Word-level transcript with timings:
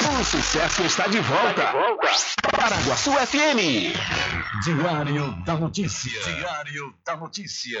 O 0.00 0.24
sucesso 0.24 0.82
está 0.82 1.06
de 1.06 1.20
volta. 1.20 1.50
Está 1.50 1.70
de 1.70 1.78
volta. 1.78 2.08
Paraguaçu 2.56 3.12
FM. 3.12 3.94
Diário 4.64 5.30
da 5.44 5.54
Notícia. 5.54 6.20
Diário 6.22 6.94
da 7.04 7.16
Notícia. 7.16 7.80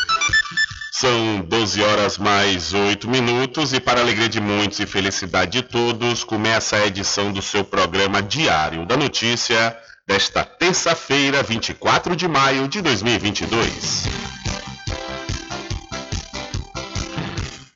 São 1.01 1.41
12 1.41 1.81
horas 1.81 2.17
mais 2.19 2.75
8 2.75 3.09
minutos 3.09 3.73
e 3.73 3.79
para 3.79 4.01
alegria 4.01 4.29
de 4.29 4.39
muitos 4.39 4.79
e 4.79 4.85
felicidade 4.85 5.53
de 5.53 5.63
todos, 5.63 6.23
começa 6.23 6.75
a 6.75 6.85
edição 6.85 7.33
do 7.33 7.41
seu 7.41 7.63
programa 7.63 8.21
Diário 8.21 8.85
da 8.85 8.95
Notícia 8.95 9.75
desta 10.07 10.45
terça-feira, 10.45 11.41
24 11.41 12.15
de 12.15 12.27
maio 12.27 12.67
de 12.67 12.83
2022. 12.83 14.03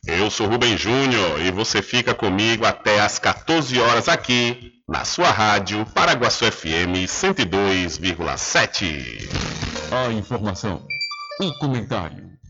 Eu 0.05 0.29
sou 0.29 0.45
Rubem 0.45 0.77
Júnior 0.77 1.41
e 1.41 1.49
você 1.49 1.81
fica 1.81 2.13
comigo 2.13 2.63
até 2.63 3.01
às 3.01 3.17
14 3.17 3.79
horas 3.79 4.07
aqui 4.07 4.73
na 4.87 5.03
sua 5.03 5.31
rádio 5.31 5.83
Paraguaçu 5.95 6.45
FM 6.45 7.07
102,7. 7.07 9.27
A 9.91 10.11
informação, 10.11 10.85
o 11.41 11.51
comentário 11.57 12.34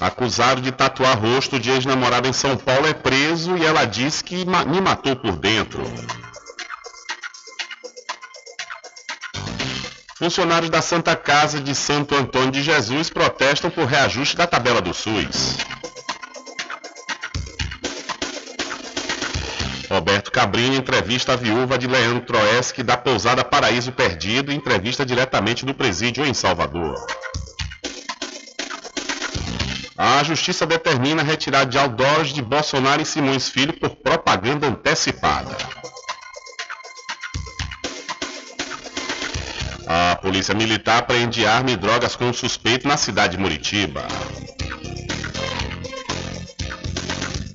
Acusado 0.00 0.60
de 0.60 0.70
tatuar 0.70 1.18
rosto 1.18 1.58
de 1.58 1.70
ex-namorada 1.70 2.28
em 2.28 2.32
São 2.32 2.56
Paulo 2.56 2.86
é 2.86 2.94
preso 2.94 3.56
e 3.56 3.64
ela 3.64 3.84
diz 3.84 4.22
que 4.22 4.44
me 4.44 4.80
matou 4.80 5.16
por 5.16 5.36
dentro. 5.36 5.82
Funcionários 10.16 10.70
da 10.70 10.80
Santa 10.82 11.16
Casa 11.16 11.60
de 11.60 11.74
Santo 11.74 12.14
Antônio 12.14 12.52
de 12.52 12.62
Jesus 12.62 13.10
protestam 13.10 13.70
por 13.70 13.86
reajuste 13.86 14.36
da 14.36 14.46
tabela 14.46 14.80
do 14.80 14.94
SUS. 14.94 15.56
Roberto 19.90 20.30
Cabrini 20.30 20.76
entrevista 20.76 21.32
a 21.32 21.36
viúva 21.36 21.78
de 21.78 21.86
Leandro 21.86 22.20
Troeski 22.20 22.82
da 22.82 22.96
pousada 22.96 23.42
Paraíso 23.42 23.90
Perdido 23.90 24.52
entrevista 24.52 25.04
diretamente 25.04 25.64
do 25.64 25.74
presídio 25.74 26.24
em 26.26 26.34
Salvador. 26.34 27.04
A 30.00 30.22
justiça 30.22 30.64
determina 30.64 31.22
a 31.22 31.24
retirada 31.24 31.68
de 31.68 31.76
outdoors 31.76 32.28
de 32.28 32.40
Bolsonaro 32.40 33.02
e 33.02 33.04
Simões 33.04 33.48
Filho 33.48 33.72
por 33.72 33.96
propaganda 33.96 34.68
antecipada. 34.68 35.56
A 39.88 40.14
polícia 40.22 40.54
militar 40.54 41.02
prende 41.02 41.44
arma 41.44 41.72
e 41.72 41.76
drogas 41.76 42.14
com 42.14 42.26
um 42.26 42.32
suspeito 42.32 42.86
na 42.86 42.96
cidade 42.96 43.36
de 43.36 43.42
Muritiba. 43.42 44.06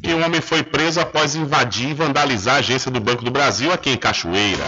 E 0.03 0.13
um 0.13 0.25
homem 0.25 0.41
foi 0.41 0.63
preso 0.63 0.99
após 0.99 1.35
invadir 1.35 1.91
e 1.91 1.93
vandalizar 1.93 2.55
a 2.55 2.59
agência 2.59 2.91
do 2.91 2.99
Banco 2.99 3.23
do 3.23 3.31
Brasil 3.31 3.71
aqui 3.71 3.89
em 3.89 3.95
Cachoeira. 3.97 4.65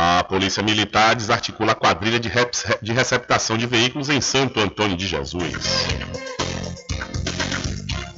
A 0.00 0.22
Polícia 0.22 0.62
Militar 0.62 1.16
desarticula 1.16 1.72
a 1.72 1.74
quadrilha 1.74 2.20
de, 2.20 2.30
de 2.80 2.92
receptação 2.92 3.58
de 3.58 3.66
veículos 3.66 4.08
em 4.08 4.20
Santo 4.20 4.60
Antônio 4.60 4.96
de 4.96 5.08
Jesus. 5.08 5.56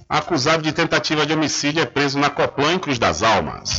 Acusado 0.07 0.63
de 0.63 0.73
tentativa 0.73 1.25
de 1.25 1.33
homicídio 1.33 1.81
é 1.83 1.87
preso 1.87 2.19
na 2.19 2.29
Coplan 2.29 2.75
em 2.75 2.79
Cruz 2.79 2.99
das 2.99 3.23
Almas. 3.23 3.71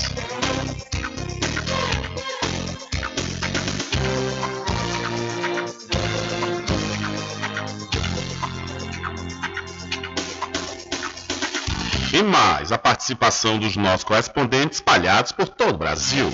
E 12.12 12.24
mais 12.24 12.72
a 12.72 12.80
participação 12.80 13.60
dos 13.60 13.78
nossos 13.78 14.04
correspondentes 14.04 14.80
espalhados 14.80 15.32
por 15.32 15.48
todo 15.48 15.76
o 15.76 15.78
Brasil. 15.78 16.34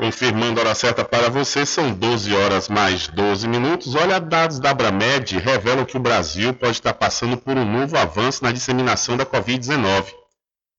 Confirmando 0.00 0.58
a 0.58 0.64
hora 0.64 0.74
certa 0.74 1.04
para 1.04 1.28
você, 1.28 1.66
são 1.66 1.92
12 1.92 2.34
horas 2.34 2.70
mais 2.70 3.06
12 3.08 3.46
minutos. 3.46 3.94
Olha, 3.94 4.18
dados 4.18 4.58
da 4.58 4.70
Abramed 4.70 5.38
revelam 5.38 5.84
que 5.84 5.98
o 5.98 6.00
Brasil 6.00 6.54
pode 6.54 6.72
estar 6.72 6.94
passando 6.94 7.36
por 7.36 7.58
um 7.58 7.70
novo 7.70 7.98
avanço 7.98 8.42
na 8.42 8.50
disseminação 8.50 9.14
da 9.14 9.26
Covid-19. 9.26 10.06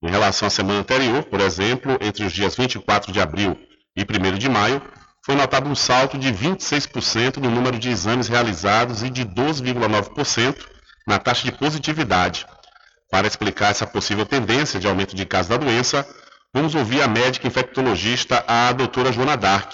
Em 0.02 0.10
relação 0.10 0.48
à 0.48 0.50
semana 0.50 0.80
anterior, 0.80 1.22
por 1.26 1.40
exemplo, 1.40 2.00
entre 2.02 2.26
os 2.26 2.34
dias 2.34 2.56
24 2.56 3.12
de 3.12 3.22
abril 3.22 3.56
e 3.96 4.02
1 4.02 4.40
de 4.40 4.50
maio, 4.50 4.82
foi 5.24 5.36
notado 5.36 5.70
um 5.70 5.76
salto 5.76 6.18
de 6.18 6.34
26% 6.34 7.38
no 7.38 7.52
número 7.52 7.78
de 7.78 7.92
exames 7.92 8.28
realizados 8.28 9.04
e 9.04 9.10
de 9.12 9.24
12,9% 9.24 10.66
na 11.08 11.20
taxa 11.20 11.44
de 11.44 11.52
positividade. 11.52 12.48
Para 13.12 13.28
explicar 13.28 13.70
essa 13.70 13.86
possível 13.86 14.26
tendência 14.26 14.80
de 14.80 14.88
aumento 14.88 15.16
de 15.16 15.28
casos 15.28 15.50
da 15.50 15.58
doença, 15.58 16.08
Vamos 16.54 16.76
ouvir 16.76 17.02
a 17.02 17.08
médica 17.08 17.48
infectologista, 17.48 18.44
a 18.46 18.74
doutora 18.74 19.10
Joana 19.10 19.38
Dark. 19.38 19.72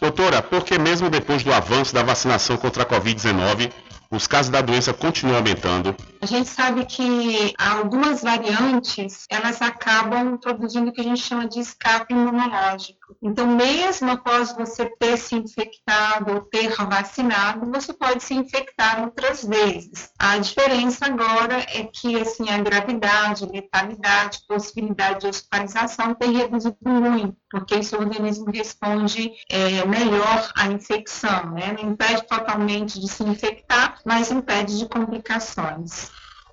Doutora, 0.00 0.40
por 0.40 0.64
que 0.64 0.78
mesmo 0.78 1.10
depois 1.10 1.42
do 1.42 1.52
avanço 1.52 1.92
da 1.92 2.02
vacinação 2.02 2.56
contra 2.56 2.84
a 2.84 2.86
Covid-19, 2.86 3.70
os 4.10 4.26
casos 4.26 4.50
da 4.50 4.62
doença 4.62 4.94
continuam 4.94 5.36
aumentando? 5.36 5.94
A 6.22 6.26
gente 6.26 6.50
sabe 6.50 6.84
que 6.84 7.54
algumas 7.58 8.22
variantes, 8.22 9.24
elas 9.30 9.62
acabam 9.62 10.36
produzindo 10.36 10.90
o 10.90 10.92
que 10.92 11.00
a 11.00 11.04
gente 11.04 11.22
chama 11.22 11.48
de 11.48 11.60
escape 11.60 12.12
imunológico. 12.12 13.16
Então, 13.22 13.46
mesmo 13.46 14.10
após 14.10 14.52
você 14.52 14.84
ter 14.98 15.16
se 15.16 15.34
infectado 15.34 16.34
ou 16.34 16.40
ter 16.42 16.74
vacinado, 16.76 17.70
você 17.70 17.94
pode 17.94 18.22
se 18.22 18.34
infectar 18.34 19.02
outras 19.02 19.42
vezes. 19.42 20.10
A 20.18 20.36
diferença 20.36 21.06
agora 21.06 21.58
é 21.68 21.84
que 21.84 22.20
assim, 22.20 22.50
a 22.50 22.58
gravidade, 22.58 23.46
letalidade, 23.46 24.44
possibilidade 24.46 25.20
de 25.20 25.26
hospitalização 25.28 26.14
tem 26.14 26.32
reduzido 26.32 26.76
muito, 26.84 27.36
porque 27.50 27.76
esse 27.76 27.96
organismo 27.96 28.50
responde 28.50 29.32
é, 29.48 29.86
melhor 29.86 30.52
à 30.54 30.66
infecção, 30.66 31.52
né? 31.52 31.76
não 31.80 31.92
impede 31.92 32.26
totalmente 32.26 33.00
de 33.00 33.08
se 33.08 33.22
infectar, 33.22 33.98
mas 34.04 34.30
impede 34.30 34.78
de 34.78 34.86
complicações. 34.86 36.09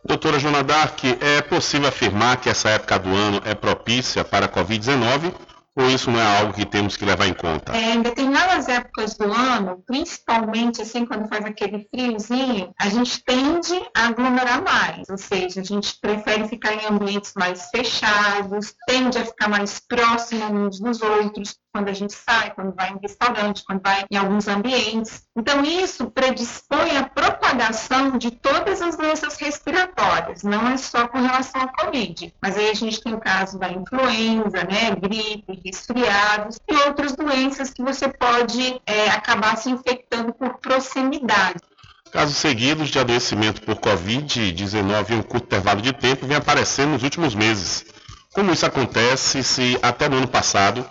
Doutora 0.08 0.40
Joana 0.40 0.64
Dark, 0.64 1.04
é 1.04 1.42
possível 1.42 1.90
afirmar 1.90 2.38
que 2.38 2.50
essa 2.50 2.70
época 2.70 2.98
do 2.98 3.10
ano 3.10 3.42
é 3.44 3.54
propícia 3.54 4.24
para 4.24 4.46
a 4.46 4.50
Covid-19 4.50 5.34
ou 5.78 5.88
isso 5.92 6.10
não 6.10 6.20
é 6.20 6.40
algo 6.40 6.54
que 6.54 6.66
temos 6.66 6.98
que 6.98 7.06
levar 7.06 7.28
em 7.28 7.36
conta? 7.36 7.78
É, 7.78 7.94
em 7.94 8.02
determinadas 8.02 8.68
épocas 8.68 9.16
do 9.16 9.32
ano, 9.32 9.84
principalmente 9.86 10.82
assim 10.82 11.06
quando 11.06 11.28
faz 11.28 11.46
aquele 11.46 11.88
friozinho, 11.94 12.74
a 12.80 12.90
gente 12.90 13.24
tende 13.24 13.80
a 13.96 14.08
aglomerar 14.08 14.64
mais, 14.64 15.08
ou 15.08 15.20
seja, 15.20 15.62
a 15.62 15.64
gente 15.64 15.96
prefere 16.02 16.48
ficar 16.48 16.74
em 16.74 16.88
ambientes 16.88 17.34
mais 17.36 17.70
fechados, 17.70 18.74
tende 18.88 19.20
a 19.20 19.26
ficar 19.26 19.50
mais 19.50 19.80
próximo 19.80 20.46
uns 20.46 20.80
dos 20.80 21.00
outros, 21.00 21.56
quando 21.78 21.90
a 21.90 21.94
gente 21.94 22.14
sai, 22.14 22.50
quando 22.56 22.74
vai 22.74 22.90
em 22.90 22.98
restaurante, 23.00 23.64
quando 23.64 23.82
vai 23.84 24.04
em 24.10 24.18
alguns 24.18 24.48
ambientes. 24.48 25.22
Então, 25.38 25.64
isso 25.64 26.10
predispõe 26.10 26.98
à 26.98 27.04
propagação 27.04 28.18
de 28.18 28.32
todas 28.32 28.82
as 28.82 28.98
doenças 28.98 29.38
respiratórias, 29.38 30.42
não 30.42 30.68
é 30.68 30.76
só 30.76 31.08
com 31.08 31.20
relação 31.20 31.62
à 31.62 31.68
Covid. 31.68 32.34
Mas 32.42 32.58
aí 32.58 32.72
a 32.72 32.74
gente 32.74 33.00
tem 33.00 33.14
o 33.14 33.20
caso 33.20 33.60
da 33.60 33.70
influenza, 33.70 34.64
né, 34.64 34.96
gripe, 35.00 35.62
resfriados 35.64 36.58
e 36.68 36.76
outras 36.88 37.16
doenças 37.16 37.70
que 37.70 37.84
você 37.84 38.08
pode 38.08 38.82
é, 38.84 39.10
acabar 39.10 39.56
se 39.56 39.70
infectando 39.70 40.34
por 40.34 40.58
proximidade. 40.58 41.60
Casos 42.12 42.38
seguidos 42.38 42.90
de 42.90 42.98
adoecimento 42.98 43.62
por 43.62 43.76
Covid-19 43.76 45.10
em 45.12 45.16
um 45.18 45.22
curto 45.22 45.46
intervalo 45.46 45.82
de 45.82 45.94
tempo 45.94 46.26
vem 46.26 46.38
aparecendo 46.38 46.94
nos 46.94 47.04
últimos 47.04 47.36
meses. 47.36 47.86
Como 48.34 48.52
isso 48.52 48.66
acontece 48.66 49.44
se 49.44 49.78
até 49.84 50.10
no 50.10 50.18
ano 50.18 50.28
passado 50.28 50.84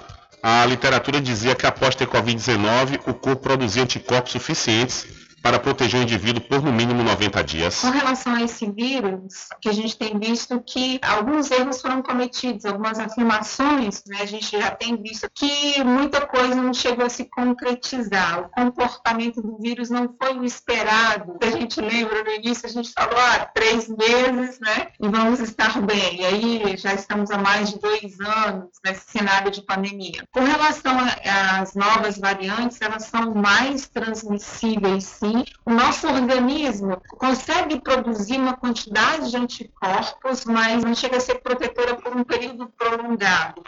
a 0.48 0.64
literatura 0.64 1.20
dizia 1.20 1.56
que 1.56 1.66
após 1.66 1.96
ter 1.96 2.06
Covid-19, 2.06 3.00
o 3.04 3.12
corpo 3.12 3.42
produzia 3.42 3.82
anticorpos 3.82 4.30
suficientes 4.30 5.04
para 5.46 5.60
proteger 5.60 6.00
o 6.00 6.02
indivíduo 6.02 6.42
por 6.42 6.60
no 6.60 6.72
mínimo 6.72 7.04
90 7.04 7.44
dias? 7.44 7.80
Com 7.80 7.90
relação 7.90 8.34
a 8.34 8.42
esse 8.42 8.68
vírus, 8.68 9.46
que 9.60 9.68
a 9.68 9.72
gente 9.72 9.96
tem 9.96 10.18
visto 10.18 10.60
que 10.60 10.98
alguns 11.00 11.52
erros 11.52 11.80
foram 11.80 12.02
cometidos, 12.02 12.64
algumas 12.64 12.98
afirmações, 12.98 14.02
né, 14.08 14.18
a 14.22 14.26
gente 14.26 14.58
já 14.58 14.72
tem 14.72 15.00
visto 15.00 15.30
que 15.32 15.84
muita 15.84 16.26
coisa 16.26 16.56
não 16.56 16.74
chegou 16.74 17.06
a 17.06 17.08
se 17.08 17.26
concretizar. 17.26 18.40
O 18.40 18.48
comportamento 18.48 19.40
do 19.40 19.56
vírus 19.58 19.88
não 19.88 20.12
foi 20.20 20.36
o 20.36 20.44
esperado. 20.44 21.38
A 21.40 21.50
gente 21.50 21.80
lembra 21.80 22.24
no 22.24 22.30
início, 22.30 22.66
a 22.66 22.72
gente 22.72 22.90
falou, 22.92 23.16
ah, 23.16 23.48
três 23.54 23.88
meses, 23.88 24.58
né, 24.58 24.88
e 25.00 25.08
vamos 25.08 25.38
estar 25.38 25.80
bem. 25.80 26.22
E 26.22 26.24
aí 26.24 26.76
já 26.76 26.92
estamos 26.92 27.30
há 27.30 27.38
mais 27.38 27.70
de 27.70 27.78
dois 27.78 28.18
anos 28.18 28.70
nesse 28.84 29.12
cenário 29.12 29.52
de 29.52 29.62
pandemia. 29.62 30.26
Com 30.32 30.42
relação 30.42 30.96
às 31.24 31.76
novas 31.76 32.18
variantes, 32.18 32.80
elas 32.80 33.04
são 33.04 33.32
mais 33.32 33.86
transmissíveis, 33.86 35.04
sim. 35.04 35.35
O 35.64 35.70
nosso 35.70 36.06
organismo 36.06 37.00
consegue 37.18 37.80
produzir 37.80 38.38
uma 38.38 38.56
quantidade 38.56 39.30
de 39.30 39.36
anticorpos, 39.36 40.44
mas 40.44 40.82
não 40.84 40.94
chega 40.94 41.16
a 41.16 41.20
ser 41.20 41.36
protetora 41.36 41.94
por 41.96 42.16
um 42.16 42.24
período 42.24 42.68
prolongado. 42.78 43.62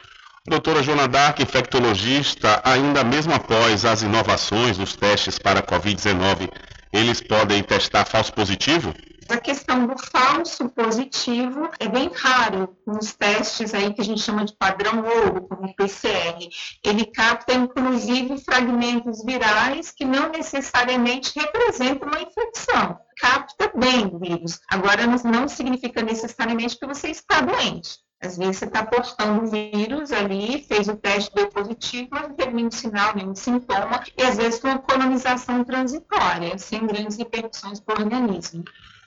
Doutora 0.46 0.82
Joana 0.82 1.06
Dark, 1.06 1.40
infectologista, 1.40 2.62
ainda 2.64 3.04
mesmo 3.04 3.34
após 3.34 3.84
as 3.84 4.02
inovações 4.02 4.78
dos 4.78 4.96
testes 4.96 5.38
para 5.38 5.60
a 5.60 5.62
Covid-19, 5.62 6.48
eles 6.92 7.20
podem 7.20 7.62
testar 7.62 8.06
falso 8.06 8.32
positivo? 8.32 8.94
A 9.30 9.36
questão 9.36 9.86
do 9.86 9.94
falso 9.98 10.70
positivo 10.70 11.68
é 11.78 11.86
bem 11.86 12.10
raro 12.14 12.74
nos 12.86 13.12
testes 13.12 13.74
aí 13.74 13.92
que 13.92 14.00
a 14.00 14.04
gente 14.04 14.22
chama 14.22 14.42
de 14.42 14.56
padrão 14.56 15.04
ouro, 15.04 15.46
como 15.46 15.68
o 15.68 15.76
PCR. 15.76 16.48
Ele 16.82 17.04
capta, 17.04 17.52
inclusive, 17.52 18.42
fragmentos 18.42 19.22
virais 19.22 19.90
que 19.90 20.06
não 20.06 20.30
necessariamente 20.30 21.38
representam 21.38 22.08
uma 22.08 22.22
infecção. 22.22 22.98
Capta 23.18 23.70
bem 23.74 24.06
o 24.06 24.18
vírus. 24.18 24.60
Agora, 24.66 25.06
não 25.06 25.46
significa 25.46 26.00
necessariamente 26.00 26.78
que 26.78 26.86
você 26.86 27.10
está 27.10 27.42
doente. 27.42 27.98
Às 28.20 28.38
vezes 28.38 28.56
você 28.56 28.64
está 28.64 28.84
portando 28.84 29.44
o 29.44 29.46
vírus 29.46 30.10
ali, 30.10 30.64
fez 30.66 30.88
o 30.88 30.96
teste, 30.96 31.34
deu 31.34 31.48
positivo, 31.48 32.08
mas 32.10 32.28
não 32.28 32.34
teve 32.34 32.52
nenhum 32.52 32.70
sinal, 32.70 33.14
nenhum 33.14 33.34
sintoma, 33.34 34.02
e 34.16 34.22
às 34.22 34.38
vezes 34.38 34.58
com 34.58 34.68
uma 34.68 34.78
colonização 34.78 35.62
transitória, 35.62 36.56
sem 36.56 36.84
grandes 36.86 37.18
repercussões 37.18 37.78
para 37.78 38.00
o 38.00 38.02
organismo. 38.02 38.64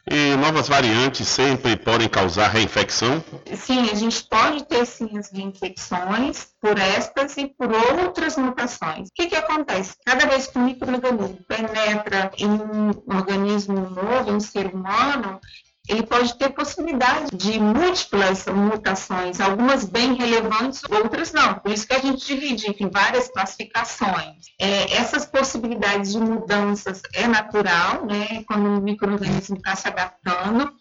E 0.09 0.35
novas 0.35 0.67
variantes 0.67 1.27
sempre 1.27 1.75
podem 1.75 2.09
causar 2.09 2.47
reinfecção? 2.47 3.23
Sim, 3.55 3.89
a 3.91 3.93
gente 3.93 4.23
pode 4.23 4.65
ter 4.65 4.85
sim 4.85 5.17
as 5.17 5.31
reinfecções 5.31 6.47
por 6.59 6.77
estas 6.79 7.37
e 7.37 7.47
por 7.47 7.69
outras 7.71 8.35
mutações. 8.35 9.09
O 9.09 9.11
que, 9.13 9.27
que 9.27 9.35
acontece? 9.35 9.95
Cada 10.03 10.25
vez 10.25 10.47
que 10.47 10.57
o 10.57 10.61
microorganismo 10.61 11.37
penetra 11.47 12.31
em 12.37 12.49
um 12.49 13.15
organismo 13.15 13.89
novo, 13.89 14.31
um 14.31 14.39
ser 14.39 14.67
humano, 14.67 15.39
ele 15.91 16.03
pode 16.03 16.37
ter 16.37 16.49
possibilidade 16.51 17.35
de 17.35 17.59
múltiplas 17.59 18.45
mutações, 18.45 19.41
algumas 19.41 19.83
bem 19.83 20.13
relevantes, 20.13 20.81
outras 20.89 21.33
não. 21.33 21.55
Por 21.55 21.69
isso 21.69 21.85
que 21.85 21.93
a 21.93 21.99
gente 21.99 22.25
divide 22.25 22.73
em 22.79 22.89
várias 22.89 23.27
classificações. 23.27 24.45
É, 24.57 24.93
essas 24.95 25.25
possibilidades 25.25 26.13
de 26.13 26.19
mudanças 26.19 27.01
é 27.13 27.27
natural, 27.27 28.05
né, 28.05 28.41
quando 28.47 28.67
o 28.67 28.81
microorganismo 28.81 29.57
está 29.57 29.75
se 29.75 29.89
adaptando. 29.89 30.71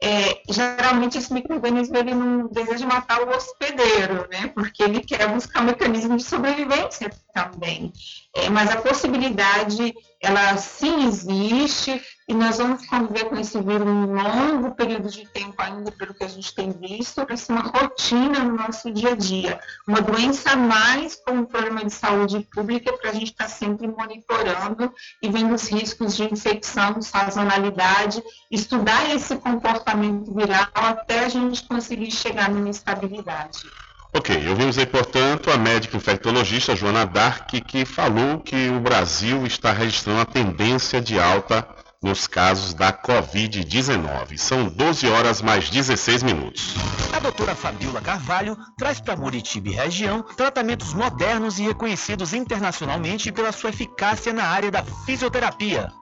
É, 0.00 0.42
geralmente 0.48 1.18
esse 1.18 1.32
microorganismo 1.32 1.96
ele 1.96 2.14
não 2.14 2.46
deseja 2.46 2.86
matar 2.86 3.20
o 3.20 3.30
hospedeiro, 3.30 4.28
né? 4.30 4.46
Porque 4.54 4.80
ele 4.80 5.00
quer 5.00 5.26
buscar 5.28 5.60
mecanismo 5.60 6.16
de 6.16 6.22
sobrevivência 6.22 7.10
também. 7.34 7.92
É, 8.36 8.48
mas 8.48 8.70
a 8.70 8.76
possibilidade, 8.76 9.92
ela 10.20 10.56
sim 10.56 11.06
existe, 11.06 12.02
e 12.28 12.34
nós 12.34 12.58
vamos 12.58 12.84
conviver 12.86 13.24
com 13.26 13.36
esse 13.36 13.58
vírus 13.60 13.86
um 13.86 14.12
longo 14.12 14.74
período 14.74 15.08
de 15.08 15.26
tempo 15.28 15.54
ainda, 15.58 15.90
pelo 15.92 16.12
que 16.12 16.24
a 16.24 16.28
gente 16.28 16.54
tem 16.54 16.70
visto, 16.72 17.24
para 17.24 17.36
ser 17.36 17.52
uma 17.52 17.62
rotina 17.62 18.40
no 18.40 18.56
nosso 18.56 18.92
dia 18.92 19.12
a 19.12 19.14
dia. 19.14 19.60
Uma 19.86 20.02
doença 20.02 20.50
a 20.50 20.56
mais 20.56 21.14
como 21.14 21.46
problema 21.46 21.84
de 21.84 21.92
saúde 21.92 22.46
pública 22.52 22.92
para 22.98 23.10
a 23.10 23.14
gente 23.14 23.30
estar 23.30 23.44
tá 23.44 23.50
sempre 23.50 23.86
monitorando 23.86 24.92
e 25.22 25.30
vendo 25.30 25.54
os 25.54 25.68
riscos 25.68 26.16
de 26.16 26.24
infecção, 26.24 27.00
sazonalidade, 27.00 28.22
estudar 28.50 29.14
esse 29.14 29.36
comportamento 29.36 30.34
viral 30.34 30.68
até 30.74 31.20
a 31.20 31.28
gente 31.28 31.66
conseguir 31.66 32.10
chegar 32.10 32.50
numa 32.50 32.68
estabilidade. 32.68 33.72
Ok, 34.14 34.48
ouvimos 34.48 34.78
aí, 34.78 34.86
portanto, 34.86 35.50
a 35.50 35.58
médica 35.58 35.96
infectologista 35.96 36.74
Joana 36.74 37.04
Dark, 37.04 37.50
que 37.50 37.84
falou 37.84 38.40
que 38.40 38.68
o 38.70 38.80
Brasil 38.80 39.46
está 39.46 39.70
registrando 39.70 40.20
a 40.20 40.24
tendência 40.24 41.00
de 41.00 41.20
alta 41.20 41.66
nos 42.02 42.26
casos 42.26 42.72
da 42.72 42.92
Covid-19. 42.92 44.38
São 44.38 44.66
12 44.68 45.08
horas 45.08 45.42
mais 45.42 45.68
16 45.68 46.22
minutos. 46.22 46.74
A 47.12 47.18
doutora 47.18 47.54
Fabiola 47.54 48.00
Carvalho 48.00 48.56
traz 48.78 49.00
para 49.00 49.16
Muritiba 49.16 49.68
e 49.68 49.72
região 49.72 50.22
tratamentos 50.22 50.94
modernos 50.94 51.58
e 51.58 51.64
reconhecidos 51.64 52.32
internacionalmente 52.32 53.30
pela 53.30 53.52
sua 53.52 53.70
eficácia 53.70 54.32
na 54.32 54.44
área 54.44 54.70
da 54.70 54.84
fisioterapia. 55.04 55.92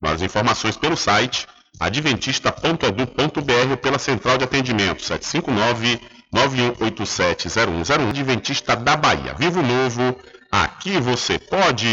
Mais 0.00 0.22
informações 0.22 0.76
pelo 0.76 0.96
site 0.96 1.46
adventista.edu.br 1.78 3.70
ou 3.70 3.76
pela 3.76 3.98
central 3.98 4.38
de 4.38 4.44
atendimento 4.44 5.02
759 5.02 6.00
91870101 6.32 8.08
Adventista 8.10 8.76
da 8.76 8.96
Bahia. 8.96 9.34
Vivo 9.34 9.62
Novo, 9.62 10.16
aqui 10.50 11.00
você 11.00 11.38
pode. 11.38 11.86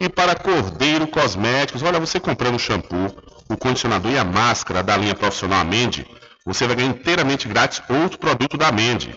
E 0.00 0.08
para 0.08 0.34
Cordeiro 0.34 1.06
Cosméticos, 1.06 1.82
olha, 1.82 1.98
você 1.98 2.20
comprando 2.20 2.56
o 2.56 2.58
shampoo, 2.58 3.16
o 3.48 3.56
condicionador 3.56 4.12
e 4.12 4.18
a 4.18 4.24
máscara 4.24 4.82
da 4.82 4.96
linha 4.96 5.14
profissional 5.14 5.60
Amende, 5.60 6.06
você 6.44 6.66
vai 6.66 6.76
ganhar 6.76 6.90
inteiramente 6.90 7.48
grátis 7.48 7.82
outro 7.88 8.18
produto 8.18 8.56
da 8.56 8.68
Amende. 8.68 9.14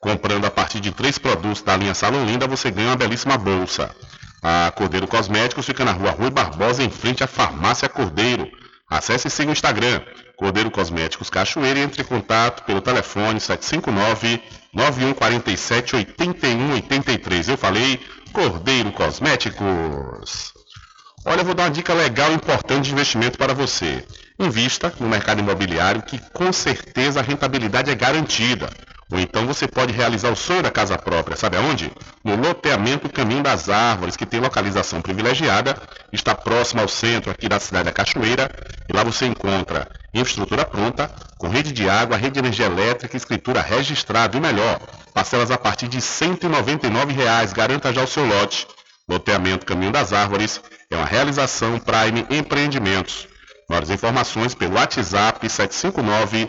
Comprando 0.00 0.44
a 0.44 0.50
partir 0.50 0.80
de 0.80 0.92
três 0.92 1.18
produtos 1.18 1.62
da 1.62 1.76
linha 1.76 1.94
Salão 1.94 2.26
Linda, 2.26 2.46
você 2.46 2.70
ganha 2.70 2.88
uma 2.88 2.96
belíssima 2.96 3.38
bolsa. 3.38 3.94
A 4.42 4.70
Cordeiro 4.72 5.08
Cosméticos 5.08 5.64
fica 5.64 5.84
na 5.84 5.92
rua 5.92 6.10
Rui 6.10 6.30
Barbosa, 6.30 6.82
em 6.82 6.90
frente 6.90 7.24
à 7.24 7.26
Farmácia 7.26 7.88
Cordeiro. 7.88 8.46
Acesse 8.90 9.28
e 9.28 9.30
siga 9.30 9.48
o 9.48 9.52
Instagram, 9.52 10.02
Cordeiro 10.36 10.70
Cosméticos 10.70 11.30
Cachoeira 11.30 11.78
e 11.78 11.82
entre 11.82 12.02
em 12.02 12.04
contato 12.04 12.64
pelo 12.64 12.82
telefone 12.82 13.40
759 13.40 14.42
9147 14.74 15.96
8183. 15.96 17.48
Eu 17.48 17.56
falei 17.56 17.98
Cordeiro 18.32 18.92
Cosméticos. 18.92 20.52
Olha, 21.26 21.40
eu 21.40 21.44
vou 21.44 21.54
dar 21.54 21.64
uma 21.64 21.70
dica 21.70 21.94
legal 21.94 22.30
e 22.30 22.34
importante 22.34 22.84
de 22.84 22.92
investimento 22.92 23.38
para 23.38 23.54
você. 23.54 24.04
Invista 24.38 24.92
no 25.00 25.08
mercado 25.08 25.40
imobiliário 25.40 26.02
que 26.02 26.18
com 26.34 26.52
certeza 26.52 27.20
a 27.20 27.22
rentabilidade 27.22 27.90
é 27.90 27.94
garantida. 27.94 28.68
Ou 29.10 29.18
então 29.18 29.46
você 29.46 29.66
pode 29.66 29.92
realizar 29.92 30.30
o 30.30 30.36
sonho 30.36 30.62
da 30.62 30.70
casa 30.70 30.98
própria, 30.98 31.36
sabe 31.36 31.56
aonde? 31.56 31.90
No 32.22 32.36
loteamento 32.36 33.08
Caminho 33.08 33.42
das 33.42 33.70
Árvores, 33.70 34.16
que 34.16 34.26
tem 34.26 34.38
localização 34.38 35.00
privilegiada, 35.00 35.80
está 36.12 36.34
próximo 36.34 36.82
ao 36.82 36.88
centro 36.88 37.30
aqui 37.30 37.48
da 37.48 37.58
cidade 37.58 37.84
da 37.84 37.92
Cachoeira, 37.92 38.50
e 38.86 38.94
lá 38.94 39.02
você 39.02 39.24
encontra 39.24 39.88
infraestrutura 40.12 40.66
pronta, 40.66 41.10
com 41.38 41.48
rede 41.48 41.72
de 41.72 41.88
água, 41.88 42.18
rede 42.18 42.34
de 42.34 42.38
energia 42.40 42.66
elétrica, 42.66 43.16
escritura 43.16 43.62
registrada 43.62 44.36
e 44.36 44.40
melhor, 44.40 44.78
parcelas 45.14 45.50
a 45.50 45.56
partir 45.56 45.88
de 45.88 46.00
199 46.00 47.12
reais, 47.14 47.52
garanta 47.52 47.94
já 47.94 48.02
o 48.02 48.06
seu 48.06 48.26
lote. 48.26 48.66
Loteamento 49.06 49.66
Caminho 49.66 49.92
das 49.92 50.14
Árvores 50.14 50.60
é 50.94 50.96
uma 50.96 51.06
realização 51.06 51.78
Prime 51.78 52.24
Empreendimentos. 52.30 53.26
Maiores 53.68 53.90
informações 53.90 54.54
pelo 54.54 54.74
WhatsApp 54.74 55.48
759 55.48 56.48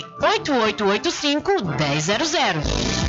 98885 0.19 1.51
100. 2.25 3.01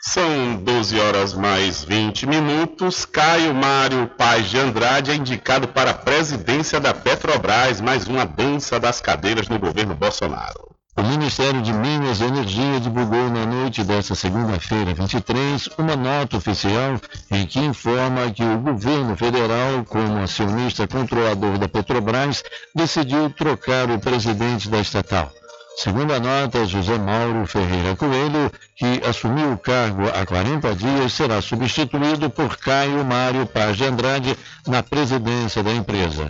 São 0.00 0.56
12 0.56 0.98
horas 0.98 1.34
mais 1.34 1.84
20 1.84 2.26
minutos. 2.26 3.04
Caio 3.04 3.54
Mário 3.54 4.08
Paz 4.08 4.48
de 4.48 4.58
Andrade 4.58 5.10
é 5.10 5.14
indicado 5.14 5.68
para 5.68 5.90
a 5.90 5.94
presidência 5.94 6.80
da 6.80 6.94
Petrobras, 6.94 7.80
mais 7.80 8.08
uma 8.08 8.24
dança 8.24 8.80
das 8.80 9.00
cadeiras 9.00 9.48
no 9.48 9.58
governo 9.58 9.94
Bolsonaro. 9.94 10.77
O 10.98 11.02
Ministério 11.04 11.62
de 11.62 11.72
Minas 11.72 12.20
e 12.20 12.24
Energia 12.24 12.80
divulgou 12.80 13.30
na 13.30 13.46
noite 13.46 13.84
desta 13.84 14.16
segunda-feira, 14.16 14.92
23, 14.92 15.68
uma 15.78 15.94
nota 15.94 16.38
oficial 16.38 17.00
em 17.30 17.46
que 17.46 17.60
informa 17.60 18.28
que 18.32 18.42
o 18.42 18.58
governo 18.58 19.16
federal, 19.16 19.84
como 19.84 20.18
acionista 20.18 20.88
controlador 20.88 21.56
da 21.56 21.68
Petrobras, 21.68 22.42
decidiu 22.74 23.30
trocar 23.30 23.88
o 23.92 24.00
presidente 24.00 24.68
da 24.68 24.80
estatal. 24.80 25.30
Segundo 25.76 26.12
a 26.12 26.18
nota, 26.18 26.66
José 26.66 26.98
Mauro 26.98 27.46
Ferreira 27.46 27.94
Coelho, 27.94 28.50
que 28.74 29.00
assumiu 29.08 29.52
o 29.52 29.58
cargo 29.58 30.02
há 30.12 30.26
40 30.26 30.74
dias, 30.74 31.12
será 31.12 31.40
substituído 31.40 32.28
por 32.28 32.56
Caio 32.56 33.04
Mário 33.04 33.46
Paz 33.46 33.76
de 33.76 33.84
Andrade 33.84 34.36
na 34.66 34.82
presidência 34.82 35.62
da 35.62 35.72
empresa. 35.72 36.28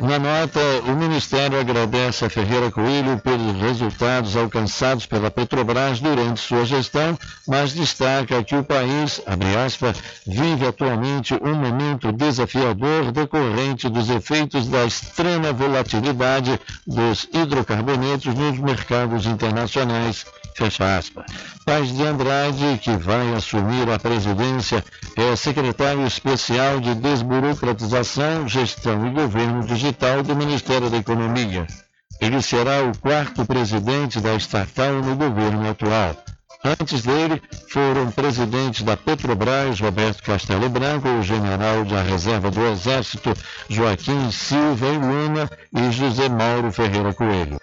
Na 0.00 0.16
nota, 0.16 0.60
o 0.86 0.94
Ministério 0.94 1.58
agradece 1.58 2.24
a 2.24 2.30
Ferreira 2.30 2.70
Coelho 2.70 3.18
pelos 3.18 3.60
resultados 3.60 4.36
alcançados 4.36 5.06
pela 5.06 5.28
Petrobras 5.28 5.98
durante 5.98 6.40
sua 6.40 6.64
gestão, 6.64 7.18
mas 7.48 7.72
destaca 7.72 8.44
que 8.44 8.54
o 8.54 8.62
país, 8.62 9.20
aspas, 9.66 10.00
vive 10.24 10.68
atualmente 10.68 11.34
um 11.42 11.52
momento 11.52 12.12
desafiador 12.12 13.10
decorrente 13.10 13.88
dos 13.88 14.08
efeitos 14.08 14.68
da 14.68 14.84
extrema 14.84 15.52
volatilidade 15.52 16.60
dos 16.86 17.28
hidrocarbonetos 17.32 18.32
nos 18.34 18.56
mercados 18.60 19.26
internacionais 19.26 20.24
Fecha 20.58 20.98
aspas. 20.98 21.24
Paz 21.64 21.96
de 21.96 22.02
Andrade, 22.02 22.80
que 22.82 22.90
vai 22.96 23.32
assumir 23.32 23.88
a 23.88 23.96
presidência, 23.96 24.84
é 25.16 25.36
secretário 25.36 26.04
especial 26.04 26.80
de 26.80 26.96
Desburocratização, 26.96 28.48
Gestão 28.48 29.06
e 29.06 29.10
Governo 29.10 29.64
Digital 29.64 30.24
do 30.24 30.34
Ministério 30.34 30.90
da 30.90 30.96
Economia. 30.96 31.64
Ele 32.20 32.42
será 32.42 32.82
o 32.82 32.98
quarto 32.98 33.46
presidente 33.46 34.18
da 34.20 34.34
estatal 34.34 34.94
no 34.94 35.14
governo 35.14 35.70
atual. 35.70 36.16
Antes 36.64 37.02
dele, 37.02 37.40
foram 37.68 38.10
presidentes 38.10 38.82
da 38.82 38.96
Petrobras, 38.96 39.78
Roberto 39.78 40.24
Castelo 40.24 40.68
Branco, 40.68 41.08
o 41.08 41.22
general 41.22 41.84
da 41.84 42.02
Reserva 42.02 42.50
do 42.50 42.66
Exército, 42.66 43.32
Joaquim 43.68 44.28
Silva 44.32 44.88
e 44.88 44.98
Luna 44.98 45.48
e 45.72 45.92
José 45.92 46.28
Mauro 46.28 46.72
Ferreira 46.72 47.14
Coelho. 47.14 47.60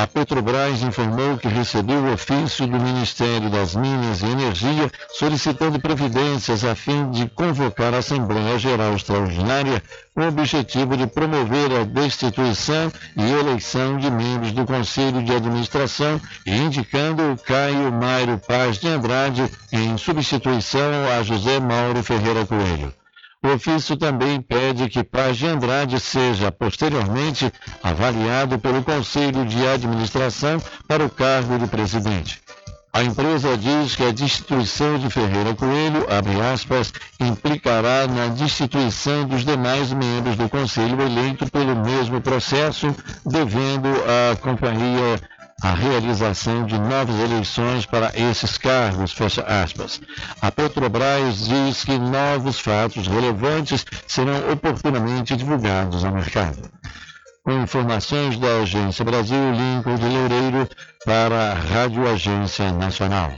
A 0.00 0.06
Petrobras 0.06 0.80
informou 0.80 1.36
que 1.36 1.46
recebeu 1.46 1.98
o 1.98 2.14
ofício 2.14 2.66
do 2.66 2.80
Ministério 2.80 3.50
das 3.50 3.74
Minas 3.74 4.22
e 4.22 4.28
Energia 4.28 4.90
solicitando 5.10 5.78
providências 5.78 6.64
a 6.64 6.74
fim 6.74 7.10
de 7.10 7.28
convocar 7.28 7.92
a 7.92 7.98
Assembleia 7.98 8.58
Geral 8.58 8.94
Extraordinária 8.94 9.82
com 10.14 10.22
o 10.22 10.28
objetivo 10.28 10.96
de 10.96 11.06
promover 11.06 11.70
a 11.72 11.84
destituição 11.84 12.90
e 13.14 13.30
eleição 13.30 13.98
de 13.98 14.10
membros 14.10 14.52
do 14.52 14.64
Conselho 14.64 15.22
de 15.22 15.34
Administração 15.34 16.18
e 16.46 16.56
indicando 16.56 17.38
Caio 17.44 17.92
Mário 17.92 18.38
Paz 18.38 18.78
de 18.78 18.88
Andrade 18.88 19.52
em 19.70 19.98
substituição 19.98 20.80
a 21.14 21.22
José 21.22 21.60
Mauro 21.60 22.02
Ferreira 22.02 22.46
Coelho. 22.46 22.99
O 23.42 23.48
ofício 23.54 23.96
também 23.96 24.40
pede 24.42 24.88
que 24.90 25.02
Paz 25.02 25.38
de 25.38 25.46
Andrade 25.46 25.98
seja 25.98 26.52
posteriormente 26.52 27.50
avaliado 27.82 28.58
pelo 28.58 28.82
Conselho 28.82 29.46
de 29.46 29.66
Administração 29.66 30.60
para 30.86 31.04
o 31.04 31.08
cargo 31.08 31.58
de 31.58 31.66
presidente. 31.66 32.42
A 32.92 33.02
empresa 33.02 33.56
diz 33.56 33.96
que 33.96 34.02
a 34.02 34.12
destituição 34.12 34.98
de 34.98 35.08
Ferreira 35.08 35.54
Coelho, 35.54 36.06
abre 36.12 36.38
aspas, 36.40 36.92
implicará 37.18 38.06
na 38.06 38.26
destituição 38.26 39.24
dos 39.24 39.42
demais 39.42 39.90
membros 39.90 40.36
do 40.36 40.48
Conselho 40.48 41.00
eleito 41.00 41.50
pelo 41.50 41.76
mesmo 41.76 42.20
processo, 42.20 42.94
devendo 43.24 43.88
a 43.88 44.36
companhia 44.36 45.18
a 45.62 45.74
realização 45.74 46.64
de 46.64 46.78
novas 46.78 47.18
eleições 47.20 47.84
para 47.84 48.12
esses 48.14 48.56
cargos, 48.56 49.12
fecha 49.12 49.42
aspas. 49.42 50.00
A 50.40 50.50
Petrobras 50.50 51.46
diz 51.46 51.84
que 51.84 51.98
novos 51.98 52.58
fatos 52.58 53.06
relevantes 53.06 53.84
serão 54.06 54.52
oportunamente 54.52 55.36
divulgados 55.36 56.04
ao 56.04 56.12
mercado. 56.12 56.70
Com 57.42 57.62
informações 57.62 58.38
da 58.38 58.58
Agência 58.58 59.04
Brasil, 59.04 59.52
Lincoln 59.52 59.96
de 59.96 60.04
Loureiro 60.04 60.68
para 61.04 61.52
a 61.52 61.54
Rádio 61.54 62.06
Agência 62.06 62.70
Nacional. 62.72 63.32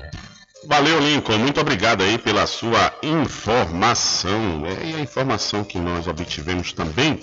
Valeu, 0.67 1.01
Lincoln. 1.01 1.39
Muito 1.39 1.61
obrigado 1.61 2.03
aí 2.03 2.19
pela 2.19 2.47
sua 2.47 2.93
informação. 3.03 4.65
É, 4.67 4.87
e 4.87 4.95
a 4.95 5.01
informação 5.01 5.65
que 5.65 5.79
nós 5.79 6.07
obtivemos 6.07 6.73
também 6.73 7.19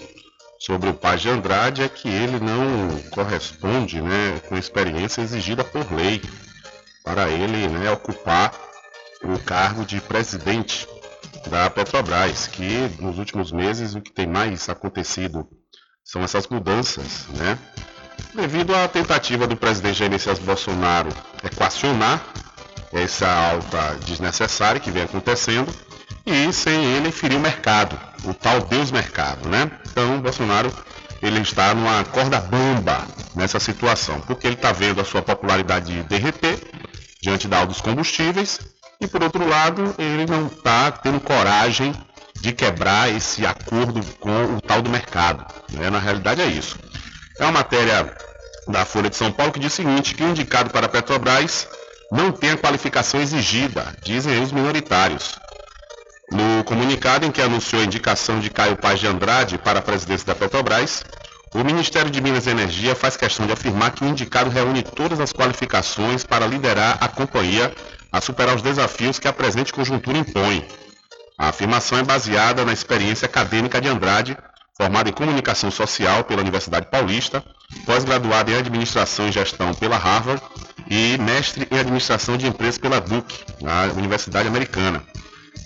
sobre 0.60 0.90
o 0.90 0.94
Paz 0.94 1.22
de 1.22 1.30
Andrade 1.30 1.82
é 1.82 1.90
que 1.90 2.10
ele 2.10 2.40
não 2.40 3.00
corresponde 3.12 4.02
né, 4.02 4.40
com 4.48 4.56
a 4.56 4.60
experiência 4.60 5.22
exigida 5.22 5.64
por 5.64 5.92
lei 5.94 6.22
para 7.04 7.30
ele 7.30 7.68
né, 7.70 7.90
ocupar 7.92 8.54
o 9.24 9.40
cargo 9.40 9.86
de 9.86 10.02
presidente 10.02 10.88
da 11.50 11.70
Petrobras, 11.70 12.48
que 12.48 12.90
nos 13.00 13.18
últimos 13.18 13.52
meses 13.52 13.96
o 13.96 14.02
que 14.02 14.12
tem 14.12 14.28
mais 14.28 14.68
acontecido 14.68 15.48
são 16.04 16.22
essas 16.24 16.48
mudanças, 16.48 17.28
né? 17.30 17.58
Devido 18.34 18.76
à 18.76 18.88
tentativa 18.88 19.48
do 19.48 19.56
presidente 19.56 20.00
Jair 20.00 20.12
Messias 20.12 20.40
Bolsonaro 20.40 21.10
equacionar 21.44 22.22
essa 22.92 23.28
alta 23.28 23.96
desnecessária 24.06 24.80
que 24.80 24.92
vem 24.92 25.04
acontecendo 25.04 25.72
e 26.26 26.52
sem 26.54 26.84
ele 26.96 27.12
ferir 27.12 27.38
o 27.38 27.42
mercado, 27.42 28.00
o 28.24 28.34
tal 28.34 28.62
Deus 28.62 28.92
mercado, 28.92 29.48
né? 29.50 29.72
Então, 29.90 30.22
Bolsonaro 30.22 30.72
ele 31.22 31.40
está 31.42 31.74
numa 31.74 32.04
corda 32.06 32.40
bamba 32.40 33.06
nessa 33.36 33.60
situação, 33.60 34.22
porque 34.22 34.48
ele 34.48 34.56
está 34.56 34.72
vendo 34.72 35.02
a 35.02 35.06
sua 35.06 35.22
popularidade 35.22 36.04
derreter 36.04 36.60
diante 37.22 37.48
da 37.48 37.66
dos 37.66 37.82
combustíveis 37.82 38.60
e, 39.02 39.08
por 39.08 39.24
outro 39.24 39.48
lado, 39.48 39.96
ele 39.98 40.26
não 40.26 40.48
está 40.48 40.92
tendo 40.92 41.20
coragem 41.20 41.94
de 42.42 42.54
quebrar 42.54 43.10
esse 43.10 43.46
acordo 43.46 44.02
com 44.20 44.56
o 44.56 44.62
tal 44.62 44.82
do 44.82 44.90
mercado. 44.90 45.46
Né? 45.72 45.90
Na 45.90 46.00
realidade 46.00 46.42
é 46.42 46.46
isso. 46.46 46.78
É 47.38 47.44
uma 47.44 47.52
matéria 47.52 48.16
da 48.68 48.86
Folha 48.86 49.10
de 49.10 49.16
São 49.16 49.32
Paulo 49.32 49.52
que 49.52 49.60
diz 49.60 49.74
o 49.74 49.76
seguinte, 49.76 50.16
que 50.16 50.24
o 50.24 50.30
indicado 50.30 50.70
para 50.70 50.86
a 50.86 50.90
Petrobras 50.90 51.68
não 52.12 52.32
tem 52.32 52.52
a 52.52 52.58
qualificação 52.58 53.20
exigida, 53.20 53.96
dizem 54.04 54.42
os 54.42 54.52
minoritários. 54.52 55.38
No 56.32 56.64
comunicado 56.64 57.26
em 57.26 57.32
que 57.32 57.42
anunciou 57.42 57.82
a 57.82 57.86
indicação 57.86 58.40
de 58.40 58.50
Caio 58.50 58.78
Paz 58.78 59.00
de 59.00 59.08
Andrade 59.08 59.58
para 59.58 59.80
a 59.80 59.82
presidência 59.82 60.28
da 60.28 60.36
Petrobras, 60.36 61.04
o 61.54 61.64
Ministério 61.64 62.12
de 62.12 62.22
Minas 62.22 62.46
e 62.46 62.52
Energia 62.52 62.96
faz 62.96 63.18
questão 63.18 63.48
de 63.48 63.54
afirmar 63.54 63.92
que 63.92 64.04
o 64.04 64.08
indicado 64.08 64.50
reúne 64.50 64.84
todas 64.84 65.20
as 65.20 65.34
qualificações 65.34 66.24
para 66.24 66.46
liderar 66.46 66.98
a 67.02 67.08
companhia 67.08 67.74
a 68.12 68.22
superar 68.22 68.56
os 68.56 68.62
desafios 68.62 69.18
que 69.18 69.28
a 69.28 69.34
presente 69.34 69.74
conjuntura 69.74 70.18
impõe. 70.18 70.66
A 71.38 71.50
afirmação 71.50 71.98
é 71.98 72.04
baseada 72.04 72.66
na 72.66 72.74
experiência 72.74 73.26
acadêmica 73.26 73.80
de 73.82 73.88
Andrade, 73.88 74.38
formado 74.78 75.10
em 75.10 75.14
Comunicação 75.14 75.72
Social 75.72 76.24
pela 76.24 76.42
Universidade 76.42 76.88
Paulista, 76.88 77.44
pós-graduado 77.86 78.52
em 78.52 78.56
Administração 78.56 79.28
e 79.28 79.32
Gestão 79.32 79.74
pela 79.74 79.98
Harvard 79.98 80.42
e 80.90 81.18
mestre 81.18 81.68
em 81.72 81.80
Administração 81.80 82.38
de 82.38 82.48
Empresas 82.48 82.78
pela 82.78 83.00
Duke, 83.00 83.44
na 83.62 83.84
Universidade 83.96 84.48
Americana. 84.48 85.04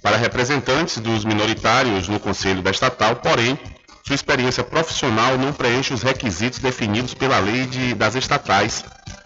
Para 0.04 0.18
representantes 0.18 0.98
dos 1.00 1.24
minoritários 1.24 2.10
no 2.10 2.20
Conselho 2.20 2.62
da 2.62 2.72
Estatal, 2.72 3.16
porém, 3.16 3.58
sua 4.06 4.16
experiência 4.16 4.62
profissional 4.62 5.38
não 5.38 5.54
preenche 5.54 5.94
os 5.94 6.04
requisitos 6.04 6.60
definidos 6.60 7.14
pela 7.14 7.40
lei 7.40 7.66
de, 7.66 7.94
das 7.94 8.14
estatais, 8.14 8.84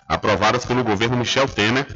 aprovadas 0.08 0.66
pelo 0.66 0.84
governo 0.84 1.18
Michel 1.18 1.48
Temer, 1.48 1.88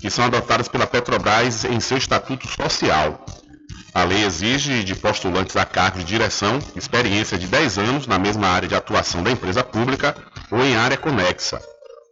que 0.00 0.10
são 0.10 0.24
adotadas 0.24 0.68
pela 0.68 0.86
Petrobras 0.86 1.66
em 1.66 1.78
seu 1.80 1.98
estatuto 1.98 2.48
social. 2.48 3.26
A 3.92 4.04
lei 4.04 4.24
exige 4.24 4.84
de 4.84 4.94
postulantes 4.94 5.56
a 5.56 5.66
cargo 5.66 5.98
de 5.98 6.04
direção 6.04 6.58
experiência 6.74 7.36
de 7.36 7.46
10 7.46 7.78
anos 7.78 8.06
na 8.06 8.18
mesma 8.18 8.48
área 8.48 8.66
de 8.68 8.74
atuação 8.74 9.22
da 9.22 9.30
empresa 9.30 9.62
pública 9.62 10.16
ou 10.50 10.64
em 10.64 10.76
área 10.76 10.96
conexa, 10.96 11.60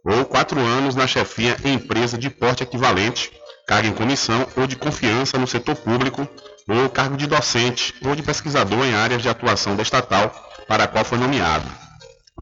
ou 0.05 0.25
4 0.25 0.59
anos 0.59 0.93
na 0.93 1.07
chefia 1.07 1.57
em 1.63 1.73
empresa 1.73 2.19
de 2.19 2.29
porte 2.29 2.61
equivalente, 2.61 3.31
cargo 3.69 3.87
em 3.87 3.93
comissão 3.93 4.47
ou 4.57 4.65
de 4.65 4.75
confiança 4.75 5.37
no 5.37 5.45
setor 5.45 5.75
público, 5.75 6.27
ou 6.67 6.89
cargo 6.89 7.15
de 7.15 7.27
docente 7.27 7.93
ou 8.03 8.15
de 8.15 8.23
pesquisador 8.23 8.83
em 8.83 8.95
áreas 8.95 9.21
de 9.21 9.29
atuação 9.29 9.75
da 9.75 9.83
estatal 9.83 10.33
para 10.67 10.85
a 10.85 10.87
qual 10.87 11.05
foi 11.05 11.19
nomeado. 11.19 11.69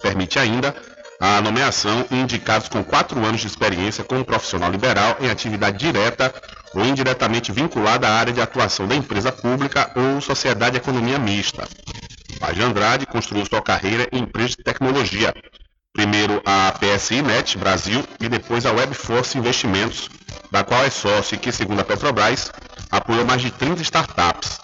Permite 0.01 0.39
ainda 0.39 0.73
a 1.19 1.41
nomeação 1.41 2.05
indicados 2.09 2.69
com 2.69 2.81
4 2.81 3.19
anos 3.25 3.41
de 3.41 3.47
experiência 3.47 4.05
como 4.05 4.23
profissional 4.23 4.71
liberal 4.71 5.17
em 5.19 5.29
atividade 5.29 5.77
direta 5.77 6.33
ou 6.73 6.85
indiretamente 6.85 7.51
vinculada 7.51 8.07
à 8.07 8.13
área 8.13 8.31
de 8.31 8.39
atuação 8.39 8.87
da 8.87 8.95
empresa 8.95 9.29
pública 9.29 9.91
ou 9.97 10.21
sociedade 10.21 10.71
de 10.71 10.77
economia 10.77 11.19
mista. 11.19 11.67
Paz 12.39 12.55
de 12.55 12.63
Andrade 12.63 13.05
construiu 13.05 13.45
sua 13.45 13.61
carreira 13.61 14.07
em 14.13 14.19
empresas 14.19 14.51
de 14.51 14.63
tecnologia, 14.63 15.33
primeiro 15.91 16.41
a 16.45 16.71
PSI 16.71 17.21
Net 17.21 17.57
Brasil 17.57 18.01
e 18.21 18.29
depois 18.29 18.65
a 18.65 18.71
Webforce 18.71 19.37
Investimentos, 19.37 20.09
da 20.51 20.63
qual 20.63 20.83
é 20.83 20.89
sócio 20.89 21.35
e 21.35 21.37
que, 21.37 21.51
segundo 21.51 21.79
a 21.79 21.83
Petrobras, 21.83 22.51
apoiou 22.91 23.25
mais 23.25 23.41
de 23.41 23.51
30 23.51 23.81
startups. 23.81 24.59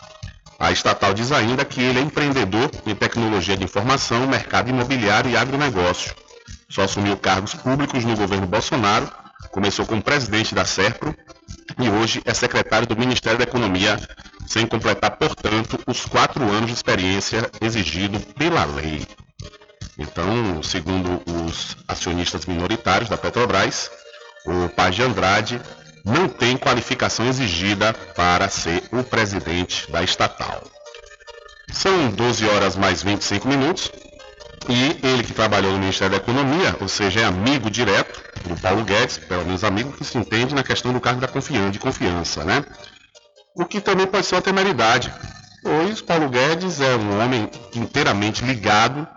A 0.60 0.72
estatal 0.72 1.14
diz 1.14 1.32
ainda 1.32 1.66
que 1.66 1.82
ele 1.82 2.00
é 2.00 2.02
empreendedor 2.02 2.72
em 2.86 2.96
tecnologia 2.96 3.58
de 3.58 3.64
informação, 3.64 4.28
mercado 4.28 4.70
imobiliário 4.70 5.30
e 5.30 5.36
agronegócio. 5.36 6.16
Só 6.70 6.84
assumiu 6.84 7.18
cargos 7.18 7.54
públicos 7.54 8.06
no 8.06 8.16
governo 8.16 8.48
Bolsonaro, 8.48 9.12
começou 9.52 9.86
como 9.86 10.02
presidente 10.02 10.56
da 10.56 10.66
SERPRO 10.66 11.14
e 11.80 11.90
hoje 11.90 12.22
é 12.26 12.34
secretário 12.34 12.88
do 12.88 12.96
Ministério 12.96 13.38
da 13.38 13.44
Economia, 13.44 14.00
sem 14.48 14.66
completar, 14.66 15.12
portanto, 15.18 15.80
os 15.88 16.06
quatro 16.06 16.44
anos 16.44 16.68
de 16.68 16.74
experiência 16.74 17.50
exigido 17.62 18.20
pela 18.20 18.66
lei. 18.66 19.06
Então, 19.98 20.64
segundo 20.64 21.22
os 21.46 21.78
acionistas 21.88 22.46
minoritários 22.46 23.10
da 23.10 23.18
Petrobras, 23.18 23.92
o 24.46 24.70
Paz 24.70 24.96
de 24.96 25.04
Andrade 25.04 25.62
não 26.04 26.28
tem 26.28 26.58
qualificação 26.58 27.26
exigida 27.28 27.94
para 28.16 28.50
ser 28.50 28.84
o 28.92 29.04
presidente 29.04 29.90
da 29.92 30.04
estatal. 30.04 30.64
São 31.72 32.10
12 32.12 32.48
horas 32.50 32.76
mais 32.76 33.02
25 33.02 33.48
minutos 33.48 33.92
e 34.70 35.06
ele 35.06 35.24
que 35.24 35.34
trabalhou 35.34 35.74
no 35.74 35.80
Ministério 35.80 36.12
da 36.12 36.22
Economia, 36.22 36.76
ou 36.80 36.88
seja, 36.88 37.22
é 37.22 37.26
amigo 37.26 37.70
direto 37.70 38.22
do 38.48 38.56
Paulo 38.60 38.84
Guedes, 38.84 39.18
pelo 39.18 39.46
menos 39.46 39.64
amigo 39.64 39.92
que 39.92 40.04
se 40.04 40.18
entende 40.18 40.54
na 40.54 40.64
questão 40.64 40.94
do 40.94 41.02
cargo 41.02 41.20
da 41.20 41.28
confiança, 41.28 41.72
de 41.72 41.80
confiança, 41.80 42.44
né? 42.44 42.64
O 43.56 43.66
que 43.66 43.82
também 43.82 44.08
pode 44.08 44.26
ser 44.26 44.36
uma 44.36 44.42
temeridade, 44.42 45.14
pois 45.62 46.02
Paulo 46.02 46.30
Guedes 46.30 46.80
é 46.82 46.96
um 46.96 47.22
homem 47.22 47.50
inteiramente 47.76 48.44
ligado 48.44 49.08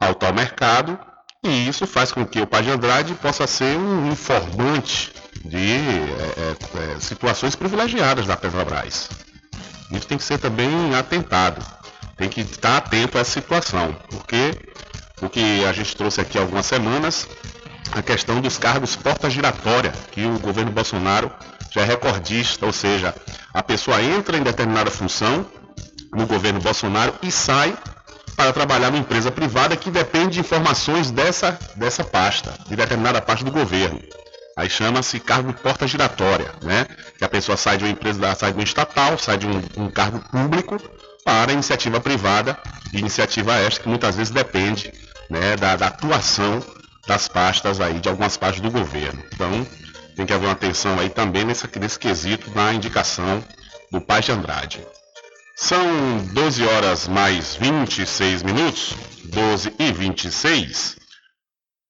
ao 0.00 0.14
tal 0.14 0.32
mercado 0.32 0.98
e 1.44 1.68
isso 1.68 1.86
faz 1.86 2.12
com 2.12 2.26
que 2.26 2.40
o 2.40 2.46
Pai 2.46 2.62
de 2.62 2.70
Andrade 2.70 3.14
possa 3.14 3.46
ser 3.46 3.76
um 3.76 4.10
informante 4.10 5.12
de 5.44 5.56
é, 5.56 6.34
é, 6.36 6.96
é, 6.96 7.00
situações 7.00 7.54
privilegiadas 7.54 8.26
da 8.26 8.36
Petrobras. 8.36 9.08
Isso 9.90 10.06
tem 10.06 10.18
que 10.18 10.24
ser 10.24 10.38
também 10.38 10.94
atentado, 10.94 11.64
tem 12.16 12.28
que 12.28 12.40
estar 12.40 12.76
atento 12.76 13.16
essa 13.16 13.30
situação, 13.30 13.96
porque 14.10 14.52
o 15.22 15.28
que 15.28 15.64
a 15.64 15.72
gente 15.72 15.96
trouxe 15.96 16.20
aqui 16.20 16.36
há 16.36 16.40
algumas 16.42 16.66
semanas, 16.66 17.26
a 17.92 18.02
questão 18.02 18.40
dos 18.40 18.58
cargos 18.58 18.96
porta 18.96 19.30
giratória, 19.30 19.92
que 20.12 20.26
o 20.26 20.38
governo 20.38 20.72
Bolsonaro 20.72 21.30
já 21.70 21.82
é 21.82 21.84
recordista, 21.84 22.66
ou 22.66 22.72
seja, 22.72 23.14
a 23.54 23.62
pessoa 23.62 24.02
entra 24.02 24.36
em 24.36 24.42
determinada 24.42 24.90
função 24.90 25.46
no 26.12 26.26
governo 26.26 26.60
Bolsonaro 26.60 27.14
e 27.22 27.30
sai 27.30 27.76
para 28.38 28.52
trabalhar 28.52 28.92
numa 28.92 29.00
empresa 29.00 29.32
privada 29.32 29.76
que 29.76 29.90
depende 29.90 30.34
de 30.34 30.40
informações 30.40 31.10
dessa, 31.10 31.58
dessa 31.74 32.04
pasta, 32.04 32.54
de 32.68 32.76
determinada 32.76 33.20
parte 33.20 33.44
do 33.44 33.50
governo. 33.50 34.00
Aí 34.56 34.70
chama-se 34.70 35.18
cargo 35.18 35.52
porta 35.52 35.88
giratória, 35.88 36.52
né? 36.62 36.86
Que 37.18 37.24
a 37.24 37.28
pessoa 37.28 37.56
sai 37.56 37.78
de 37.78 37.84
uma 37.84 37.90
empresa, 37.90 38.32
sai 38.36 38.52
de 38.52 38.58
um 38.60 38.62
estatal, 38.62 39.18
sai 39.18 39.38
de 39.38 39.46
um, 39.48 39.60
um 39.76 39.90
cargo 39.90 40.20
público 40.30 40.80
para 41.24 41.52
iniciativa 41.52 42.00
privada, 42.00 42.56
iniciativa 42.92 43.56
esta 43.56 43.80
que 43.80 43.88
muitas 43.88 44.14
vezes 44.14 44.32
depende 44.32 44.92
né, 45.28 45.56
da, 45.56 45.74
da, 45.74 45.88
atuação 45.88 46.62
das 47.08 47.26
pastas 47.26 47.80
aí, 47.80 47.98
de 47.98 48.08
algumas 48.08 48.36
partes 48.36 48.60
do 48.60 48.70
governo. 48.70 49.20
Então, 49.34 49.66
tem 50.14 50.24
que 50.24 50.32
haver 50.32 50.46
uma 50.46 50.52
atenção 50.52 50.96
aí 51.00 51.10
também 51.10 51.44
nesse, 51.44 51.68
nesse 51.76 51.98
quesito 51.98 52.52
na 52.54 52.72
indicação 52.72 53.42
do 53.90 54.00
Paz 54.00 54.26
de 54.26 54.32
Andrade. 54.32 54.86
São 55.60 56.24
12 56.34 56.64
horas 56.64 57.08
mais 57.08 57.56
26 57.56 58.44
minutos, 58.44 58.94
12 59.24 59.74
e 59.76 59.92
26. 59.92 60.96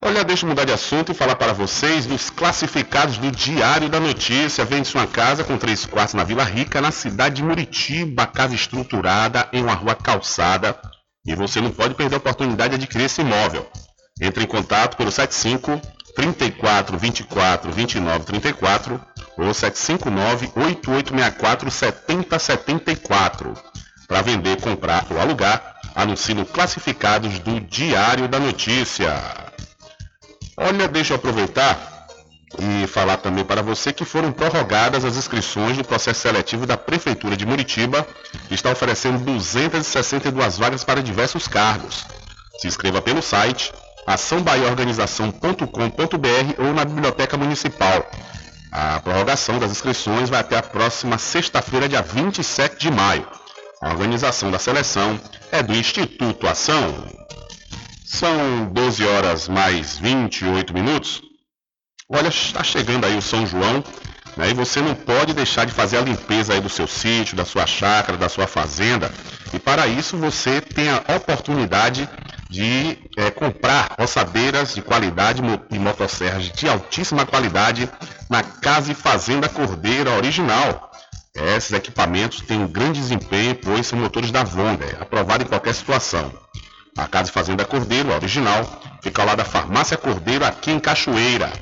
Olha, 0.02 0.24
deixa 0.24 0.46
eu 0.46 0.48
mudar 0.48 0.64
de 0.64 0.72
assunto 0.72 1.12
e 1.12 1.14
falar 1.14 1.36
para 1.36 1.52
vocês 1.52 2.06
dos 2.06 2.30
classificados 2.30 3.18
do 3.18 3.30
Diário 3.30 3.90
da 3.90 4.00
Notícia. 4.00 4.64
Vende 4.64 4.88
sua 4.88 5.06
casa 5.06 5.44
com 5.44 5.58
três 5.58 5.84
quartos 5.84 6.14
na 6.14 6.24
Vila 6.24 6.44
Rica, 6.44 6.80
na 6.80 6.90
cidade 6.90 7.36
de 7.36 7.42
Muritiba, 7.42 8.26
casa 8.26 8.54
estruturada 8.54 9.46
em 9.52 9.62
uma 9.62 9.74
rua 9.74 9.94
calçada. 9.94 10.80
E 11.26 11.34
você 11.34 11.60
não 11.60 11.70
pode 11.70 11.92
perder 11.94 12.14
a 12.14 12.18
oportunidade 12.18 12.70
de 12.70 12.84
adquirir 12.84 13.04
esse 13.04 13.20
imóvel. 13.20 13.70
Entre 14.18 14.44
em 14.44 14.46
contato 14.46 14.96
pelo 14.96 15.12
75 15.12 15.78
34 16.14 16.98
24 16.98 17.72
29 17.72 18.24
34 18.24 19.00
ou 19.36 19.54
759 19.54 20.50
8864 20.56 21.70
7074. 21.70 23.54
Para 24.06 24.22
vender, 24.22 24.60
comprar 24.60 25.06
ou 25.10 25.20
alugar, 25.20 25.76
anuncie 25.94 26.34
Classificados 26.46 27.38
do 27.40 27.60
Diário 27.60 28.26
da 28.26 28.40
Notícia. 28.40 29.12
Olha, 30.56 30.88
deixa 30.88 31.12
eu 31.12 31.16
aproveitar 31.16 32.06
e 32.58 32.86
falar 32.86 33.18
também 33.18 33.44
para 33.44 33.62
você 33.62 33.92
que 33.92 34.04
foram 34.04 34.32
prorrogadas 34.32 35.04
as 35.04 35.16
inscrições 35.16 35.76
do 35.76 35.84
processo 35.84 36.20
seletivo 36.20 36.66
da 36.66 36.76
Prefeitura 36.76 37.36
de 37.36 37.44
Muritiba, 37.44 38.06
que 38.48 38.54
está 38.54 38.70
oferecendo 38.70 39.18
262 39.18 40.58
vagas 40.58 40.82
para 40.82 41.02
diversos 41.02 41.46
cargos. 41.46 42.06
Se 42.58 42.66
inscreva 42.66 43.02
pelo 43.02 43.22
site 43.22 43.72
açãobaiaorganização.com.br 44.08 46.54
ou 46.58 46.72
na 46.72 46.84
Biblioteca 46.84 47.36
Municipal. 47.36 48.10
A 48.72 48.98
prorrogação 49.00 49.58
das 49.58 49.70
inscrições 49.70 50.30
vai 50.30 50.40
até 50.40 50.56
a 50.56 50.62
próxima 50.62 51.18
sexta-feira, 51.18 51.88
dia 51.88 52.00
27 52.00 52.78
de 52.78 52.90
maio. 52.90 53.28
A 53.82 53.90
organização 53.90 54.50
da 54.50 54.58
seleção 54.58 55.20
é 55.52 55.62
do 55.62 55.74
Instituto 55.74 56.48
Ação. 56.48 57.06
São 58.06 58.64
12 58.72 59.04
horas 59.04 59.46
mais 59.46 59.98
28 59.98 60.72
minutos. 60.72 61.20
Olha, 62.10 62.28
está 62.28 62.64
chegando 62.64 63.04
aí 63.04 63.14
o 63.14 63.22
São 63.22 63.46
João, 63.46 63.84
né? 64.38 64.48
E 64.48 64.54
você 64.54 64.80
não 64.80 64.94
pode 64.94 65.34
deixar 65.34 65.66
de 65.66 65.72
fazer 65.72 65.98
a 65.98 66.00
limpeza 66.00 66.54
aí 66.54 66.60
do 66.60 66.70
seu 66.70 66.86
sítio, 66.86 67.36
da 67.36 67.44
sua 67.44 67.66
chácara, 67.66 68.16
da 68.16 68.30
sua 68.30 68.46
fazenda. 68.46 69.12
E 69.52 69.58
para 69.58 69.86
isso 69.86 70.16
você 70.16 70.62
tem 70.62 70.88
a 70.88 71.04
oportunidade 71.14 72.08
de 72.48 72.96
é, 73.18 73.32
comprar 73.32 73.96
roçadeiras 73.98 74.74
de 74.74 74.80
qualidade 74.80 75.42
e 75.72 75.78
motosserras 75.78 76.44
de 76.44 76.68
altíssima 76.68 77.26
qualidade 77.26 77.90
na 78.30 78.44
Casa 78.44 78.92
e 78.92 78.94
Fazenda 78.94 79.48
Cordeira 79.48 80.12
original. 80.12 80.92
Esses 81.34 81.72
equipamentos 81.72 82.40
têm 82.42 82.60
um 82.60 82.68
grande 82.68 83.00
desempenho, 83.00 83.56
pois 83.56 83.88
são 83.88 83.98
motores 83.98 84.30
da 84.30 84.44
Vonda, 84.44 84.86
aprovado 85.00 85.42
em 85.42 85.46
qualquer 85.48 85.74
situação. 85.74 86.32
A 86.96 87.08
Casa 87.08 87.30
e 87.30 87.32
Fazenda 87.32 87.64
Cordeiro, 87.64 88.12
original, 88.12 88.64
fica 89.02 89.20
ao 89.20 89.26
lado 89.26 89.38
da 89.38 89.44
Farmácia 89.44 89.96
Cordeiro, 89.96 90.44
aqui 90.44 90.70
em 90.70 90.78
Cachoeira. 90.78 91.52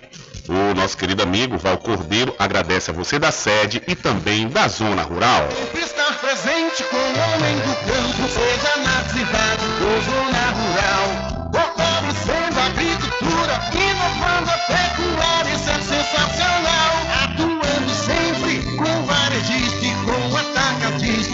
O 0.49 0.75
nosso 0.75 0.97
querido 0.97 1.23
amigo 1.23 1.59
Val 1.59 1.79
Cordeiro 1.79 2.35
agradece 2.38 2.90
a 2.90 2.95
você 2.95 3.19
da 3.19 3.33
sede 3.33 3.83
e 3.88 3.95
também 3.97 4.49
da 4.49 4.69
zona 4.69 5.03
rural. 5.03 5.49
Estar 5.75 6.19
presente 6.21 6.85
com 6.85 6.97
o 6.97 7.01
homem 7.01 7.57
do 7.57 7.75
campo, 7.87 8.29
seja 8.29 8.75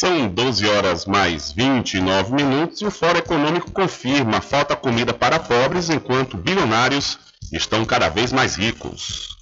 são 0.00 0.30
12 0.30 0.66
horas 0.66 1.04
mais 1.04 1.52
29 1.52 2.32
minutos 2.32 2.80
e 2.80 2.86
o 2.86 2.90
Fórum 2.90 3.18
Econômico 3.18 3.70
confirma 3.70 4.40
falta 4.40 4.74
comida 4.74 5.12
para 5.12 5.38
pobres 5.38 5.90
enquanto 5.90 6.38
bilionários 6.38 7.18
estão 7.52 7.84
cada 7.84 8.08
vez 8.08 8.32
mais 8.32 8.56
ricos. 8.56 9.36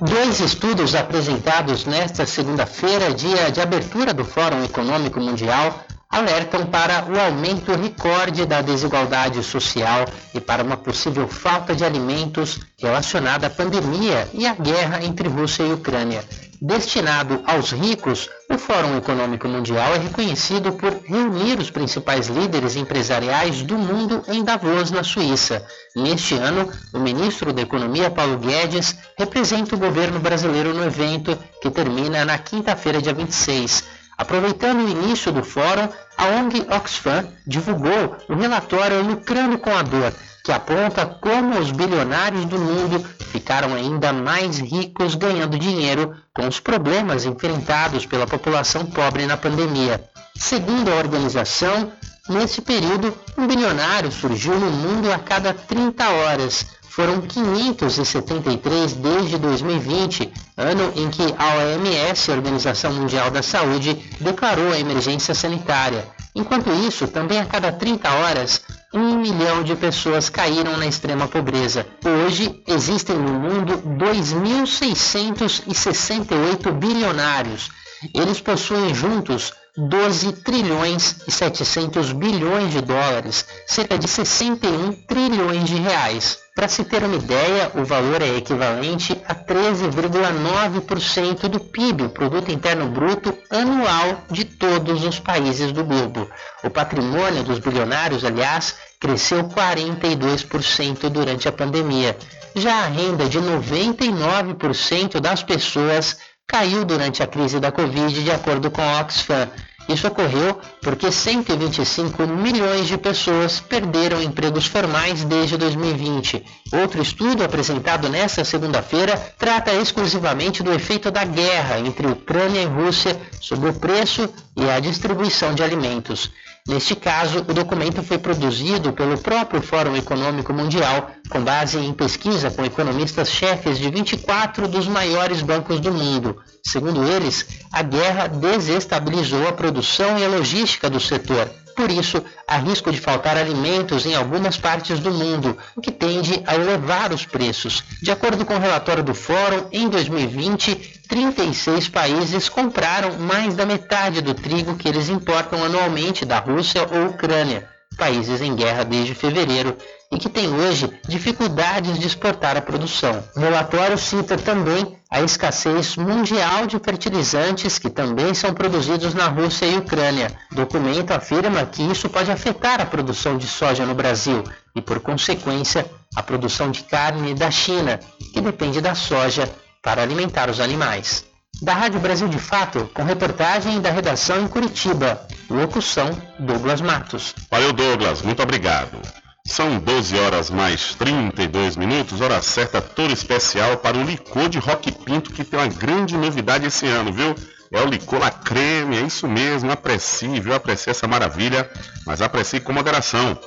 Dois 0.00 0.38
estudos 0.38 0.94
apresentados 0.94 1.84
nesta 1.84 2.24
segunda-feira, 2.24 3.12
dia 3.12 3.50
de 3.50 3.60
abertura 3.60 4.14
do 4.14 4.24
Fórum 4.24 4.62
Econômico 4.62 5.18
Mundial, 5.18 5.84
alertam 6.10 6.66
para 6.66 7.04
o 7.10 7.18
aumento 7.18 7.72
recorde 7.72 8.46
da 8.46 8.62
desigualdade 8.62 9.42
social 9.42 10.04
e 10.34 10.40
para 10.40 10.62
uma 10.62 10.76
possível 10.76 11.28
falta 11.28 11.74
de 11.74 11.84
alimentos 11.84 12.60
relacionada 12.78 13.46
à 13.46 13.50
pandemia 13.50 14.28
e 14.32 14.46
à 14.46 14.54
guerra 14.54 15.04
entre 15.04 15.28
Rússia 15.28 15.64
e 15.64 15.72
Ucrânia. 15.72 16.24
Destinado 16.60 17.42
aos 17.46 17.70
ricos, 17.70 18.30
o 18.48 18.56
Fórum 18.56 18.96
Econômico 18.96 19.46
Mundial 19.46 19.94
é 19.94 19.98
reconhecido 19.98 20.72
por 20.72 20.90
reunir 21.04 21.58
os 21.58 21.70
principais 21.70 22.28
líderes 22.28 22.76
empresariais 22.76 23.62
do 23.62 23.76
mundo 23.76 24.22
em 24.28 24.42
Davos, 24.42 24.90
na 24.90 25.04
Suíça. 25.04 25.66
Neste 25.94 26.34
ano, 26.34 26.70
o 26.94 26.98
ministro 26.98 27.52
da 27.52 27.60
Economia, 27.60 28.10
Paulo 28.10 28.38
Guedes, 28.38 28.96
representa 29.18 29.74
o 29.74 29.78
governo 29.78 30.18
brasileiro 30.18 30.72
no 30.72 30.84
evento, 30.84 31.38
que 31.60 31.70
termina 31.70 32.24
na 32.24 32.38
quinta-feira, 32.38 33.02
dia 33.02 33.12
26. 33.12 33.84
Aproveitando 34.18 34.80
o 34.80 34.88
início 34.88 35.30
do 35.30 35.44
fórum, 35.44 35.88
a 36.16 36.26
ONG 36.26 36.66
Oxfam 36.70 37.28
divulgou 37.46 38.16
o 38.28 38.34
relatório 38.34 39.02
Lucrando 39.02 39.58
com 39.58 39.70
a 39.70 39.82
Dor, 39.82 40.12
que 40.42 40.52
aponta 40.52 41.04
como 41.04 41.58
os 41.58 41.70
bilionários 41.70 42.46
do 42.46 42.58
mundo 42.58 43.04
ficaram 43.32 43.74
ainda 43.74 44.12
mais 44.12 44.58
ricos 44.58 45.14
ganhando 45.14 45.58
dinheiro 45.58 46.16
com 46.34 46.48
os 46.48 46.58
problemas 46.60 47.26
enfrentados 47.26 48.06
pela 48.06 48.26
população 48.26 48.86
pobre 48.86 49.26
na 49.26 49.36
pandemia. 49.36 50.02
Segundo 50.34 50.90
a 50.90 50.96
organização, 50.96 51.92
nesse 52.28 52.62
período, 52.62 53.12
um 53.36 53.46
bilionário 53.46 54.10
surgiu 54.10 54.58
no 54.58 54.70
mundo 54.70 55.12
a 55.12 55.18
cada 55.18 55.52
30 55.52 56.08
horas, 56.08 56.64
foram 56.96 57.20
573 57.20 58.94
desde 58.94 59.36
2020, 59.36 60.32
ano 60.56 60.90
em 60.96 61.10
que 61.10 61.22
a 61.36 61.56
OMS, 61.56 62.30
Organização 62.30 62.94
Mundial 62.94 63.30
da 63.30 63.42
Saúde, 63.42 64.02
declarou 64.18 64.72
a 64.72 64.80
emergência 64.80 65.34
sanitária. 65.34 66.08
Enquanto 66.34 66.70
isso, 66.70 67.06
também 67.06 67.38
a 67.38 67.44
cada 67.44 67.70
30 67.70 68.10
horas, 68.10 68.62
um 68.94 69.18
milhão 69.18 69.62
de 69.62 69.76
pessoas 69.76 70.30
caíram 70.30 70.74
na 70.78 70.86
extrema 70.86 71.28
pobreza. 71.28 71.86
Hoje, 72.02 72.62
existem 72.66 73.16
no 73.16 73.40
mundo 73.40 73.76
2.668 74.02 76.72
bilionários. 76.72 77.68
Eles 78.14 78.40
possuem 78.40 78.94
juntos 78.94 79.52
12 79.76 80.32
trilhões 80.32 81.16
e 81.28 81.30
700 81.30 82.10
bilhões 82.12 82.72
de 82.72 82.80
dólares, 82.80 83.46
cerca 83.66 83.98
de 83.98 84.08
61 84.08 84.92
trilhões 85.06 85.68
de 85.68 85.76
reais. 85.76 86.38
Para 86.54 86.68
se 86.68 86.82
ter 86.84 87.04
uma 87.04 87.16
ideia, 87.16 87.70
o 87.74 87.84
valor 87.84 88.22
é 88.22 88.38
equivalente 88.38 89.20
a 89.28 89.34
13,9% 89.34 91.48
do 91.48 91.60
PIB, 91.60 92.04
o 92.04 92.08
Produto 92.08 92.50
Interno 92.50 92.88
Bruto 92.88 93.36
anual 93.50 94.22
de 94.30 94.46
todos 94.46 95.04
os 95.04 95.20
países 95.20 95.72
do 95.72 95.84
globo. 95.84 96.26
O 96.64 96.70
patrimônio 96.70 97.44
dos 97.44 97.58
bilionários, 97.58 98.24
aliás, 98.24 98.76
cresceu 98.98 99.44
42% 99.44 101.10
durante 101.10 101.46
a 101.46 101.52
pandemia. 101.52 102.16
Já 102.54 102.84
a 102.84 102.86
renda 102.86 103.28
de 103.28 103.38
99% 103.38 105.20
das 105.20 105.42
pessoas 105.42 106.16
caiu 106.46 106.84
durante 106.84 107.22
a 107.22 107.26
crise 107.26 107.58
da 107.58 107.72
Covid, 107.72 108.22
de 108.22 108.30
acordo 108.30 108.70
com 108.70 108.80
a 108.80 109.00
Oxfam. 109.00 109.48
Isso 109.88 110.08
ocorreu 110.08 110.58
porque 110.82 111.12
125 111.12 112.26
milhões 112.26 112.88
de 112.88 112.98
pessoas 112.98 113.60
perderam 113.60 114.20
empregos 114.20 114.66
formais 114.66 115.22
desde 115.24 115.56
2020. 115.56 116.44
Outro 116.72 117.00
estudo 117.00 117.44
apresentado 117.44 118.08
nesta 118.08 118.44
segunda-feira 118.44 119.16
trata 119.38 119.72
exclusivamente 119.72 120.62
do 120.62 120.72
efeito 120.72 121.10
da 121.10 121.24
guerra 121.24 121.78
entre 121.78 122.06
Ucrânia 122.08 122.62
e 122.62 122.66
Rússia 122.66 123.16
sobre 123.40 123.68
o 123.68 123.74
preço 123.74 124.28
e 124.56 124.68
a 124.68 124.80
distribuição 124.80 125.54
de 125.54 125.62
alimentos. 125.62 126.32
Neste 126.66 126.96
caso, 126.96 127.38
o 127.38 127.54
documento 127.54 128.02
foi 128.02 128.18
produzido 128.18 128.92
pelo 128.92 129.16
próprio 129.16 129.62
Fórum 129.62 129.94
Econômico 129.94 130.52
Mundial, 130.52 131.12
com 131.30 131.40
base 131.40 131.78
em 131.78 131.92
pesquisa 131.92 132.50
com 132.50 132.64
economistas-chefes 132.64 133.78
de 133.78 133.88
24 133.88 134.66
dos 134.66 134.88
maiores 134.88 135.42
bancos 135.42 135.78
do 135.78 135.92
mundo. 135.92 136.42
Segundo 136.64 137.04
eles, 137.04 137.46
a 137.70 137.82
guerra 137.82 138.26
desestabilizou 138.26 139.46
a 139.46 139.52
produção 139.52 140.18
e 140.18 140.24
a 140.24 140.28
logística 140.28 140.90
do 140.90 140.98
setor. 140.98 141.48
Por 141.76 141.90
isso, 141.90 142.24
há 142.48 142.56
risco 142.56 142.90
de 142.90 142.98
faltar 142.98 143.36
alimentos 143.36 144.06
em 144.06 144.14
algumas 144.14 144.56
partes 144.56 144.98
do 144.98 145.10
mundo, 145.10 145.58
o 145.76 145.80
que 145.82 145.92
tende 145.92 146.42
a 146.46 146.54
elevar 146.54 147.12
os 147.12 147.26
preços. 147.26 147.84
De 148.00 148.10
acordo 148.10 148.46
com 148.46 148.54
o 148.54 148.58
relatório 148.58 149.04
do 149.04 149.14
Fórum, 149.14 149.66
em 149.70 149.86
2020, 149.86 151.02
36 151.06 151.90
países 151.90 152.48
compraram 152.48 153.18
mais 153.18 153.54
da 153.54 153.66
metade 153.66 154.22
do 154.22 154.32
trigo 154.32 154.76
que 154.76 154.88
eles 154.88 155.10
importam 155.10 155.62
anualmente 155.62 156.24
da 156.24 156.38
Rússia 156.38 156.88
ou 156.90 157.10
Ucrânia, 157.10 157.68
países 157.98 158.40
em 158.40 158.56
guerra 158.56 158.82
desde 158.82 159.14
fevereiro 159.14 159.76
e 160.10 160.18
que 160.18 160.30
têm 160.30 160.48
hoje 160.48 160.90
dificuldades 161.06 161.98
de 161.98 162.06
exportar 162.06 162.56
a 162.56 162.62
produção. 162.62 163.22
O 163.36 163.40
relatório 163.40 163.98
cita 163.98 164.38
também 164.38 164.95
a 165.16 165.22
escassez 165.22 165.96
mundial 165.96 166.66
de 166.66 166.78
fertilizantes 166.78 167.78
que 167.78 167.88
também 167.88 168.34
são 168.34 168.52
produzidos 168.52 169.14
na 169.14 169.28
Rússia 169.28 169.64
e 169.64 169.78
Ucrânia. 169.78 170.30
O 170.52 170.54
documento 170.54 171.10
afirma 171.10 171.64
que 171.64 171.82
isso 171.82 172.06
pode 172.10 172.30
afetar 172.30 172.82
a 172.82 172.84
produção 172.84 173.38
de 173.38 173.46
soja 173.46 173.86
no 173.86 173.94
Brasil 173.94 174.44
e, 174.74 174.82
por 174.82 175.00
consequência, 175.00 175.90
a 176.14 176.22
produção 176.22 176.70
de 176.70 176.82
carne 176.82 177.32
da 177.32 177.50
China, 177.50 177.98
que 178.30 178.42
depende 178.42 178.78
da 178.82 178.94
soja 178.94 179.50
para 179.82 180.02
alimentar 180.02 180.50
os 180.50 180.60
animais. 180.60 181.24
Da 181.62 181.72
Rádio 181.72 181.98
Brasil 181.98 182.28
de 182.28 182.38
Fato, 182.38 182.90
com 182.92 183.02
reportagem 183.02 183.80
da 183.80 183.90
redação 183.90 184.42
em 184.42 184.48
Curitiba. 184.48 185.26
Locução 185.48 186.10
Douglas 186.38 186.82
Matos. 186.82 187.34
Valeu, 187.50 187.72
Douglas. 187.72 188.20
Muito 188.20 188.42
obrigado. 188.42 189.00
São 189.46 189.78
12 189.78 190.18
horas 190.18 190.50
mais 190.50 190.94
32 190.96 191.76
minutos, 191.76 192.20
hora 192.20 192.42
certa 192.42 192.82
toda 192.82 193.12
especial 193.12 193.76
para 193.76 193.96
o 193.96 194.02
licor 194.02 194.48
de 194.48 194.58
Rock 194.58 194.90
Pinto, 194.90 195.32
que 195.32 195.44
tem 195.44 195.58
uma 195.58 195.68
grande 195.68 196.16
novidade 196.16 196.66
esse 196.66 196.86
ano, 196.86 197.12
viu? 197.12 197.34
É 197.72 197.80
o 197.80 197.86
licor 197.86 198.18
La 198.18 198.30
Creme, 198.30 198.96
é 198.96 199.02
isso 199.02 199.28
mesmo, 199.28 199.70
aprecie, 199.70 200.40
viu? 200.40 200.52
Aprecie 200.52 200.90
essa 200.90 201.06
maravilha, 201.06 201.70
mas 202.04 202.20
aprecie 202.20 202.60
com 202.60 202.72
moderação. 202.72 203.38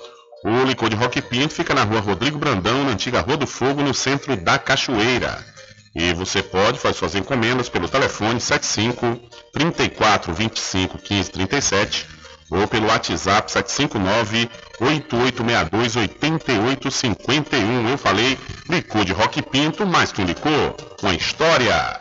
O 0.43 0.63
licor 0.63 0.89
de 0.89 0.95
Rock 0.95 1.21
Pinto 1.21 1.53
fica 1.53 1.73
na 1.73 1.83
rua 1.83 1.99
Rodrigo 1.99 2.39
Brandão, 2.39 2.85
na 2.85 2.91
antiga 2.91 3.19
Rua 3.19 3.35
do 3.35 3.45
Fogo, 3.45 3.81
no 3.81 3.93
centro 3.93 4.37
da 4.37 4.57
Cachoeira. 4.57 5.45
E 5.93 6.13
você 6.13 6.41
pode 6.41 6.79
fazer 6.79 6.97
suas 6.97 7.15
encomendas 7.15 7.67
pelo 7.67 7.89
telefone 7.89 8.39
75 8.39 9.19
34 9.51 10.33
25 10.33 10.97
15 10.97 11.31
37 11.31 12.18
ou 12.49 12.67
pelo 12.67 12.87
WhatsApp 12.87 13.51
759 13.51 14.49
8862 14.79 15.95
8851. 15.95 17.89
Eu 17.89 17.97
falei 17.97 18.37
licor 18.69 19.05
de 19.05 19.13
Rock 19.13 19.41
Pinto, 19.41 19.85
mais 19.85 20.11
que 20.11 20.21
um 20.21 20.25
licor, 20.25 20.75
uma 21.01 21.13
história. 21.13 21.99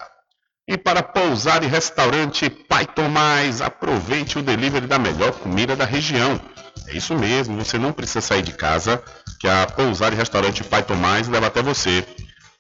E 0.67 0.77
para 0.77 1.03
pousar 1.03 1.63
e 1.63 1.67
restaurante 1.67 2.51
Pai 2.51 2.87
Tomás, 2.87 3.61
aproveite 3.63 4.39
o 4.39 4.43
delivery 4.43 4.87
da 4.87 4.99
melhor 4.99 5.33
comida 5.33 5.75
da 5.75 5.85
região. 5.85 6.41
É 6.87 6.97
isso 6.97 7.15
mesmo, 7.15 7.63
você 7.63 7.79
não 7.79 7.93
precisa 7.93 8.21
sair 8.21 8.43
de 8.43 8.53
casa, 8.53 9.03
que 9.41 9.49
a 9.49 9.67
pousar 9.67 10.13
e 10.13 10.17
restaurante 10.17 10.65
Pai 10.65 10.83
Tomás 10.83 11.29
leva 11.29 11.47
até 11.47 11.63
você. 11.63 12.05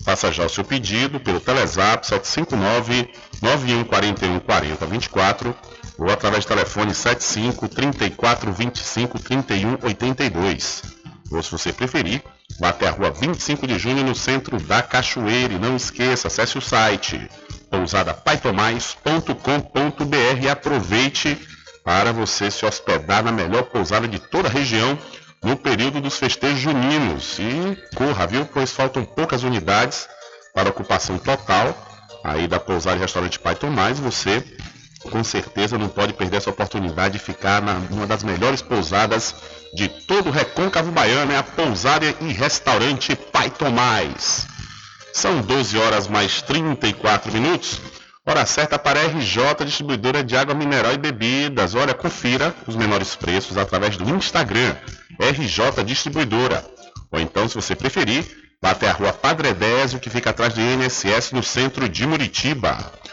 Faça 0.03 0.33
já 0.33 0.47
o 0.47 0.49
seu 0.49 0.65
pedido 0.65 1.21
pelo 1.21 1.41
Telezap 1.41 2.07
759 2.07 3.11
9141 3.43 4.41
4024 4.41 5.55
ou 5.99 6.11
através 6.11 6.45
do 6.45 6.49
telefone 6.49 6.95
75 6.95 7.69
34 7.69 8.53
25 8.53 9.19
31 9.19 9.79
82. 9.83 10.83
Ou 11.31 11.43
se 11.43 11.51
você 11.51 11.73
preferir, 11.73 12.23
vá 12.61 12.69
até 12.69 12.89
a 12.89 12.93
rua 12.93 13.11
25 13.11 13.67
de 13.67 13.79
junho 13.79 14.05
no 14.05 14.15
centro 14.15 14.59
da 14.63 14.81
Cachoeira 14.81 15.53
e 15.53 15.59
não 15.59 15.77
esqueça, 15.77 16.29
acesse 16.29 16.57
o 16.57 16.63
site 16.63 17.29
pousadapaitomais.com.br 17.69 20.43
e 20.43 20.49
aproveite 20.49 21.37
para 21.85 22.13
você 22.13 22.51
se 22.51 22.65
hospedar 22.65 23.23
na 23.23 23.33
melhor 23.33 23.65
pousada 23.65 24.09
de 24.09 24.19
toda 24.19 24.49
a 24.49 24.51
região 24.51 24.99
no 25.43 25.57
período 25.57 26.01
dos 26.01 26.17
festejos 26.17 26.61
juninos. 26.61 27.39
E 27.39 27.77
corra, 27.95 28.27
viu? 28.27 28.47
Pois 28.47 28.73
faltam 28.73 29.05
poucas 29.05 29.43
unidades 29.43 30.09
para 30.55 30.71
ocupação 30.71 31.19
total 31.19 31.77
aí 32.25 32.49
da 32.49 32.59
pousada 32.59 32.97
e 32.97 33.01
restaurante 33.01 33.39
Tomás, 33.59 33.99
você 33.99 34.43
com 35.09 35.25
certeza 35.25 35.77
não 35.77 35.89
pode 35.89 36.13
perder 36.13 36.37
essa 36.37 36.51
oportunidade 36.51 37.15
de 37.15 37.19
ficar 37.19 37.61
na, 37.61 37.75
numa 37.75 38.07
das 38.07 38.23
melhores 38.23 38.63
pousadas 38.63 39.35
de 39.75 39.89
todo 39.89 40.29
o 40.29 40.33
recôncavo 40.33 40.91
baiano, 40.93 41.33
é 41.33 41.37
a 41.37 41.43
pousada 41.43 42.07
e 42.21 42.33
restaurante 42.33 43.17
Pai 43.17 43.51
Tomás. 43.51 44.47
São 45.13 45.41
12 45.41 45.77
horas 45.79 46.07
mais 46.07 46.43
34 46.43 47.33
minutos. 47.33 47.81
Hora 48.25 48.45
certa 48.45 48.79
para 48.79 49.01
a 49.01 49.07
RJ 49.07 49.65
Distribuidora 49.65 50.23
de 50.23 50.37
Água 50.37 50.55
Mineral 50.55 50.93
e 50.93 50.99
Bebidas. 50.99 51.75
Olha, 51.75 51.95
confira 51.95 52.55
os 52.67 52.77
menores 52.77 53.17
preços 53.17 53.57
através 53.57 53.97
do 53.97 54.09
Instagram, 54.15 54.77
RJ 55.19 55.83
Distribuidora. 55.85 56.65
Ou 57.11 57.19
então, 57.19 57.49
se 57.49 57.55
você 57.55 57.75
preferir, 57.75 58.25
vá 58.63 58.73
até 58.73 58.91
a 58.91 58.93
rua 58.93 59.13
Padre 59.13 59.55
Désio, 59.55 59.99
que 59.99 60.11
fica 60.11 60.31
atrás 60.31 60.53
do 60.53 60.61
INSS, 60.61 61.33
no 61.33 61.43
centro 61.43 61.89
de 61.89 62.07
Muritiba. 62.07 62.93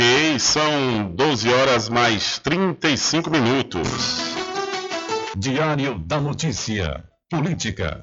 Ok, 0.00 0.38
são 0.38 1.12
12 1.14 1.52
horas 1.52 1.90
mais 1.90 2.38
35 2.38 3.28
minutos. 3.28 3.86
Diário 5.36 5.98
da 5.98 6.18
Notícia. 6.18 7.04
Política. 7.28 8.00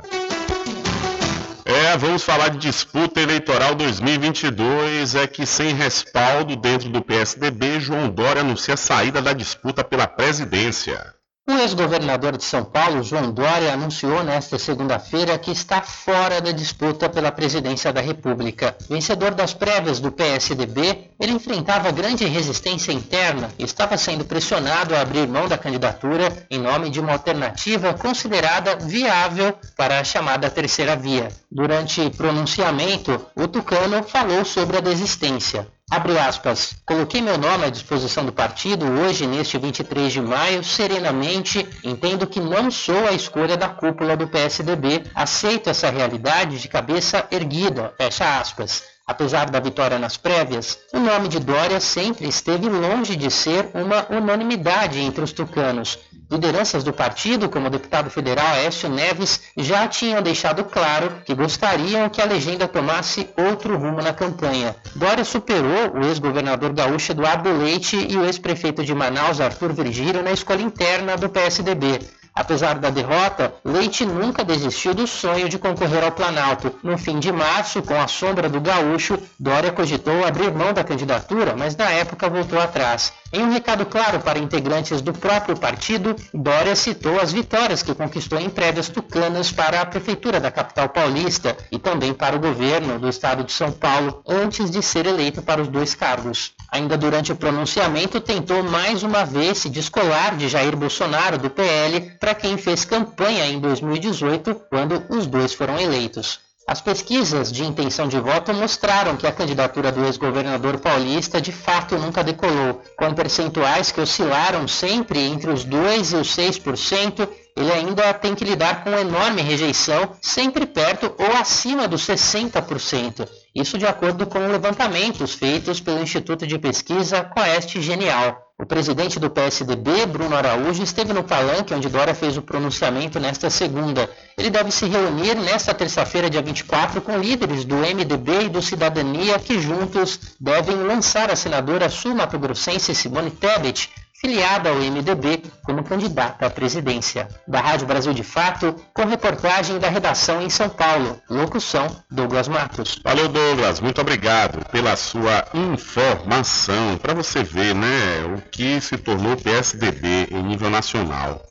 É, 1.66 1.98
vamos 1.98 2.24
falar 2.24 2.50
de 2.50 2.60
disputa 2.60 3.20
eleitoral 3.20 3.74
2022. 3.74 5.16
É 5.16 5.26
que 5.26 5.44
sem 5.44 5.74
respaldo 5.74 6.56
dentro 6.56 6.88
do 6.88 7.02
PSDB, 7.02 7.80
João 7.80 8.10
Dória 8.10 8.42
anuncia 8.42 8.76
a 8.76 8.78
saída 8.78 9.20
da 9.20 9.34
disputa 9.34 9.84
pela 9.84 10.06
presidência. 10.06 11.17
O 11.50 11.54
ex-governador 11.54 12.36
de 12.36 12.44
São 12.44 12.66
Paulo, 12.66 13.02
João 13.02 13.32
Dória, 13.32 13.72
anunciou 13.72 14.22
nesta 14.22 14.60
segunda-feira 14.60 15.38
que 15.40 15.50
está 15.50 15.82
fora 15.82 16.42
da 16.42 16.52
disputa 16.52 17.08
pela 17.08 17.32
presidência 17.32 17.94
da 17.94 18.02
República. 18.02 18.76
Vencedor 18.90 19.34
das 19.34 19.54
prévias 19.54 20.02
do 20.02 20.12
PSDB, 20.12 21.10
ele 21.18 21.32
enfrentava 21.32 21.90
grande 21.90 22.26
resistência 22.26 22.92
interna 22.92 23.50
e 23.58 23.64
estava 23.64 23.96
sendo 23.98 24.26
pressionado 24.26 24.94
a 24.94 25.00
abrir 25.00 25.26
mão 25.26 25.48
da 25.48 25.58
candidatura 25.58 26.46
em 26.52 26.60
nome 26.60 26.90
de 26.90 27.00
uma 27.00 27.14
alternativa 27.14 27.94
considerada 27.94 28.76
viável 28.76 29.58
para 29.78 30.02
a 30.02 30.04
chamada 30.04 30.50
terceira 30.50 30.98
via. 30.98 31.30
Durante 31.50 32.10
pronunciamento, 32.10 33.26
o 33.34 33.48
tucano 33.48 34.04
falou 34.04 34.44
sobre 34.44 34.80
a 34.80 34.82
desistência. 34.82 35.66
Abre 35.90 36.20
aspas. 36.20 36.76
Coloquei 36.86 37.22
meu 37.22 37.38
nome 37.38 37.64
à 37.64 37.70
disposição 37.70 38.26
do 38.26 38.34
partido 38.34 38.86
hoje, 38.86 39.26
neste 39.26 39.58
23 39.58 40.12
de 40.12 40.22
maio, 40.22 40.62
serenamente. 40.62 41.66
Entendo 41.82 42.28
que 42.28 42.42
não 42.42 42.70
sou 42.70 43.08
a 43.08 43.14
escolha 43.14 43.56
da 43.56 43.70
cúpula 43.70 44.18
do 44.18 44.28
PSDB. 44.28 45.04
Aceito 45.16 45.70
essa 45.70 45.90
realidade 45.90 46.60
de 46.60 46.68
cabeça 46.68 47.26
erguida. 47.32 47.94
Fecha 47.98 48.38
aspas. 48.38 48.84
Apesar 49.08 49.50
da 49.50 49.62
vitória 49.62 49.98
nas 49.98 50.18
prévias, 50.18 50.78
o 50.94 51.00
nome 51.00 51.30
de 51.30 51.40
Dória 51.40 51.80
sempre 51.80 52.28
esteve 52.28 52.68
longe 52.68 53.16
de 53.16 53.32
ser 53.32 53.70
uma 53.74 54.06
unanimidade 54.10 55.00
entre 55.00 55.24
os 55.24 55.32
tucanos. 55.32 55.98
Lideranças 56.30 56.84
do 56.84 56.92
partido, 56.92 57.48
como 57.48 57.68
o 57.68 57.70
deputado 57.70 58.10
federal 58.10 58.48
Aécio 58.48 58.90
Neves, 58.90 59.42
já 59.56 59.88
tinham 59.88 60.22
deixado 60.22 60.66
claro 60.66 61.22
que 61.26 61.34
gostariam 61.34 62.10
que 62.10 62.22
a 62.22 62.26
legenda 62.26 62.68
tomasse 62.68 63.30
outro 63.38 63.78
rumo 63.78 64.02
na 64.02 64.12
campanha. 64.12 64.76
Dória 64.94 65.24
superou 65.24 65.94
o 65.96 66.06
ex-governador 66.06 66.74
gaúcho 66.74 67.14
Eduardo 67.14 67.52
Leite 67.52 67.96
e 68.10 68.18
o 68.18 68.26
ex-prefeito 68.26 68.84
de 68.84 68.94
Manaus, 68.94 69.40
Arthur 69.40 69.72
Virgílio, 69.72 70.22
na 70.22 70.32
escolha 70.32 70.64
interna 70.64 71.16
do 71.16 71.30
PSDB. 71.30 72.00
Apesar 72.38 72.78
da 72.78 72.92
derrota, 72.92 73.52
Leite 73.66 74.06
nunca 74.06 74.44
desistiu 74.44 74.94
do 74.94 75.08
sonho 75.08 75.50
de 75.50 75.58
concorrer 75.58 76.04
ao 76.04 76.12
Planalto. 76.12 76.72
No 76.84 76.96
fim 76.96 77.18
de 77.18 77.32
março, 77.32 77.82
com 77.82 78.00
a 78.00 78.08
sombra 78.08 78.48
do 78.48 78.62
gaúcho, 78.62 79.18
Dória 79.40 79.72
cogitou 79.72 80.24
abrir 80.24 80.54
mão 80.54 80.72
da 80.72 80.84
candidatura, 80.84 81.56
mas 81.58 81.76
na 81.76 81.90
época 81.90 82.30
voltou 82.30 82.62
atrás. 82.62 83.12
Em 83.34 83.42
um 83.42 83.52
recado 83.52 83.88
claro 83.88 84.20
para 84.20 84.38
integrantes 84.38 85.02
do 85.02 85.14
próprio 85.14 85.58
partido, 85.58 86.16
Dória 86.32 86.76
citou 86.76 87.20
as 87.20 87.34
vitórias 87.34 87.82
que 87.82 87.96
conquistou 87.96 88.40
em 88.40 88.50
prévias 88.50 88.88
tucanas 88.88 89.52
para 89.52 89.82
a 89.82 89.86
prefeitura 89.86 90.40
da 90.40 90.52
capital 90.52 90.90
paulista 90.90 91.58
e 91.72 91.80
também 91.80 92.14
para 92.14 92.36
o 92.36 92.40
governo 92.40 93.00
do 93.00 93.10
estado 93.10 93.44
de 93.44 93.52
São 93.52 93.72
Paulo, 93.72 94.22
antes 94.28 94.70
de 94.70 94.84
ser 94.84 95.08
eleito 95.08 95.42
para 95.42 95.60
os 95.60 95.68
dois 95.68 95.96
cargos. 95.96 96.52
Ainda 96.72 96.96
durante 96.98 97.32
o 97.32 97.36
pronunciamento, 97.36 98.22
tentou 98.22 98.62
mais 98.62 99.02
uma 99.02 99.26
vez 99.26 99.58
se 99.58 99.70
descolar 99.70 100.36
de 100.36 100.48
Jair 100.48 100.76
Bolsonaro 100.76 101.38
do 101.38 101.50
PL 101.50 102.18
para 102.28 102.36
quem 102.36 102.58
fez 102.58 102.84
campanha 102.84 103.46
em 103.46 103.58
2018, 103.58 104.54
quando 104.70 105.02
os 105.08 105.26
dois 105.26 105.54
foram 105.54 105.80
eleitos. 105.80 106.42
As 106.68 106.82
pesquisas 106.82 107.50
de 107.50 107.64
intenção 107.64 108.06
de 108.06 108.20
voto 108.20 108.54
mostraram 108.54 109.16
que 109.16 109.26
a 109.26 109.32
candidatura 109.32 109.94
do 109.94 110.04
ex-governador 110.04 110.78
paulista 110.78 111.40
de 111.40 111.54
fato 111.54 111.98
nunca 111.98 112.26
decolou, 112.26 112.82
com 112.98 113.14
percentuais 113.14 113.94
que 113.94 114.02
oscilaram 114.02 114.68
sempre 114.68 115.22
entre 115.22 115.50
os 115.50 115.64
2 115.64 116.12
e 116.12 116.16
os 116.18 116.36
6%. 116.36 117.30
Ele 117.56 117.72
ainda 117.72 118.14
tem 118.14 118.36
que 118.36 118.44
lidar 118.44 118.84
com 118.84 118.90
enorme 118.90 119.42
rejeição, 119.42 120.12
sempre 120.22 120.66
perto 120.66 121.16
ou 121.18 121.32
acima 121.38 121.88
dos 121.88 122.06
60%. 122.06 123.26
Isso 123.56 123.78
de 123.78 123.88
acordo 123.88 124.28
com 124.28 124.52
levantamentos 124.52 125.34
feitos 125.34 125.80
pelo 125.80 126.04
Instituto 126.04 126.46
de 126.46 126.60
Pesquisa 126.60 127.24
Coeste 127.24 127.82
Genial. 127.82 128.47
O 128.60 128.66
presidente 128.66 129.20
do 129.20 129.30
PSDB, 129.30 130.08
Bruno 130.08 130.36
Araújo, 130.36 130.82
esteve 130.82 131.14
no 131.14 131.24
palanque 131.24 131.76
onde 131.76 131.90
Dória 131.90 132.16
fez 132.16 132.38
o 132.38 132.42
pronunciamento 132.42 133.20
nesta 133.20 133.52
segunda. 133.52 134.10
Ele 134.36 134.50
deve 134.50 134.72
se 134.72 134.88
reunir 134.88 135.36
nesta 135.36 135.76
terça-feira, 135.76 136.28
dia 136.28 136.42
24, 136.42 137.00
com 137.00 137.20
líderes 137.20 137.64
do 137.64 137.76
MDB 137.76 138.46
e 138.46 138.50
do 138.50 138.60
Cidadania, 138.60 139.38
que 139.38 139.60
juntos 139.62 140.20
devem 140.40 140.76
lançar 140.76 141.30
a 141.30 141.36
senadora 141.36 141.88
sul-mato-grossense 141.88 142.96
Simone 142.96 143.30
Tebet 143.30 143.92
filiada 144.20 144.70
ao 144.70 144.78
MDB 144.78 145.44
como 145.64 145.84
candidata 145.84 146.48
à 146.48 146.50
presidência. 146.50 147.28
Da 147.48 147.62
Rádio 147.62 147.88
Brasil 147.88 148.14
de 148.14 148.24
Fato, 148.24 148.76
com 148.94 149.06
reportagem 149.06 149.80
da 149.80 149.90
redação 149.90 150.42
em 150.42 150.50
São 150.50 150.70
Paulo. 150.70 151.22
Locução, 151.30 151.88
Douglas 152.10 152.48
Matos. 152.48 153.00
Valeu, 153.04 153.28
Douglas. 153.28 153.80
Muito 153.80 154.02
obrigado 154.02 154.66
pela 154.70 154.96
sua 154.96 155.48
informação. 155.54 156.98
Para 156.98 157.14
você 157.14 157.44
ver, 157.44 157.76
né, 157.76 158.36
o 158.36 158.42
que 158.50 158.82
se 158.82 158.98
tornou 158.98 159.34
o 159.34 159.42
PSDB 159.42 160.28
em 160.32 160.44
nível 160.44 160.70
nacional. 160.70 161.44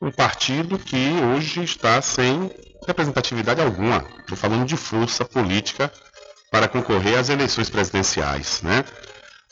Um 0.00 0.12
partido 0.12 0.78
que 0.78 1.10
hoje 1.34 1.64
está 1.64 2.00
sem 2.00 2.50
representatividade 2.86 3.60
alguma. 3.60 4.04
Estou 4.20 4.36
falando 4.36 4.64
de 4.64 4.76
força 4.76 5.24
política 5.24 5.92
para 6.50 6.68
concorrer 6.68 7.18
às 7.18 7.28
eleições 7.28 7.68
presidenciais, 7.68 8.62
né? 8.62 8.84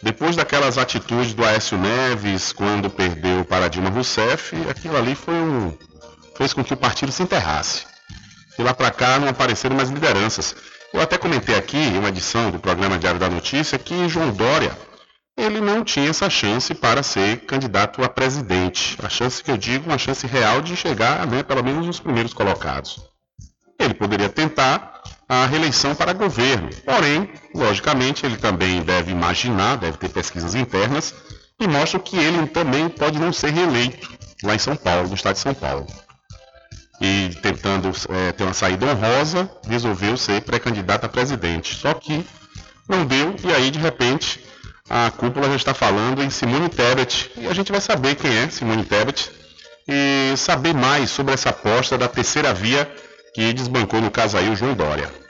Depois 0.03 0.37
daquelas 0.37 0.77
atitudes 0.77 1.33
do 1.33 1.45
Aécio 1.45 1.79
Neves, 1.79 2.53
quando 2.53 2.91
perdeu 2.91 3.45
para 3.45 3.69
Dilma 3.69 3.91
Rousseff, 3.91 4.55
aquilo 4.69 4.97
ali 4.97 5.15
foi 5.15 5.35
um, 5.35 5.77
fez 6.37 6.53
com 6.53 6.63
que 6.63 6.75
o 6.75 6.77
partido 6.77 7.11
se 7.11 7.23
enterrasse. 7.23 7.87
De 8.57 8.63
lá 8.63 8.75
para 8.75 8.91
cá 8.91 9.19
não 9.19 9.29
apareceram 9.29 9.77
mais 9.77 9.89
lideranças. 9.89 10.55
Eu 10.93 11.01
até 11.01 11.17
comentei 11.19 11.55
aqui, 11.55 11.79
em 11.79 11.99
uma 11.99 12.09
edição 12.09 12.51
do 12.51 12.59
programa 12.59 12.99
Diário 12.99 13.21
da 13.21 13.29
Notícia, 13.29 13.79
que 13.79 14.09
João 14.09 14.31
Dória 14.31 14.77
ele 15.37 15.61
não 15.61 15.85
tinha 15.85 16.09
essa 16.09 16.31
chance 16.31 16.75
para 16.75 17.03
ser 17.03 17.41
candidato 17.41 18.03
a 18.03 18.09
presidente. 18.09 18.97
A 19.03 19.09
chance 19.09 19.45
que 19.45 19.51
eu 19.51 19.59
digo, 19.59 19.87
uma 19.87 19.99
chance 19.99 20.27
real 20.27 20.63
de 20.63 20.75
chegar, 20.75 21.27
né, 21.27 21.43
pelo 21.43 21.63
menos 21.63 21.87
nos 21.87 22.01
primeiros 22.01 22.33
colocados. 22.33 22.99
Ele 23.79 23.93
poderia 23.93 24.31
tentar 24.31 24.96
a 25.29 25.47
reeleição 25.47 25.95
para 25.95 26.13
governo, 26.13 26.71
porém, 26.85 27.29
logicamente, 27.55 28.25
ele 28.25 28.37
também 28.37 28.83
deve 28.83 29.11
imaginar, 29.11 29.77
deve 29.77 29.99
ter 29.99 30.09
pesquisas 30.09 30.55
internas, 30.55 31.15
e 31.59 31.67
mostram 31.67 32.01
que 32.01 32.17
ele 32.17 32.47
também 32.47 32.89
pode 32.89 33.19
não 33.19 33.33
ser 33.33 33.51
reeleito 33.51 34.09
lá 34.43 34.55
em 34.55 34.59
São 34.59 34.77
Paulo, 34.77 35.09
no 35.09 35.15
estado 35.15 35.35
de 35.35 35.41
São 35.41 35.55
Paulo. 35.55 35.87
E 37.01 37.31
tentando 37.43 37.91
é, 38.09 38.33
ter 38.33 38.45
uma 38.45 38.55
saída 38.55 38.87
honrosa, 38.87 39.51
resolveu 39.69 40.17
ser 40.17 40.43
pré-candidato 40.43 41.05
a 41.05 41.09
presidente. 41.09 41.75
Só 41.75 41.93
que 41.93 42.25
não 42.89 43.05
deu, 43.05 43.35
e 43.45 43.53
aí 43.53 43.71
de 43.71 43.79
repente 43.79 44.45
a 44.89 45.11
cúpula 45.11 45.49
já 45.49 45.57
está 45.57 45.75
falando 45.75 46.23
em 46.23 46.31
Simone 46.31 46.69
Tebet 46.69 47.33
e 47.37 47.49
a 47.49 47.53
gente 47.53 47.73
vai 47.73 47.81
saber 47.81 48.15
quem 48.15 48.35
é 48.37 48.49
Simone 48.49 48.85
Tebet 48.85 49.31
e 49.89 50.37
saber 50.37 50.75
mais 50.75 51.11
sobre 51.11 51.35
essa 51.35 51.51
aposta 51.51 51.99
da 51.99 52.09
terceira 52.09 52.55
via 52.55 52.89
que 53.37 53.53
desbancou 53.53 54.01
no 54.01 54.11
caso 54.11 54.39
aí 54.39 54.49
o 54.49 54.57
João 54.57 54.75
Dória. 54.75 55.26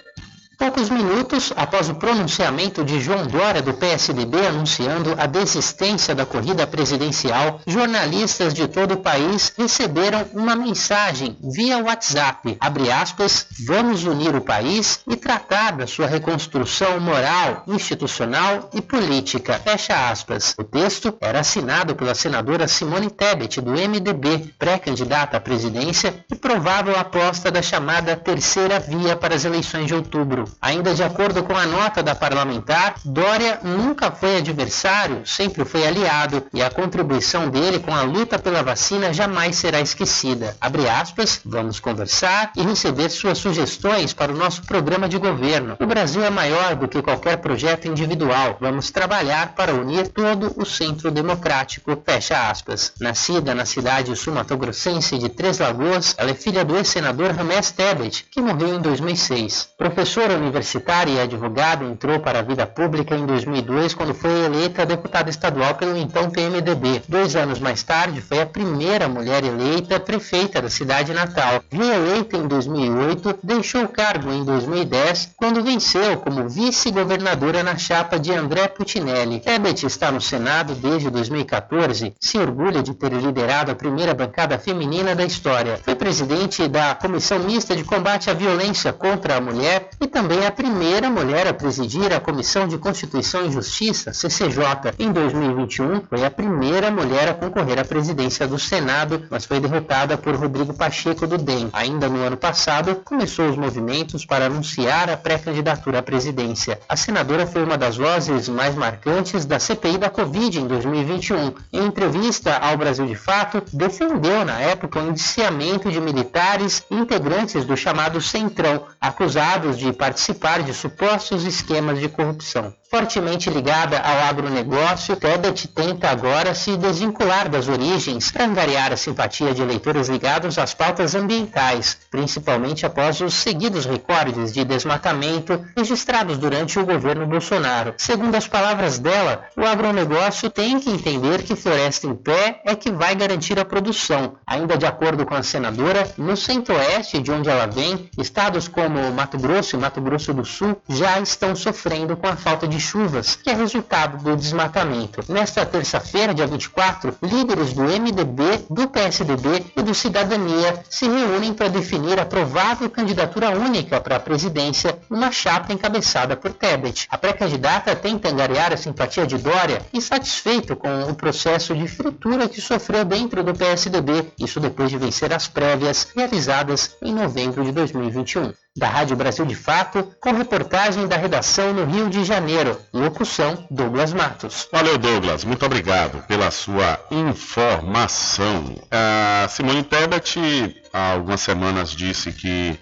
Poucos 0.58 0.88
minutos 0.88 1.52
após 1.54 1.90
o 1.90 1.94
pronunciamento 1.94 2.82
de 2.82 2.98
João 2.98 3.26
Dória 3.26 3.60
do 3.60 3.74
PSDB 3.74 4.46
anunciando 4.46 5.14
a 5.18 5.26
desistência 5.26 6.14
da 6.14 6.24
corrida 6.24 6.66
presidencial, 6.66 7.60
jornalistas 7.66 8.54
de 8.54 8.66
todo 8.66 8.94
o 8.94 8.96
país 8.96 9.52
receberam 9.54 10.24
uma 10.32 10.56
mensagem 10.56 11.36
via 11.42 11.76
WhatsApp, 11.78 12.56
aspas, 12.90 13.46
vamos 13.66 14.04
unir 14.04 14.34
o 14.34 14.40
país 14.40 15.00
e 15.06 15.14
tratar 15.14 15.72
da 15.72 15.86
sua 15.86 16.06
reconstrução 16.06 16.98
moral, 17.00 17.64
institucional 17.66 18.70
e 18.72 18.80
política, 18.80 19.60
fecha 19.62 20.10
aspas. 20.10 20.54
O 20.58 20.64
texto 20.64 21.14
era 21.20 21.40
assinado 21.40 21.94
pela 21.94 22.14
senadora 22.14 22.66
Simone 22.66 23.10
Tebet 23.10 23.60
do 23.60 23.72
MDB, 23.72 24.54
pré-candidata 24.58 25.36
à 25.36 25.40
presidência 25.40 26.24
e 26.32 26.34
provável 26.34 26.98
aposta 26.98 27.50
da 27.50 27.60
chamada 27.60 28.16
terceira 28.16 28.80
via 28.80 29.14
para 29.14 29.34
as 29.34 29.44
eleições 29.44 29.86
de 29.86 29.94
outubro. 29.94 30.45
Ainda 30.60 30.94
de 30.94 31.02
acordo 31.02 31.42
com 31.42 31.56
a 31.56 31.66
nota 31.66 32.02
da 32.02 32.14
parlamentar, 32.14 32.94
Dória 33.04 33.60
nunca 33.62 34.10
foi 34.10 34.38
adversário, 34.38 35.26
sempre 35.26 35.64
foi 35.64 35.86
aliado, 35.86 36.44
e 36.52 36.62
a 36.62 36.70
contribuição 36.70 37.48
dele 37.48 37.78
com 37.78 37.94
a 37.94 38.02
luta 38.02 38.38
pela 38.38 38.62
vacina 38.62 39.12
jamais 39.12 39.56
será 39.56 39.80
esquecida. 39.80 40.56
Abre 40.60 40.88
aspas, 40.88 41.40
vamos 41.44 41.80
conversar 41.80 42.52
e 42.56 42.62
receber 42.62 43.08
suas 43.10 43.38
sugestões 43.38 44.12
para 44.12 44.32
o 44.32 44.36
nosso 44.36 44.62
programa 44.62 45.08
de 45.08 45.18
governo. 45.18 45.76
O 45.80 45.86
Brasil 45.86 46.24
é 46.24 46.30
maior 46.30 46.74
do 46.74 46.88
que 46.88 47.02
qualquer 47.02 47.38
projeto 47.38 47.86
individual. 47.86 48.56
Vamos 48.60 48.90
trabalhar 48.90 49.54
para 49.54 49.74
unir 49.74 50.08
todo 50.08 50.52
o 50.56 50.64
centro 50.64 51.10
democrático. 51.10 51.96
Fecha 52.04 52.50
aspas. 52.50 52.92
Nascida 53.00 53.54
na 53.54 53.64
cidade 53.64 54.14
sul-mato-grossense 54.16 55.18
de 55.18 55.28
Três 55.28 55.58
Lagoas, 55.58 56.14
ela 56.18 56.30
é 56.30 56.34
filha 56.34 56.64
do 56.64 56.76
ex-senador 56.76 57.32
Ramés 57.32 57.70
Tebet, 57.70 58.26
que 58.30 58.40
morreu 58.40 58.74
em 58.74 58.80
2006. 58.80 59.68
Professora 59.78 60.35
universitária 60.36 61.12
e 61.12 61.20
advogada, 61.20 61.84
entrou 61.84 62.20
para 62.20 62.38
a 62.38 62.42
vida 62.42 62.66
pública 62.66 63.16
em 63.16 63.26
2002, 63.26 63.94
quando 63.94 64.14
foi 64.14 64.44
eleita 64.44 64.86
deputada 64.86 65.30
estadual 65.30 65.74
pelo 65.74 65.96
então 65.96 66.30
PMDB. 66.30 67.02
Dois 67.08 67.34
anos 67.36 67.58
mais 67.58 67.82
tarde, 67.82 68.20
foi 68.20 68.40
a 68.40 68.46
primeira 68.46 69.08
mulher 69.08 69.44
eleita 69.44 69.98
prefeita 69.98 70.60
da 70.60 70.68
cidade 70.68 71.12
natal. 71.12 71.62
Reeleita 71.70 72.36
em 72.36 72.46
2008, 72.46 73.38
deixou 73.42 73.84
o 73.84 73.88
cargo 73.88 74.32
em 74.32 74.44
2010, 74.44 75.30
quando 75.36 75.62
venceu 75.62 76.18
como 76.18 76.48
vice-governadora 76.48 77.62
na 77.62 77.76
chapa 77.76 78.18
de 78.18 78.32
André 78.32 78.68
Putinelli. 78.68 79.40
Tebet 79.40 79.86
está 79.86 80.12
no 80.12 80.20
Senado 80.20 80.74
desde 80.74 81.10
2014, 81.10 82.14
se 82.20 82.38
orgulha 82.38 82.82
de 82.82 82.94
ter 82.94 83.12
liderado 83.12 83.70
a 83.70 83.74
primeira 83.74 84.14
bancada 84.14 84.58
feminina 84.58 85.14
da 85.14 85.24
história. 85.24 85.78
Foi 85.82 85.94
presidente 85.94 86.68
da 86.68 86.94
Comissão 86.94 87.38
Mista 87.38 87.74
de 87.74 87.84
Combate 87.84 88.30
à 88.30 88.34
Violência 88.34 88.92
contra 88.92 89.36
a 89.36 89.40
Mulher 89.40 89.90
e 90.00 90.06
também 90.06 90.25
também 90.26 90.44
a 90.44 90.50
primeira 90.50 91.08
mulher 91.08 91.46
a 91.46 91.54
presidir 91.54 92.12
a 92.12 92.18
Comissão 92.18 92.66
de 92.66 92.76
Constituição 92.76 93.46
e 93.46 93.52
Justiça, 93.52 94.12
CCJ. 94.12 94.92
Em 94.98 95.12
2021, 95.12 96.00
foi 96.00 96.24
a 96.24 96.30
primeira 96.32 96.90
mulher 96.90 97.28
a 97.28 97.34
concorrer 97.34 97.78
à 97.78 97.84
presidência 97.84 98.44
do 98.44 98.58
Senado, 98.58 99.24
mas 99.30 99.44
foi 99.44 99.60
derrotada 99.60 100.18
por 100.18 100.34
Rodrigo 100.34 100.74
Pacheco 100.74 101.28
do 101.28 101.38
DEM. 101.38 101.70
Ainda 101.72 102.08
no 102.08 102.24
ano 102.24 102.36
passado, 102.36 102.96
começou 103.04 103.48
os 103.48 103.56
movimentos 103.56 104.26
para 104.26 104.46
anunciar 104.46 105.08
a 105.08 105.16
pré-candidatura 105.16 106.00
à 106.00 106.02
presidência. 106.02 106.80
A 106.88 106.96
senadora 106.96 107.46
foi 107.46 107.62
uma 107.62 107.78
das 107.78 107.96
vozes 107.96 108.48
mais 108.48 108.74
marcantes 108.74 109.44
da 109.44 109.60
CPI 109.60 109.96
da 109.96 110.10
Covid 110.10 110.58
em 110.58 110.66
2021. 110.66 111.54
Em 111.72 111.86
entrevista 111.86 112.56
ao 112.56 112.76
Brasil 112.76 113.06
de 113.06 113.14
Fato, 113.14 113.62
defendeu 113.72 114.44
na 114.44 114.58
época 114.58 114.98
o 114.98 115.08
indiciamento 115.08 115.88
de 115.88 116.00
militares 116.00 116.82
integrantes 116.90 117.64
do 117.64 117.76
chamado 117.76 118.20
Centrão, 118.20 118.82
acusados 119.00 119.78
de 119.78 119.92
participar 119.92 120.15
participar 120.16 120.62
de 120.62 120.72
supostos 120.72 121.44
esquemas 121.44 122.00
de 122.00 122.08
corrupção 122.08 122.74
fortemente 122.90 123.50
ligada 123.50 123.98
ao 123.98 124.28
agronegócio, 124.28 125.16
Tebet 125.16 125.68
tenta 125.68 126.10
agora 126.10 126.54
se 126.54 126.76
desvincular 126.76 127.48
das 127.48 127.68
origens 127.68 128.30
para 128.30 128.44
angariar 128.44 128.92
a 128.92 128.96
simpatia 128.96 129.52
de 129.52 129.62
eleitores 129.62 130.08
ligados 130.08 130.58
às 130.58 130.72
pautas 130.72 131.14
ambientais, 131.14 131.98
principalmente 132.10 132.86
após 132.86 133.20
os 133.20 133.34
seguidos 133.34 133.84
recordes 133.84 134.52
de 134.52 134.64
desmatamento 134.64 135.64
registrados 135.76 136.38
durante 136.38 136.78
o 136.78 136.86
governo 136.86 137.26
Bolsonaro. 137.26 137.94
Segundo 137.98 138.34
as 138.34 138.46
palavras 138.46 138.98
dela, 138.98 139.44
o 139.56 139.64
agronegócio 139.64 140.48
tem 140.48 140.78
que 140.78 140.90
entender 140.90 141.42
que 141.42 141.56
floresta 141.56 142.06
em 142.06 142.14
pé 142.14 142.60
é 142.64 142.74
que 142.74 142.90
vai 142.90 143.14
garantir 143.14 143.58
a 143.58 143.64
produção. 143.64 144.36
Ainda 144.46 144.76
de 144.76 144.86
acordo 144.86 145.26
com 145.26 145.34
a 145.34 145.42
senadora, 145.42 146.10
no 146.16 146.36
centro-oeste 146.36 147.20
de 147.20 147.30
onde 147.30 147.48
ela 147.48 147.66
vem, 147.66 148.08
estados 148.18 148.68
como 148.68 149.12
Mato 149.12 149.38
Grosso 149.38 149.76
e 149.76 149.78
Mato 149.78 150.00
Grosso 150.00 150.32
do 150.32 150.44
Sul 150.44 150.80
já 150.88 151.18
estão 151.20 151.54
sofrendo 151.56 152.16
com 152.16 152.28
a 152.28 152.36
falta 152.36 152.66
de 152.66 152.76
chuvas, 152.86 153.36
que 153.36 153.50
é 153.50 153.54
resultado 153.54 154.22
do 154.22 154.36
desmatamento. 154.36 155.20
Nesta 155.28 155.66
terça-feira, 155.66 156.32
dia 156.32 156.46
24, 156.46 157.16
líderes 157.22 157.72
do 157.72 157.82
MDB, 157.82 158.66
do 158.70 158.88
PSDB 158.88 159.64
e 159.76 159.82
do 159.82 159.94
Cidadania 159.94 160.84
se 160.88 161.06
reúnem 161.06 161.52
para 161.52 161.68
definir 161.68 162.18
a 162.20 162.24
provável 162.24 162.88
candidatura 162.88 163.50
única 163.50 164.00
para 164.00 164.16
a 164.16 164.20
presidência 164.20 164.98
numa 165.10 165.32
chapa 165.32 165.72
encabeçada 165.72 166.36
por 166.36 166.52
Tebet. 166.52 167.06
A 167.10 167.18
pré-candidata 167.18 167.94
tenta 167.96 168.28
angariar 168.28 168.72
a 168.72 168.76
simpatia 168.76 169.26
de 169.26 169.38
Dória 169.38 169.82
e 169.92 170.00
satisfeito 170.00 170.76
com 170.76 171.02
o 171.10 171.14
processo 171.14 171.74
de 171.74 171.88
fritura 171.88 172.48
que 172.48 172.60
sofreu 172.60 173.04
dentro 173.04 173.42
do 173.42 173.54
PSDB, 173.54 174.32
isso 174.38 174.60
depois 174.60 174.90
de 174.90 174.98
vencer 174.98 175.32
as 175.32 175.48
prévias 175.48 176.08
realizadas 176.14 176.96
em 177.02 177.12
novembro 177.12 177.64
de 177.64 177.72
2021 177.72 178.65
da 178.76 178.88
Rádio 178.88 179.16
Brasil 179.16 179.46
de 179.46 179.54
Fato, 179.54 180.12
com 180.20 180.32
reportagem 180.32 181.06
da 181.06 181.16
redação 181.16 181.72
no 181.72 181.84
Rio 181.86 182.10
de 182.10 182.24
Janeiro. 182.24 182.78
Locução 182.92 183.66
Douglas 183.70 184.12
Matos. 184.12 184.68
Valeu, 184.70 184.98
Douglas. 184.98 185.44
Muito 185.44 185.64
obrigado 185.64 186.22
pela 186.26 186.50
sua 186.50 187.00
informação. 187.10 188.76
A 188.90 189.48
Simone 189.48 189.82
Tebet, 189.82 190.82
há 190.92 191.12
algumas 191.12 191.40
semanas, 191.40 191.90
disse 191.90 192.32
que 192.32 192.78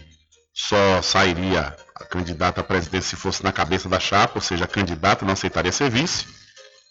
só 0.52 1.00
sairia 1.00 1.76
a 1.94 2.04
candidata 2.04 2.60
à 2.60 2.64
presidência 2.64 3.10
se 3.10 3.16
fosse 3.16 3.44
na 3.44 3.52
cabeça 3.52 3.88
da 3.88 4.00
chapa, 4.00 4.32
ou 4.36 4.40
seja, 4.40 4.64
a 4.64 4.68
candidata 4.68 5.24
não 5.24 5.32
aceitaria 5.32 5.70
ser 5.70 5.90
vice. 5.90 6.26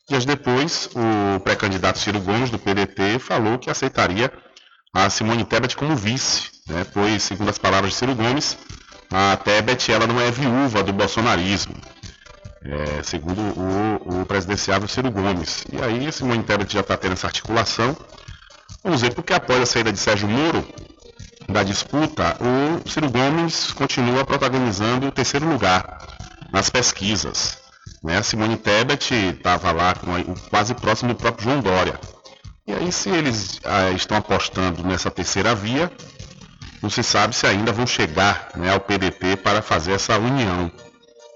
Dias 0.08 0.26
depois, 0.26 0.90
o 0.96 1.40
pré-candidato 1.42 2.00
Ciro 2.00 2.20
Gomes, 2.22 2.50
do 2.50 2.60
PDT, 2.60 3.20
falou 3.20 3.58
que 3.58 3.70
aceitaria 3.70 4.32
a 4.94 5.10
Simone 5.10 5.44
Tebet 5.44 5.76
como 5.76 5.96
vice, 5.96 6.52
né? 6.68 6.86
pois, 6.94 7.24
segundo 7.24 7.50
as 7.50 7.58
palavras 7.58 7.92
de 7.92 7.98
Ciro 7.98 8.16
Gomes, 8.16 8.58
a 9.14 9.38
Tebet 9.38 9.92
ela 9.92 10.08
não 10.08 10.20
é 10.20 10.32
viúva 10.32 10.82
do 10.82 10.92
bolsonarismo, 10.92 11.76
é, 12.66 13.04
segundo 13.04 13.40
o, 13.40 14.22
o 14.22 14.26
presidenciável 14.26 14.88
Ciro 14.88 15.12
Gomes. 15.12 15.64
E 15.72 15.80
aí 15.80 16.12
Simone 16.12 16.42
Tebet 16.42 16.74
já 16.74 16.80
está 16.80 16.98
tendo 16.98 17.14
essa 17.14 17.28
articulação. 17.28 17.96
Vamos 18.84 19.02
ver, 19.02 19.14
porque 19.14 19.32
após 19.32 19.62
a 19.62 19.66
saída 19.68 19.94
de 19.94 20.00
Sérgio 20.00 20.28
Moro 20.28 20.68
da 21.48 21.62
disputa, 21.62 22.36
o 22.42 22.90
Ciro 22.90 23.08
Gomes 23.12 23.72
continua 23.74 24.26
protagonizando 24.26 25.08
o 25.08 25.12
terceiro 25.12 25.48
lugar 25.48 26.18
nas 26.52 26.72
pesquisas. 26.72 27.60
Né? 28.04 28.18
A 28.18 28.24
Simone 28.24 28.58
Tebet 28.58 29.14
estava 29.14 29.72
lá 29.72 29.94
com, 29.94 30.34
quase 30.50 30.74
próximo 30.74 31.14
do 31.14 31.20
próprio 31.20 31.44
João 31.44 31.62
Dória. 31.62 32.00
E 32.66 32.74
aí, 32.74 32.92
se 32.92 33.10
eles 33.10 33.60
ah, 33.64 33.92
estão 33.92 34.18
apostando 34.18 34.84
nessa 34.84 35.12
terceira 35.12 35.54
via, 35.54 35.92
não 36.84 36.90
se 36.90 37.02
sabe 37.02 37.34
se 37.34 37.48
ainda 37.48 37.72
vão 37.72 37.88
chegar 37.88 38.50
né, 38.56 38.72
ao 38.72 38.80
PDT 38.82 39.38
para 39.38 39.62
fazer 39.62 39.94
essa 39.94 40.18
união, 40.20 40.70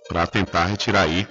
para 0.10 0.28
tentar 0.28 0.66
retirar 0.66 1.04
aí 1.04 1.26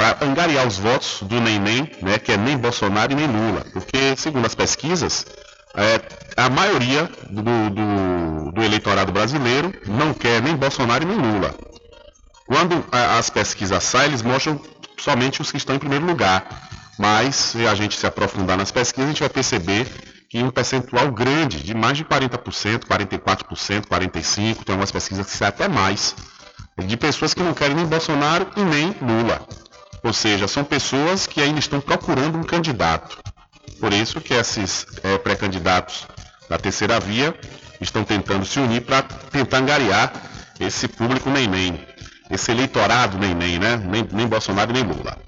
para 0.00 0.24
angariar 0.24 0.66
os 0.66 0.78
votos 0.78 1.18
do 1.20 1.38
nem 1.42 1.58
nem, 1.58 1.90
né, 2.00 2.18
que 2.18 2.32
é 2.32 2.36
nem 2.38 2.56
Bolsonaro 2.56 3.12
e 3.12 3.14
nem 3.14 3.26
Lula. 3.26 3.66
Porque, 3.70 4.16
segundo 4.16 4.46
as 4.46 4.54
pesquisas, 4.54 5.26
é, 5.74 6.00
a 6.38 6.48
maioria 6.48 7.06
do, 7.28 7.42
do, 7.42 8.52
do, 8.52 8.62
eleitorado 8.62 9.12
brasileiro 9.12 9.70
não 9.86 10.14
quer 10.14 10.40
nem 10.40 10.56
Bolsonaro 10.56 11.04
e 11.04 11.06
nem 11.06 11.18
Lula. 11.18 11.54
Quando 12.46 12.82
a, 12.90 13.18
as 13.18 13.28
pesquisas 13.28 13.84
saem, 13.84 14.08
eles 14.08 14.22
mostram 14.22 14.58
somente 14.96 15.42
os 15.42 15.50
que 15.50 15.58
estão 15.58 15.76
em 15.76 15.78
primeiro 15.78 16.06
lugar. 16.06 16.46
Mas, 16.98 17.36
se 17.36 17.66
a 17.66 17.74
gente 17.74 17.98
se 17.98 18.06
aprofundar 18.06 18.56
nas 18.56 18.70
pesquisas, 18.70 19.04
a 19.04 19.12
gente 19.12 19.20
vai 19.20 19.28
perceber 19.28 19.86
que 20.30 20.40
um 20.40 20.48
percentual 20.48 21.10
grande, 21.10 21.60
de 21.60 21.74
mais 21.74 21.98
de 21.98 22.04
40%, 22.04 22.84
44%, 22.84 23.86
45%, 23.86 24.64
tem 24.64 24.72
algumas 24.72 24.92
pesquisas 24.92 25.26
que 25.26 25.44
até 25.44 25.66
mais, 25.66 26.14
de 26.78 26.96
pessoas 26.96 27.34
que 27.34 27.42
não 27.42 27.52
querem 27.52 27.74
nem 27.74 27.84
Bolsonaro 27.84 28.46
e 28.56 28.62
nem 28.62 28.94
Lula. 29.02 29.44
Ou 30.04 30.12
seja, 30.12 30.46
são 30.46 30.62
pessoas 30.62 31.26
que 31.26 31.42
ainda 31.42 31.58
estão 31.58 31.80
procurando 31.80 32.38
um 32.38 32.44
candidato. 32.44 33.18
Por 33.80 33.92
isso 33.92 34.20
que 34.20 34.32
esses 34.32 34.86
é, 35.02 35.18
pré-candidatos 35.18 36.06
da 36.48 36.56
terceira 36.56 37.00
via 37.00 37.34
estão 37.80 38.04
tentando 38.04 38.46
se 38.46 38.60
unir 38.60 38.82
para 38.82 39.02
tentar 39.02 39.58
angariar 39.58 40.12
esse 40.60 40.86
público 40.86 41.28
nem-nem, 41.28 41.84
esse 42.30 42.52
eleitorado 42.52 43.18
nem-nem, 43.18 43.58
né? 43.58 43.76
Nem, 43.76 44.06
nem 44.12 44.28
Bolsonaro 44.28 44.72
nem 44.72 44.84
Lula. 44.84 45.18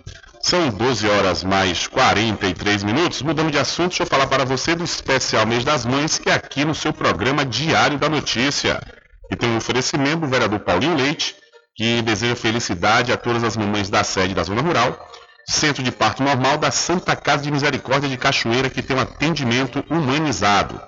São 0.42 0.70
12 0.70 1.08
horas 1.08 1.44
mais 1.44 1.86
43 1.86 2.82
minutos. 2.82 3.22
Mudando 3.22 3.50
de 3.50 3.58
assunto, 3.58 3.90
deixa 3.90 4.02
eu 4.02 4.06
falar 4.06 4.26
para 4.26 4.44
você 4.44 4.74
do 4.74 4.82
especial 4.82 5.46
Mês 5.46 5.64
das 5.64 5.86
Mães, 5.86 6.18
que 6.18 6.28
é 6.28 6.34
aqui 6.34 6.64
no 6.64 6.74
seu 6.74 6.92
programa 6.92 7.44
Diário 7.44 7.96
da 7.96 8.08
Notícia. 8.08 8.82
E 9.30 9.36
tem 9.36 9.48
um 9.48 9.56
oferecimento 9.56 10.20
do 10.20 10.26
vereador 10.26 10.58
Paulinho 10.58 10.96
Leite, 10.96 11.36
que 11.76 12.02
deseja 12.02 12.34
felicidade 12.34 13.12
a 13.12 13.16
todas 13.16 13.44
as 13.44 13.56
mamães 13.56 13.88
da 13.88 14.02
sede 14.02 14.34
da 14.34 14.42
Zona 14.42 14.60
Rural, 14.60 15.08
Centro 15.48 15.82
de 15.82 15.92
Parto 15.92 16.22
Normal 16.22 16.58
da 16.58 16.72
Santa 16.72 17.14
Casa 17.14 17.44
de 17.44 17.50
Misericórdia 17.50 18.08
de 18.08 18.16
Cachoeira, 18.16 18.68
que 18.68 18.82
tem 18.82 18.96
um 18.96 19.00
atendimento 19.00 19.82
humanizado. 19.88 20.78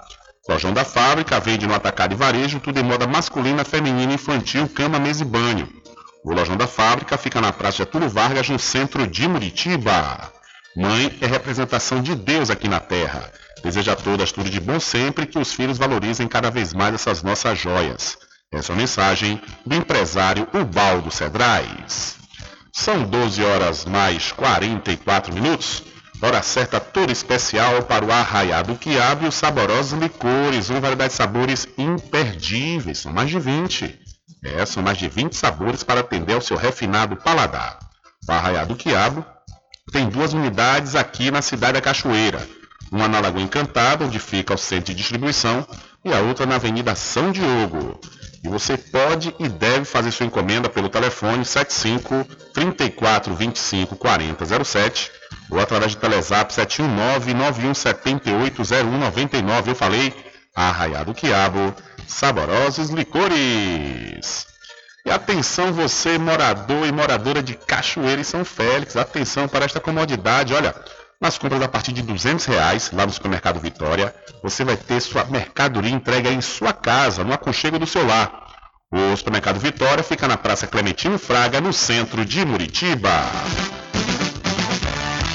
Lojão 0.48 0.72
da 0.72 0.84
Fábrica 0.84 1.40
vende 1.40 1.66
no 1.66 1.74
atacado 1.74 2.12
e 2.12 2.16
varejo 2.16 2.60
tudo 2.60 2.78
em 2.78 2.82
moda 2.82 3.06
masculina, 3.06 3.64
feminina, 3.64 4.12
infantil, 4.12 4.68
cama, 4.68 4.98
mesa 4.98 5.22
e 5.22 5.26
banho. 5.26 5.83
O 6.24 6.32
Lojão 6.32 6.56
da 6.56 6.66
Fábrica 6.66 7.18
fica 7.18 7.38
na 7.38 7.52
Praça 7.52 7.76
Getúlio 7.76 8.08
Vargas, 8.08 8.48
no 8.48 8.58
centro 8.58 9.06
de 9.06 9.28
Muritiba. 9.28 10.32
Mãe 10.74 11.14
é 11.20 11.26
representação 11.26 12.00
de 12.00 12.14
Deus 12.14 12.48
aqui 12.48 12.66
na 12.66 12.80
Terra. 12.80 13.30
Deseja 13.62 13.92
a 13.92 13.96
todas 13.96 14.32
tudo 14.32 14.48
de 14.48 14.58
bom 14.58 14.80
sempre 14.80 15.26
que 15.26 15.38
os 15.38 15.52
filhos 15.52 15.76
valorizem 15.76 16.26
cada 16.26 16.50
vez 16.50 16.72
mais 16.72 16.94
essas 16.94 17.22
nossas 17.22 17.58
joias. 17.58 18.16
Essa 18.50 18.72
é 18.72 18.74
a 18.74 18.78
mensagem 18.78 19.38
do 19.66 19.74
empresário 19.74 20.48
Ubaldo 20.54 21.10
Cedrais. 21.10 22.16
São 22.72 23.04
12 23.04 23.44
horas 23.44 23.84
mais 23.84 24.32
44 24.32 25.34
minutos. 25.34 25.82
Hora 26.22 26.40
certa 26.40 26.80
toda 26.80 27.12
especial 27.12 27.82
para 27.82 28.02
o 28.02 28.10
arraiado 28.10 28.76
quiabo 28.76 29.26
e 29.26 29.28
os 29.28 29.34
saborosos 29.34 30.00
licores, 30.00 30.70
uma 30.70 30.80
variedade 30.80 31.10
de 31.10 31.16
sabores 31.18 31.68
imperdíveis, 31.76 33.00
são 33.00 33.12
mais 33.12 33.28
de 33.28 33.38
20. 33.38 34.03
É, 34.42 34.64
são 34.64 34.82
mais 34.82 34.98
de 34.98 35.08
20 35.08 35.34
sabores 35.34 35.82
para 35.82 36.00
atender 36.00 36.34
ao 36.34 36.40
seu 36.40 36.56
refinado 36.56 37.16
paladar. 37.16 37.78
O 38.28 38.32
Arraiado 38.32 38.76
Quiabo 38.76 39.24
tem 39.92 40.08
duas 40.08 40.32
unidades 40.32 40.94
aqui 40.94 41.30
na 41.30 41.42
cidade 41.42 41.74
da 41.74 41.80
Cachoeira. 41.80 42.46
Uma 42.90 43.08
na 43.08 43.20
Lagoa 43.20 43.42
Encantada, 43.42 44.04
onde 44.04 44.18
fica 44.18 44.54
o 44.54 44.58
centro 44.58 44.92
de 44.92 44.94
distribuição, 44.94 45.66
e 46.04 46.12
a 46.12 46.20
outra 46.20 46.46
na 46.46 46.56
Avenida 46.56 46.94
São 46.94 47.32
Diogo. 47.32 47.98
E 48.42 48.48
você 48.48 48.76
pode 48.76 49.34
e 49.38 49.48
deve 49.48 49.86
fazer 49.86 50.10
sua 50.10 50.26
encomenda 50.26 50.68
pelo 50.68 50.90
telefone 50.90 51.44
75 51.44 52.24
34 52.52 53.34
25 53.34 53.96
40 53.96 54.64
07 54.64 55.10
ou 55.50 55.58
através 55.58 55.94
do 55.94 56.00
Telezap 56.00 56.52
719 56.52 57.32
9178 57.32 58.62
0199. 58.62 59.70
Eu 59.70 59.74
falei 59.74 60.14
Arraiado 60.54 61.14
Quiabo 61.14 61.74
saborosos 62.08 62.90
licores. 62.90 64.46
E 65.06 65.10
atenção 65.10 65.72
você, 65.72 66.16
morador 66.16 66.86
e 66.86 66.92
moradora 66.92 67.42
de 67.42 67.54
Cachoeira 67.54 68.20
e 68.20 68.24
São 68.24 68.44
Félix, 68.44 68.96
atenção 68.96 69.46
para 69.46 69.64
esta 69.64 69.78
comodidade, 69.78 70.54
olha, 70.54 70.74
nas 71.20 71.38
compras 71.38 71.62
a 71.62 71.68
partir 71.68 71.92
de 71.92 72.02
200 72.02 72.44
reais 72.46 72.90
lá 72.92 73.06
no 73.06 73.12
supermercado 73.12 73.60
Vitória, 73.60 74.14
você 74.42 74.64
vai 74.64 74.76
ter 74.76 75.00
sua 75.00 75.24
mercadoria 75.24 75.90
entregue 75.90 76.28
em 76.28 76.40
sua 76.40 76.72
casa, 76.72 77.22
no 77.22 77.32
aconchego 77.32 77.78
do 77.78 77.86
seu 77.86 78.06
lar. 78.06 78.44
O 78.90 79.16
supermercado 79.16 79.58
Vitória 79.58 80.04
fica 80.04 80.28
na 80.28 80.36
Praça 80.36 80.66
Clementino 80.66 81.18
Fraga, 81.18 81.60
no 81.60 81.72
centro 81.72 82.24
de 82.24 82.44
Muritiba. 82.44 83.10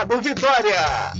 Mercado 0.00 0.22
Vitória. 0.22 1.12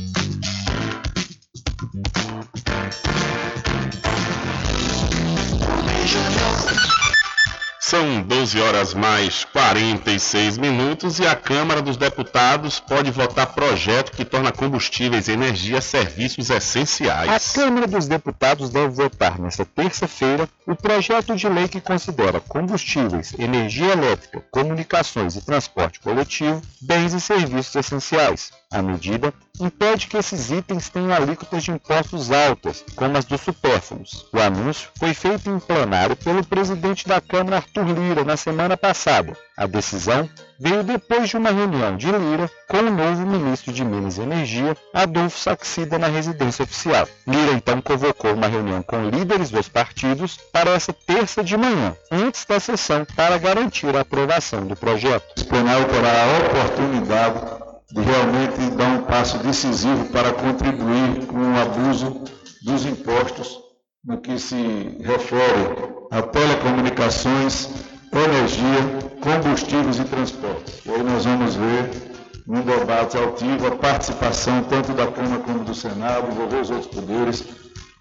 São 7.79 8.23
12 8.23 8.61
horas 8.61 8.95
mais 8.95 9.45
46 9.45 10.57
minutos 10.57 11.19
e 11.19 11.27
a 11.27 11.35
Câmara 11.37 11.83
dos 11.83 11.99
Deputados 11.99 12.81
pode 12.81 13.11
votar 13.11 13.49
projeto 13.49 14.13
que 14.13 14.25
torna 14.25 14.51
combustíveis 14.51 15.29
e 15.29 15.33
energia 15.33 15.83
serviços 15.83 16.49
essenciais. 16.49 17.31
A 17.31 17.61
Câmara 17.61 17.87
dos 17.87 18.07
Deputados 18.07 18.71
deve 18.71 18.95
votar 18.95 19.39
nesta 19.39 19.67
terça-feira 19.67 20.49
o 20.67 20.75
projeto 20.75 21.37
de 21.37 21.49
lei 21.49 21.69
que 21.69 21.81
considera 21.81 22.41
combustíveis, 22.41 23.35
energia 23.39 23.93
elétrica, 23.93 24.43
comunicações 24.51 25.37
e 25.37 25.45
transporte 25.45 26.01
coletivo 26.01 26.63
bens 26.81 27.13
e 27.13 27.21
serviços 27.21 27.75
essenciais. 27.75 28.60
A 28.73 28.81
medida 28.81 29.35
impede 29.61 30.07
que 30.07 30.17
esses 30.17 30.53
itens 30.53 30.89
tenham 30.89 31.13
alíquotas 31.13 31.65
de 31.65 31.73
impostos 31.73 32.31
altas, 32.31 32.85
como 32.95 33.19
as 33.19 33.25
dos 33.25 33.41
supérfluos. 33.41 34.29
O 34.33 34.39
anúncio 34.39 34.91
foi 34.97 35.13
feito 35.13 35.51
em 35.51 35.59
plenário 35.59 36.15
pelo 36.15 36.45
presidente 36.47 37.09
da 37.09 37.21
Câmara, 37.21 37.57
Arthur 37.57 37.87
Lira, 37.87 38.25
na 38.25 38.37
semana 38.37 38.77
passada. 38.77 39.37
A 39.57 39.67
decisão 39.67 40.31
veio 40.59 40.85
depois 40.85 41.29
de 41.29 41.37
uma 41.37 41.51
reunião 41.51 41.97
de 41.97 42.07
Lira 42.13 42.49
com 42.69 42.79
o 42.79 42.91
novo 42.91 43.27
ministro 43.27 43.73
de 43.73 43.85
Minas 43.85 44.19
e 44.19 44.23
Energia, 44.23 44.77
Adolfo 44.95 45.37
Saxida, 45.37 45.99
na 45.99 46.07
residência 46.07 46.63
oficial. 46.63 47.09
Lira 47.27 47.53
então 47.53 47.83
convocou 47.83 48.33
uma 48.33 48.47
reunião 48.47 48.85
com 48.85 49.11
líderes 49.11 49.51
dos 49.51 49.69
partidos 49.69 50.37
para 50.53 50.71
essa 50.71 50.93
terça 50.93 51.43
de 51.43 51.57
manhã, 51.57 51.97
antes 52.09 52.45
da 52.45 52.61
sessão, 52.61 53.05
para 53.17 53.37
garantir 53.37 53.97
a 53.97 54.03
aprovação 54.03 54.65
do 54.65 54.77
projeto. 54.77 55.41
O 55.41 55.45
plenário 55.45 55.89
terá 55.89 56.23
a 56.23 56.39
oportunidade 56.39 57.70
de 57.93 58.01
realmente 58.01 58.77
dar 58.77 58.99
um 58.99 59.03
passo 59.03 59.39
decisivo 59.39 60.05
para 60.07 60.33
contribuir 60.33 61.27
com 61.27 61.39
o 61.39 61.59
abuso 61.59 62.23
dos 62.63 62.87
impostos 62.87 63.59
no 64.05 64.19
que 64.19 64.39
se 64.39 64.97
refere 65.03 65.93
a 66.11 66.23
telecomunicações, 66.23 67.69
energia, 68.13 69.11
combustíveis 69.21 69.99
e 69.99 70.05
transportes. 70.05 70.85
E 70.87 70.91
aí 70.91 71.03
nós 71.03 71.25
vamos 71.25 71.55
ver 71.55 72.11
num 72.47 72.63
debate 72.63 73.17
altivo 73.17 73.67
a 73.67 73.77
participação 73.77 74.63
tanto 74.65 74.93
da 74.93 75.07
Câmara 75.07 75.43
como 75.43 75.65
do 75.65 75.75
Senado, 75.75 76.31
envolver 76.31 76.61
os 76.61 76.71
outros 76.71 76.95
poderes, 76.95 77.45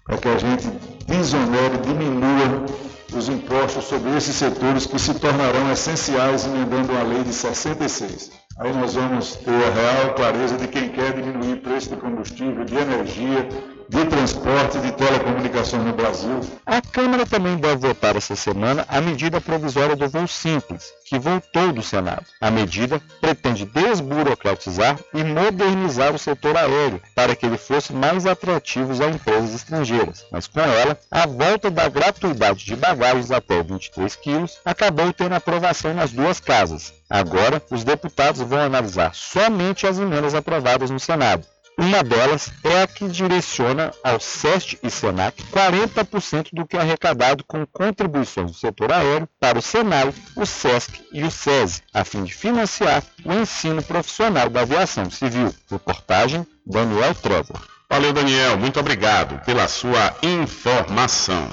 para 0.04 0.18
que 0.18 0.28
a 0.28 0.38
gente 0.38 0.66
desonere, 1.06 1.78
diminua 1.78 2.64
os 3.12 3.28
impostos 3.28 3.84
sobre 3.84 4.16
esses 4.16 4.36
setores 4.36 4.86
que 4.86 4.98
se 4.98 5.14
tornarão 5.14 5.70
essenciais 5.70 6.46
emendando 6.46 6.96
a 6.96 7.02
lei 7.02 7.22
de 7.22 7.32
66. 7.32 8.30
Aí 8.60 8.74
nós 8.74 8.94
vamos 8.94 9.36
ter 9.36 9.54
a 9.54 9.70
real 9.70 10.14
clareza 10.14 10.58
de 10.58 10.68
quem 10.68 10.90
quer 10.90 11.14
diminuir 11.14 11.54
o 11.54 11.60
preço 11.62 11.88
de 11.88 11.96
combustível, 11.96 12.62
de 12.62 12.76
energia 12.76 13.48
de 13.90 14.04
transporte 14.04 14.78
e 14.78 14.82
de 14.82 14.92
telecomunicações 14.92 15.82
no 15.82 15.92
Brasil. 15.92 16.40
A 16.64 16.80
Câmara 16.80 17.26
também 17.26 17.56
deve 17.56 17.88
votar 17.88 18.14
essa 18.14 18.36
semana 18.36 18.86
a 18.88 19.00
medida 19.00 19.40
provisória 19.40 19.96
do 19.96 20.08
voo 20.08 20.28
simples, 20.28 20.92
que 21.04 21.18
voltou 21.18 21.72
do 21.72 21.82
Senado. 21.82 22.24
A 22.40 22.52
medida 22.52 23.02
pretende 23.20 23.64
desburocratizar 23.64 24.96
e 25.12 25.24
modernizar 25.24 26.14
o 26.14 26.18
setor 26.20 26.56
aéreo 26.56 27.02
para 27.16 27.34
que 27.34 27.44
ele 27.44 27.58
fosse 27.58 27.92
mais 27.92 28.26
atrativo 28.26 28.92
a 29.02 29.08
empresas 29.08 29.56
estrangeiras. 29.56 30.24
Mas 30.30 30.46
com 30.46 30.60
ela, 30.60 30.96
a 31.10 31.26
volta 31.26 31.68
da 31.68 31.88
gratuidade 31.88 32.64
de 32.64 32.76
bagagens 32.76 33.32
até 33.32 33.60
23 33.60 34.14
quilos 34.14 34.58
acabou 34.64 35.12
tendo 35.12 35.34
aprovação 35.34 35.92
nas 35.94 36.12
duas 36.12 36.38
casas. 36.38 36.94
Agora, 37.10 37.60
os 37.68 37.82
deputados 37.82 38.40
vão 38.40 38.60
analisar 38.60 39.12
somente 39.16 39.84
as 39.84 39.98
emendas 39.98 40.32
aprovadas 40.32 40.90
no 40.90 41.00
Senado. 41.00 41.44
Uma 41.78 42.02
delas 42.02 42.52
é 42.62 42.82
a 42.82 42.86
que 42.86 43.08
direciona 43.08 43.90
ao 44.04 44.20
SEST 44.20 44.78
e 44.82 44.90
SENAC 44.90 45.42
40% 45.44 46.48
do 46.52 46.66
que 46.66 46.76
é 46.76 46.80
arrecadado 46.80 47.42
com 47.44 47.64
contribuições 47.66 48.52
do 48.52 48.56
setor 48.56 48.92
aéreo 48.92 49.28
para 49.38 49.58
o 49.58 49.62
SENAI, 49.62 50.12
o 50.36 50.44
SESC 50.44 51.00
e 51.12 51.24
o 51.24 51.30
SESI, 51.30 51.82
a 51.94 52.04
fim 52.04 52.24
de 52.24 52.34
financiar 52.34 53.02
o 53.24 53.32
ensino 53.32 53.82
profissional 53.82 54.50
da 54.50 54.60
aviação 54.60 55.10
civil. 55.10 55.54
Reportagem 55.70 56.46
Daniel 56.66 57.14
Trevor. 57.14 57.60
Valeu, 57.88 58.12
Daniel. 58.12 58.56
Muito 58.56 58.78
obrigado 58.78 59.44
pela 59.44 59.66
sua 59.66 60.14
informação. 60.22 61.48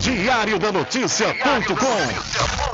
Diário 0.00 0.58
da 0.58 0.72
Notícia.com 0.72 2.73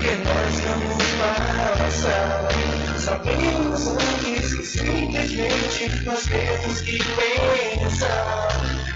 que 0.00 0.14
nós 0.24 0.60
vamos 0.60 1.04
passar. 1.78 2.48
Sabemos 2.98 3.86
antes 3.88 4.54
que 4.54 4.64
simplesmente 4.64 6.04
nós 6.04 6.24
temos 6.24 6.80
que 6.82 6.98
pensar 6.98 8.48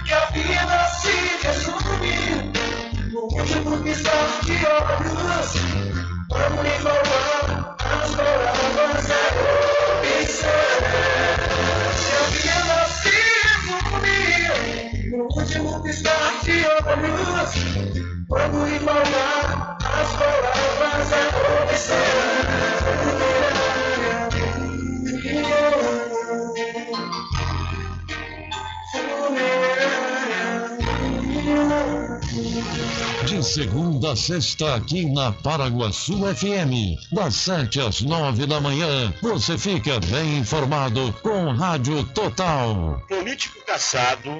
que 0.05 0.13
a 0.13 0.25
vida 0.27 0.89
se 1.01 1.47
resume 1.47 2.51
no 3.11 3.21
último 3.21 3.77
piscar 3.83 4.39
de 4.45 4.53
olhos. 4.65 5.53
Vamos 6.29 6.65
igualar 6.65 7.75
as 7.79 9.52
Descarte 15.83 16.51
ônibus, 16.85 17.51
quando 18.27 18.67
embalar 18.67 19.77
as 19.79 20.09
palavras 20.17 21.07
De 33.25 33.43
segunda 33.43 34.11
a 34.11 34.15
sexta, 34.15 34.75
aqui 34.75 35.05
na 35.05 35.31
Paraguaçu 35.31 36.19
FM, 36.35 36.99
das 37.13 37.35
sete 37.35 37.79
às 37.79 38.01
nove 38.01 38.45
da 38.45 38.59
manhã, 38.59 39.13
você 39.21 39.57
fica 39.57 40.01
bem 40.01 40.39
informado 40.39 41.13
com 41.23 41.51
Rádio 41.51 42.03
Total. 42.07 43.01
Político 43.07 43.65
caçado 43.65 44.39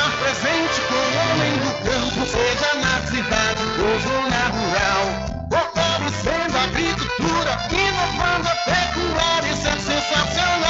Estar 0.00 0.16
presente 0.16 0.80
com 0.88 0.94
o 0.94 1.12
homem 1.20 1.52
do 1.58 1.72
campo, 1.84 2.26
seja 2.26 2.74
na 2.80 3.06
cidade 3.06 3.62
ou 3.82 4.00
zona 4.00 4.48
rural. 4.48 5.04
Fortalecendo 5.50 6.56
a 6.56 6.62
agricultura, 6.62 7.58
inovando 7.70 8.48
a 8.48 8.54
pecuária, 8.64 9.52
isso 9.52 9.68
é 9.68 9.78
sensacional. 9.78 10.69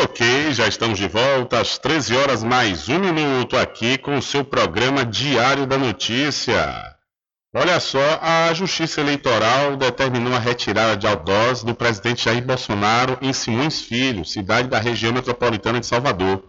Ok, 0.00 0.52
já 0.52 0.66
estamos 0.66 0.98
de 0.98 1.06
volta 1.06 1.60
às 1.60 1.78
13 1.78 2.16
horas 2.16 2.42
mais 2.42 2.88
um 2.88 2.98
minuto 2.98 3.56
aqui 3.56 3.96
com 3.96 4.16
o 4.16 4.22
seu 4.22 4.44
programa 4.44 5.04
Diário 5.04 5.66
da 5.66 5.78
Notícia. 5.78 6.96
Olha 7.54 7.78
só, 7.78 8.18
a 8.20 8.52
Justiça 8.54 9.00
Eleitoral 9.00 9.76
determinou 9.76 10.34
a 10.34 10.40
retirada 10.40 10.96
de 10.96 11.06
outdoors 11.06 11.62
do 11.62 11.74
presidente 11.74 12.24
Jair 12.24 12.44
Bolsonaro 12.44 13.18
em 13.22 13.32
Simões 13.32 13.80
Filho, 13.80 14.24
cidade 14.24 14.68
da 14.68 14.80
região 14.80 15.12
metropolitana 15.12 15.78
de 15.78 15.86
Salvador. 15.86 16.42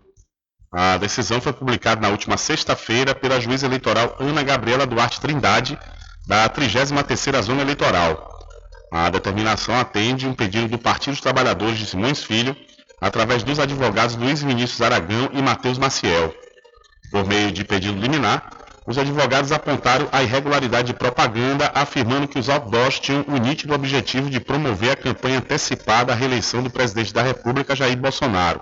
A 0.74 0.98
decisão 0.98 1.40
foi 1.40 1.54
publicada 1.54 2.02
na 2.02 2.10
última 2.10 2.36
sexta-feira 2.36 3.14
pela 3.14 3.40
juíza 3.40 3.68
eleitoral 3.68 4.16
Ana 4.20 4.42
Gabriela 4.42 4.88
Duarte 4.88 5.22
Trindade, 5.22 5.78
da 6.26 6.50
33ª 6.50 7.42
Zona 7.42 7.62
Eleitoral. 7.62 8.30
A 8.92 9.10
determinação 9.10 9.80
atende 9.80 10.28
um 10.28 10.34
pedido 10.34 10.68
do 10.68 10.78
Partido 10.78 11.14
dos 11.14 11.22
Trabalhadores 11.22 11.78
de 11.78 11.86
Simões 11.86 12.24
Filho, 12.24 12.56
através 13.02 13.44
dos 13.44 13.60
advogados 13.60 14.16
Luiz 14.16 14.42
Vinícius 14.42 14.82
Aragão 14.82 15.30
e 15.34 15.42
Matheus 15.42 15.78
Maciel. 15.78 16.34
Por 17.12 17.26
meio 17.26 17.52
de 17.52 17.64
pedido 17.66 18.00
liminar, 18.00 18.50
os 18.86 18.98
advogados 18.98 19.52
apontaram 19.52 20.08
a 20.12 20.24
irregularidade 20.24 20.88
de 20.88 20.94
propaganda, 20.94 21.72
afirmando 21.74 22.28
que 22.28 22.38
os 22.38 22.50
outdoors 22.50 23.00
tinham 23.00 23.26
o 23.28 23.38
nítido 23.38 23.74
objetivo 23.74 24.30
de 24.30 24.40
promover 24.40 24.92
a 24.92 24.96
campanha 24.96 25.40
antecipada 25.40 26.12
à 26.12 26.16
reeleição 26.16 26.62
do 26.62 26.70
presidente 26.70 27.14
da 27.14 27.22
República, 27.22 27.76
Jair 27.76 27.98
Bolsonaro. 27.98 28.62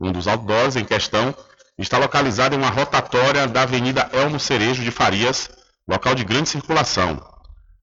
Um 0.00 0.12
dos 0.12 0.26
outdoors 0.26 0.76
em 0.76 0.84
questão 0.84 1.34
está 1.78 1.98
localizado 1.98 2.54
em 2.54 2.58
uma 2.58 2.70
rotatória 2.70 3.46
da 3.46 3.62
Avenida 3.62 4.08
Elmo 4.12 4.38
Cerejo 4.38 4.82
de 4.82 4.90
Farias, 4.90 5.50
local 5.88 6.14
de 6.14 6.24
grande 6.24 6.48
circulação. 6.48 7.20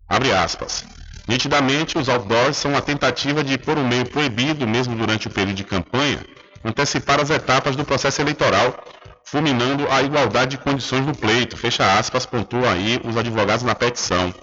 Abre 0.07 0.31
aspas. 0.31 0.85
Nitidamente, 1.27 1.97
os 1.97 2.09
outdoors 2.09 2.57
são 2.57 2.71
uma 2.71 2.81
tentativa 2.81 3.43
de, 3.43 3.57
por 3.57 3.77
um 3.77 3.87
meio 3.87 4.09
proibido, 4.09 4.67
mesmo 4.67 4.95
durante 4.95 5.27
o 5.27 5.29
período 5.29 5.57
de 5.57 5.63
campanha, 5.63 6.25
antecipar 6.65 7.19
as 7.19 7.29
etapas 7.29 7.75
do 7.75 7.85
processo 7.85 8.19
eleitoral, 8.19 8.83
fulminando 9.23 9.87
a 9.91 10.01
igualdade 10.01 10.57
de 10.57 10.63
condições 10.63 11.05
no 11.05 11.15
pleito. 11.15 11.55
Fecha 11.55 11.99
aspas, 11.99 12.25
pontuam 12.25 12.67
aí 12.67 12.99
os 13.03 13.15
advogados 13.15 13.63
na 13.63 13.75
petição. 13.75 14.33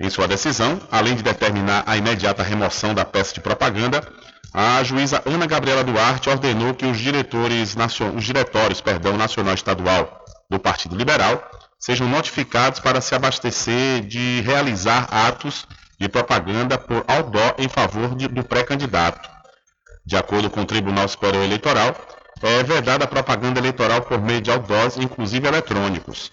Em 0.00 0.10
sua 0.10 0.26
decisão, 0.26 0.80
além 0.90 1.14
de 1.14 1.22
determinar 1.22 1.84
a 1.86 1.96
imediata 1.96 2.42
remoção 2.42 2.92
da 2.92 3.04
peça 3.04 3.32
de 3.32 3.40
propaganda, 3.40 4.06
a 4.52 4.82
juíza 4.82 5.22
Ana 5.24 5.46
Gabriela 5.46 5.84
Duarte 5.84 6.28
ordenou 6.28 6.74
que 6.74 6.86
os, 6.86 6.98
diretores, 6.98 7.76
os 8.14 8.24
diretórios 8.24 8.80
perdão, 8.80 9.16
nacional 9.16 9.52
e 9.52 9.54
estadual 9.54 10.24
do 10.50 10.58
Partido 10.58 10.96
Liberal 10.96 11.42
sejam 11.78 12.08
notificados 12.08 12.80
para 12.80 13.00
se 13.00 13.14
abastecer 13.14 14.02
de 14.02 14.40
realizar 14.42 15.08
atos 15.10 15.66
de 15.98 16.08
propaganda 16.08 16.76
por 16.78 17.04
outdoor 17.08 17.54
em 17.58 17.68
favor 17.68 18.14
de, 18.14 18.28
do 18.28 18.44
pré-candidato. 18.44 19.28
De 20.04 20.16
acordo 20.16 20.48
com 20.50 20.60
o 20.60 20.66
Tribunal 20.66 21.08
Superior 21.08 21.44
Eleitoral, 21.44 21.96
é 22.42 22.62
vedada 22.62 23.04
a 23.04 23.08
propaganda 23.08 23.58
eleitoral 23.58 24.02
por 24.02 24.20
meio 24.20 24.40
de 24.40 24.50
outdoors, 24.50 24.96
inclusive 24.96 25.48
eletrônicos. 25.48 26.30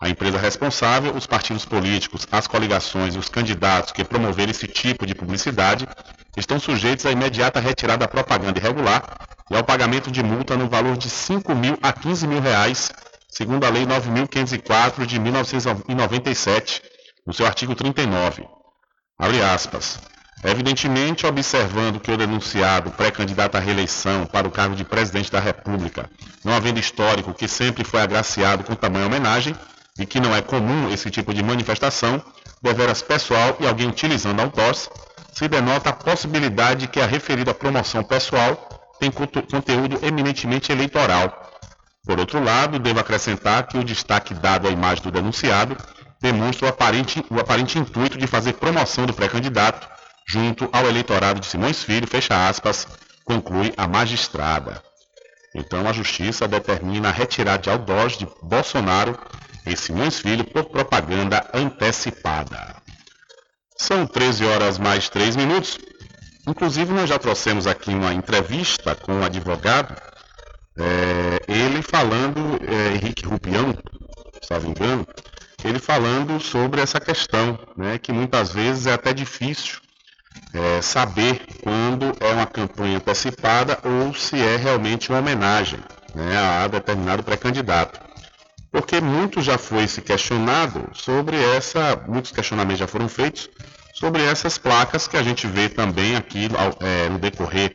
A 0.00 0.08
empresa 0.08 0.38
responsável, 0.38 1.14
os 1.14 1.26
partidos 1.26 1.66
políticos, 1.66 2.26
as 2.32 2.46
coligações 2.46 3.14
e 3.14 3.18
os 3.18 3.28
candidatos 3.28 3.92
que 3.92 4.02
promoverem 4.02 4.50
esse 4.50 4.66
tipo 4.66 5.04
de 5.04 5.14
publicidade 5.14 5.86
estão 6.36 6.58
sujeitos 6.58 7.04
à 7.04 7.10
imediata 7.10 7.60
retirada 7.60 7.98
da 7.98 8.08
propaganda 8.08 8.58
irregular 8.58 9.02
e 9.50 9.56
ao 9.56 9.62
pagamento 9.62 10.10
de 10.10 10.22
multa 10.22 10.56
no 10.56 10.68
valor 10.68 10.96
de 10.96 11.10
5 11.10 11.54
mil 11.54 11.76
a 11.82 11.92
15 11.92 12.26
mil 12.26 12.40
reais, 12.40 12.90
segundo 13.30 13.64
a 13.64 13.70
Lei 13.70 13.86
9.504 13.86 15.06
de 15.06 15.18
1997, 15.18 16.82
no 17.26 17.32
seu 17.32 17.46
artigo 17.46 17.74
39. 17.74 18.46
Abre 19.18 19.42
aspas. 19.42 19.98
Evidentemente, 20.42 21.26
observando 21.26 22.00
que 22.00 22.10
o 22.10 22.16
denunciado 22.16 22.90
pré-candidato 22.92 23.56
à 23.56 23.60
reeleição 23.60 24.24
para 24.24 24.48
o 24.48 24.50
cargo 24.50 24.74
de 24.74 24.84
presidente 24.84 25.30
da 25.30 25.38
República, 25.38 26.10
não 26.42 26.54
havendo 26.54 26.80
histórico 26.80 27.34
que 27.34 27.46
sempre 27.46 27.84
foi 27.84 28.00
agraciado 28.00 28.64
com 28.64 28.74
tamanha 28.74 29.06
homenagem, 29.06 29.54
e 29.98 30.06
que 30.06 30.18
não 30.18 30.34
é 30.34 30.40
comum 30.40 30.90
esse 30.90 31.10
tipo 31.10 31.34
de 31.34 31.42
manifestação, 31.42 32.22
deveras 32.62 33.02
pessoal 33.02 33.56
e 33.60 33.66
alguém 33.66 33.88
utilizando 33.88 34.40
outdoors, 34.40 34.88
se 35.32 35.46
denota 35.46 35.90
a 35.90 35.92
possibilidade 35.92 36.80
de 36.80 36.88
que 36.88 37.00
a 37.00 37.06
referida 37.06 37.52
promoção 37.52 38.02
pessoal 38.02 38.68
tem 38.98 39.10
conteúdo 39.10 39.98
eminentemente 40.02 40.72
eleitoral. 40.72 41.49
Por 42.04 42.18
outro 42.18 42.42
lado, 42.42 42.78
devo 42.78 43.00
acrescentar 43.00 43.66
que 43.66 43.78
o 43.78 43.84
destaque 43.84 44.34
dado 44.34 44.66
à 44.66 44.70
imagem 44.70 45.04
do 45.04 45.10
denunciado 45.10 45.76
demonstra 46.20 46.66
o 46.66 46.68
aparente, 46.68 47.24
o 47.30 47.38
aparente 47.38 47.78
intuito 47.78 48.18
de 48.18 48.26
fazer 48.26 48.54
promoção 48.54 49.06
do 49.06 49.12
pré-candidato 49.12 49.88
junto 50.26 50.68
ao 50.72 50.86
eleitorado 50.86 51.40
de 51.40 51.46
Simões 51.46 51.82
Filho, 51.82 52.06
fecha 52.06 52.48
aspas, 52.48 52.86
conclui 53.24 53.72
a 53.76 53.86
magistrada. 53.88 54.82
Então 55.54 55.88
a 55.88 55.92
justiça 55.92 56.46
determina 56.46 57.08
a 57.08 57.12
retirada 57.12 57.62
de 57.62 57.70
outdoors 57.70 58.16
de 58.16 58.28
Bolsonaro 58.42 59.18
e 59.66 59.76
Simões 59.76 60.18
Filho 60.20 60.44
por 60.44 60.64
propaganda 60.66 61.48
antecipada. 61.52 62.76
São 63.76 64.06
13 64.06 64.44
horas 64.44 64.78
mais 64.78 65.08
3 65.08 65.36
minutos. 65.36 65.78
Inclusive 66.46 66.92
nós 66.92 67.08
já 67.08 67.18
trouxemos 67.18 67.66
aqui 67.66 67.90
uma 67.90 68.14
entrevista 68.14 68.94
com 68.94 69.12
um 69.14 69.24
advogado, 69.24 69.94
é, 70.78 71.40
ele 71.48 71.82
falando, 71.82 72.40
é, 72.66 72.94
Henrique 72.96 73.26
Rupião, 73.26 73.76
me 74.62 74.68
engano, 74.70 75.06
ele 75.64 75.78
falando 75.78 76.40
sobre 76.40 76.80
essa 76.80 76.98
questão, 76.98 77.58
né, 77.76 77.98
que 77.98 78.12
muitas 78.12 78.52
vezes 78.52 78.86
é 78.86 78.92
até 78.92 79.12
difícil 79.12 79.80
é, 80.52 80.82
saber 80.82 81.42
quando 81.62 82.12
é 82.20 82.32
uma 82.32 82.46
campanha 82.46 82.96
antecipada 82.96 83.78
ou 83.84 84.14
se 84.14 84.36
é 84.36 84.56
realmente 84.56 85.10
uma 85.10 85.18
homenagem 85.18 85.78
né, 86.14 86.36
a 86.36 86.66
determinado 86.66 87.22
pré-candidato. 87.22 88.00
Porque 88.72 89.00
muito 89.00 89.42
já 89.42 89.58
foi 89.58 89.88
se 89.88 90.00
questionado 90.00 90.88
sobre 90.94 91.36
essa, 91.56 92.00
muitos 92.06 92.30
questionamentos 92.30 92.78
já 92.78 92.86
foram 92.86 93.08
feitos 93.08 93.50
sobre 93.94 94.22
essas 94.22 94.56
placas 94.56 95.08
que 95.08 95.16
a 95.16 95.22
gente 95.22 95.46
vê 95.46 95.68
também 95.68 96.16
aqui 96.16 96.48
é, 96.80 97.08
no 97.08 97.18
decorrer 97.18 97.72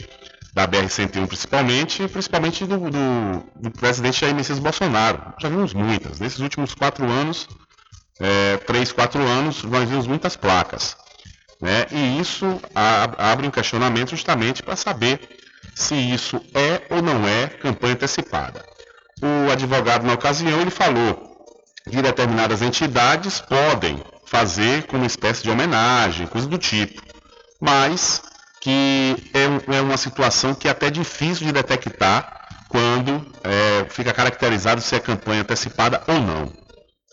da 0.56 0.66
BR-101 0.66 1.28
principalmente, 1.28 2.08
principalmente 2.08 2.66
do, 2.66 2.89
do, 2.89 3.43
do 3.58 3.72
presidente 3.72 4.22
Jair 4.22 4.34
Messias 4.34 4.58
Bolsonaro. 4.58 5.34
Já 5.38 5.49
vimos 5.49 5.74
muitas. 5.74 6.18
Nesses 6.22 6.39
últimos 6.39 6.74
quatro 6.74 7.03
anos, 7.03 7.45
é, 8.22 8.56
três, 8.66 8.93
quatro 8.93 9.22
anos, 9.22 9.64
nós 9.64 9.89
vimos 9.89 10.08
muitas 10.08 10.38
placas. 10.38 10.95
Né? 11.62 11.86
E 11.91 12.22
isso 12.22 12.45
abre 12.74 13.45
um 13.45 13.51
questionamento 13.51 14.12
justamente 14.12 14.64
para 14.64 14.78
saber 14.78 15.20
se 15.76 15.93
isso 15.93 16.41
é 16.53 16.82
ou 16.89 17.01
não 17.01 17.28
é 17.28 17.47
campanha 17.47 17.93
antecipada. 17.93 18.64
O 19.22 19.51
advogado, 19.51 20.06
na 20.06 20.14
ocasião, 20.14 20.62
ele 20.62 20.72
falou 20.72 21.36
que 21.89 22.01
determinadas 22.01 22.62
entidades 22.62 23.41
podem 23.41 24.01
fazer 24.26 24.84
como 24.84 25.03
uma 25.03 25.08
espécie 25.08 25.43
de 25.43 25.49
homenagem, 25.49 26.28
coisa 26.28 26.47
do 26.47 26.58
tipo, 26.58 27.01
mas 27.60 28.22
que 28.66 29.16
é, 29.32 29.76
é 29.78 29.82
uma 29.82 29.95
situação 29.95 30.55
que 30.55 30.68
é 30.68 30.72
até 30.72 30.89
difícil 30.89 31.45
de 31.45 31.51
detectar 31.51 32.47
quando 32.68 33.24
é, 33.43 33.86
fica 33.89 34.11
caracterizado 34.11 34.82
se 34.82 34.95
é 34.95 34.99
campanha 34.99 35.41
antecipada 35.41 36.01
ou 36.07 36.20
não. 36.20 36.51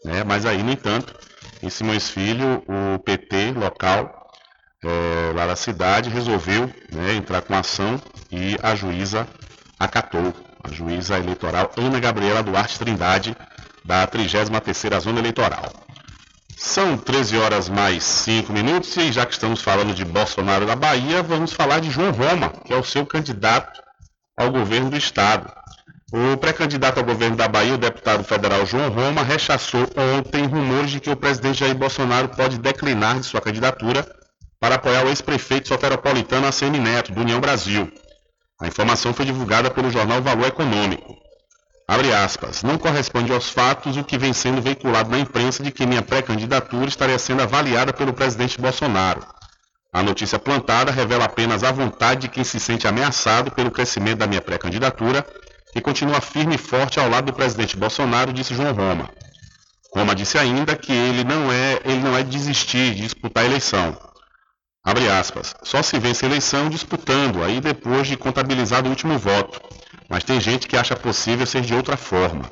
Né? 0.03 0.25
Mas 0.25 0.47
aí, 0.47 0.63
no 0.63 0.73
entanto, 0.73 1.15
em 1.63 1.69
Simões 1.69 2.09
Filho, 2.09 2.65
o 2.67 2.99
PT 3.01 3.53
local 3.53 4.31
é, 4.83 5.33
lá 5.35 5.47
da 5.47 5.55
cidade 5.55 6.09
resolveu 6.09 6.71
né, 6.91 7.13
entrar 7.17 7.43
com 7.43 7.55
ação 7.55 8.01
e 8.31 8.57
a 8.63 8.75
juíza 8.75 9.29
acatou. 9.79 10.35
A 10.65 10.73
juíza 10.73 11.19
eleitoral 11.19 11.71
Ana 11.77 12.01
Gabriela 12.01 12.43
Duarte 12.43 12.79
Trindade, 12.79 13.37
da 13.85 14.07
33ª 14.07 15.01
Zona 15.01 15.19
Eleitoral. 15.19 15.82
São 16.65 16.97
13 16.97 17.37
horas 17.39 17.69
mais 17.69 18.05
5 18.05 18.53
minutos 18.53 18.97
e 18.97 19.11
já 19.11 19.27
que 19.27 19.33
estamos 19.33 19.61
falando 19.61 19.93
de 19.93 20.05
Bolsonaro 20.05 20.65
da 20.65 20.77
Bahia, 20.77 21.21
vamos 21.21 21.53
falar 21.53 21.81
de 21.81 21.91
João 21.91 22.13
Roma, 22.13 22.51
que 22.65 22.73
é 22.73 22.77
o 22.77 22.85
seu 22.85 23.05
candidato 23.05 23.83
ao 24.39 24.51
governo 24.51 24.89
do 24.89 24.97
estado. 24.97 25.53
O 26.13 26.37
pré-candidato 26.37 26.99
ao 26.99 27.05
governo 27.05 27.37
da 27.37 27.49
Bahia, 27.49 27.75
o 27.75 27.79
deputado 27.79 28.23
federal 28.23 28.65
João 28.65 28.89
Roma, 28.91 29.25
rechaçou 29.25 29.91
ontem 30.17 30.47
rumores 30.47 30.93
de 30.93 31.01
que 31.01 31.11
o 31.11 31.17
presidente 31.17 31.59
Jair 31.59 31.75
Bolsonaro 31.75 32.29
pode 32.29 32.59
declinar 32.59 33.19
de 33.19 33.27
sua 33.27 33.41
candidatura 33.41 34.07
para 34.61 34.77
apoiar 34.77 35.05
o 35.05 35.09
ex-prefeito 35.09 35.67
soteropolitano 35.67 36.47
ACM 36.47 36.79
Neto, 36.79 37.13
do 37.13 37.23
União 37.23 37.41
Brasil. 37.41 37.93
A 38.61 38.69
informação 38.69 39.13
foi 39.13 39.27
divulgada 39.27 39.69
pelo 39.69 39.91
jornal 39.91 40.23
Valor 40.23 40.47
Econômico. 40.47 41.22
Abre 41.93 42.11
aspas, 42.11 42.63
não 42.63 42.79
corresponde 42.79 43.31
aos 43.35 43.51
fatos 43.51 43.99
o 43.99 44.03
que 44.03 44.17
vem 44.17 44.33
sendo 44.33 44.63
veiculado 44.63 45.11
na 45.11 45.19
imprensa 45.19 45.63
de 45.63 45.71
que 45.71 45.85
minha 45.85 46.01
pré-candidatura 46.01 46.89
estaria 46.89 47.19
sendo 47.19 47.43
avaliada 47.43 47.93
pelo 47.93 48.15
presidente 48.15 48.59
Bolsonaro. 48.59 49.23
A 49.93 50.03
notícia 50.03 50.39
plantada 50.39 50.91
revela 50.91 51.27
apenas 51.27 51.63
a 51.63 51.71
vontade 51.71 52.23
de 52.23 52.29
quem 52.29 52.45
se 52.45 52.59
sente 52.59 52.89
ameaçado 52.89 53.51
pelo 53.51 53.71
crescimento 53.71 54.21
da 54.21 54.27
minha 54.27 54.41
pré-candidatura 54.41 55.23
e 55.77 55.83
continua 55.83 56.23
firme 56.23 56.55
e 56.55 56.59
forte 56.59 56.99
ao 56.99 57.11
lado 57.11 57.27
do 57.27 57.35
presidente 57.35 57.77
Bolsonaro, 57.77 58.33
disse 58.33 58.55
João 58.55 58.73
Roma. 58.73 59.11
Roma 59.95 60.15
disse 60.15 60.39
ainda 60.39 60.75
que 60.75 60.93
ele 60.95 61.25
não 61.25 61.53
é, 61.53 61.79
ele 61.85 62.01
não 62.01 62.17
é 62.17 62.23
desistir 62.23 62.95
de 62.95 63.03
disputar 63.03 63.45
a 63.45 63.47
eleição. 63.47 63.99
Abre 64.83 65.11
aspas. 65.11 65.55
Só 65.63 65.83
se 65.83 65.99
vence 65.99 66.25
a 66.25 66.29
eleição 66.29 66.71
disputando, 66.71 67.45
aí 67.45 67.61
depois 67.61 68.09
de 68.09 68.17
contabilizado 68.17 68.89
o 68.89 68.91
último 68.91 69.19
voto. 69.19 69.61
Mas 70.13 70.25
tem 70.25 70.39
gente 70.39 70.69
que 70.69 70.77
acha 70.77 70.95
possível 70.95 71.47
ser 71.47 71.63
de 71.63 71.75
outra 71.75 71.97
forma. 71.97 72.45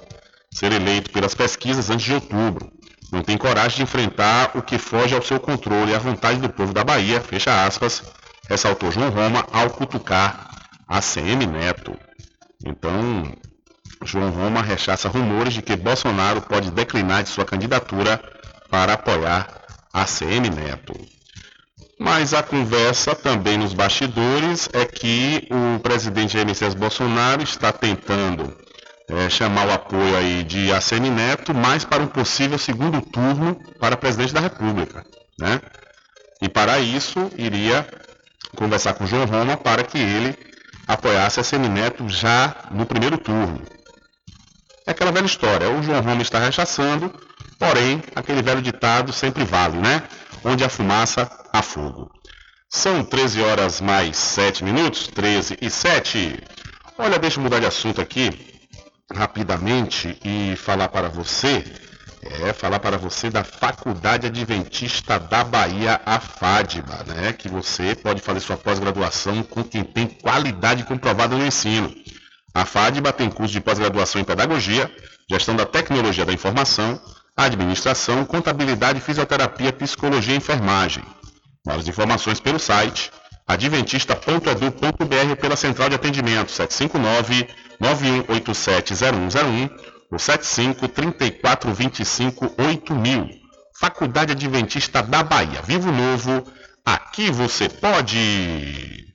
Ser 0.51 0.73
eleito 0.73 1.11
pelas 1.11 1.35
pesquisas 1.35 1.91
antes 1.91 2.07
de 2.07 2.15
outubro. 2.15 2.73
Não 3.13 3.23
tem 3.23 3.37
coragem 3.37 3.77
de 3.77 3.83
enfrentar 3.83 4.53
o 4.55 4.63
que 4.63 4.79
foge 4.79 5.15
ao 5.15 5.21
seu 5.21 5.39
controle 5.39 5.93
e 5.93 5.95
à 5.95 5.99
vontade 5.99 6.41
do 6.41 6.49
povo 6.49 6.73
da 6.73 6.83
Bahia, 6.83 7.21
fecha 7.21 7.67
aspas, 7.67 8.03
ressaltou 8.49 8.91
João 8.91 9.11
Roma 9.11 9.47
ao 9.53 9.69
cutucar 9.69 10.49
a 10.89 11.03
CM 11.03 11.45
Neto. 11.45 11.95
Então, 12.65 13.31
João 14.07 14.31
Roma 14.31 14.63
rechaça 14.63 15.11
rumores 15.11 15.53
de 15.53 15.61
que 15.61 15.77
Bolsonaro 15.77 16.41
pode 16.41 16.71
declinar 16.71 17.25
de 17.25 17.29
sua 17.29 17.45
candidatura 17.45 18.19
para 18.71 18.95
apoiar 18.95 19.47
a 19.93 20.07
CM 20.07 20.49
Neto. 20.49 20.95
Mas 22.01 22.33
a 22.33 22.43
conversa 22.43 23.15
também 23.15 23.59
nos 23.59 23.75
bastidores 23.75 24.71
é 24.73 24.87
que 24.87 25.47
o 25.51 25.79
presidente 25.81 26.33
Jair 26.33 26.47
Messias 26.47 26.73
Bolsonaro 26.73 27.43
está 27.43 27.71
tentando 27.73 28.57
é, 29.07 29.29
chamar 29.29 29.69
o 29.69 29.73
apoio 29.73 30.17
aí 30.17 30.43
de 30.43 30.73
ACM 30.73 31.11
Neto, 31.11 31.53
mais 31.53 31.85
para 31.85 32.03
um 32.03 32.07
possível 32.07 32.57
segundo 32.57 33.03
turno 33.03 33.55
para 33.79 33.99
presidente 33.99 34.33
da 34.33 34.41
República. 34.41 35.05
Né? 35.39 35.61
E 36.41 36.49
para 36.49 36.79
isso 36.79 37.31
iria 37.37 37.87
conversar 38.57 38.95
com 38.95 39.07
João 39.07 39.27
Roma 39.27 39.59
para 39.59 39.85
que 39.85 39.99
ele 39.99 40.35
apoiasse 40.89 41.39
a 41.39 41.43
ACM 41.43 41.69
Neto 41.69 42.09
já 42.09 42.57
no 42.71 42.87
primeiro 42.87 43.19
turno. 43.19 43.61
É 44.87 44.93
aquela 44.93 45.13
velha 45.13 45.27
história, 45.27 45.69
o 45.69 45.83
João 45.83 46.01
Roma 46.01 46.23
está 46.23 46.39
rechaçando, 46.39 47.13
porém 47.59 48.03
aquele 48.17 48.41
velho 48.41 48.63
ditado 48.63 49.13
sempre 49.13 49.45
vale, 49.45 49.77
né? 49.77 50.03
onde 50.43 50.65
a 50.65 50.69
fumaça 50.71 51.31
há 51.53 51.63
fogo. 51.63 52.11
São 52.69 53.05
13 53.05 53.43
horas 53.43 53.81
mais 53.81 54.17
7 54.17 54.63
minutos, 54.63 55.09
13 55.09 55.59
e 55.61 55.69
7. 55.69 56.39
Olha, 56.97 57.19
deixa 57.19 57.39
eu 57.39 57.43
mudar 57.43 57.59
de 57.59 57.67
assunto 57.67 58.01
aqui 58.01 58.31
rapidamente 59.13 60.17
e 60.25 60.55
falar 60.57 60.89
para 60.89 61.09
você, 61.09 61.65
é, 62.23 62.53
falar 62.53 62.79
para 62.79 62.97
você 62.97 63.29
da 63.29 63.43
Faculdade 63.43 64.27
Adventista 64.27 65.19
da 65.19 65.43
Bahia, 65.43 66.01
a 66.07 66.21
FADBA, 66.21 67.05
né? 67.09 67.33
Que 67.33 67.49
você 67.49 67.95
pode 67.97 68.21
fazer 68.21 68.41
sua 68.41 68.57
pós-graduação 68.57 69.43
com 69.43 69.65
quem 69.65 69.83
tem 69.83 70.07
qualidade 70.07 70.85
comprovada 70.85 71.37
no 71.37 71.45
ensino. 71.45 71.93
A 72.55 72.65
FADBA 72.65 73.13
tem 73.13 73.31
curso 73.31 73.53
de 73.53 73.61
pós-graduação 73.61 74.21
em 74.21 74.25
Pedagogia, 74.25 74.91
Gestão 75.29 75.57
da 75.57 75.67
Tecnologia 75.67 76.25
da 76.25 76.33
Informação, 76.33 77.01
administração, 77.37 78.25
contabilidade, 78.25 79.01
fisioterapia, 79.01 79.73
psicologia 79.73 80.35
e 80.35 80.39
enfermagem. 80.39 81.03
Mais 81.67 81.87
informações 81.87 82.41
pelo 82.41 82.59
site 82.59 83.11
adventista.edu.br 83.47 85.37
pela 85.41 85.57
central 85.57 85.89
de 85.89 85.97
atendimento 85.97 86.51
759 86.51 87.49
91870101 87.81 89.71
ou 90.11 90.19
75 90.19 90.89
3425 90.89 92.55
8000. 92.59 93.29
Faculdade 93.79 94.33
Adventista 94.33 95.03
da 95.03 95.23
Bahia. 95.23 95.63
Vivo 95.63 95.91
Novo, 95.91 96.45
aqui 96.85 97.31
você 97.31 97.69
pode! 97.69 99.07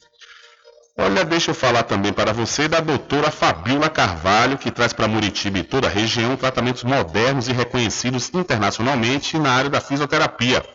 Olha, 0.97 1.25
deixa 1.25 1.51
eu 1.51 1.55
falar 1.55 1.83
também 1.83 2.13
para 2.13 2.31
você 2.31 2.67
da 2.67 2.79
doutora 2.79 3.29
Fabiola 3.29 3.89
Carvalho, 3.89 4.57
que 4.57 4.71
traz 4.71 4.93
para 4.93 5.09
Muritiba 5.09 5.59
e 5.59 5.63
toda 5.63 5.87
a 5.87 5.89
região 5.89 6.37
tratamentos 6.37 6.83
modernos 6.83 7.49
e 7.49 7.53
reconhecidos 7.53 8.31
internacionalmente 8.33 9.37
na 9.37 9.51
área 9.51 9.69
da 9.69 9.81
fisioterapia, 9.81 10.65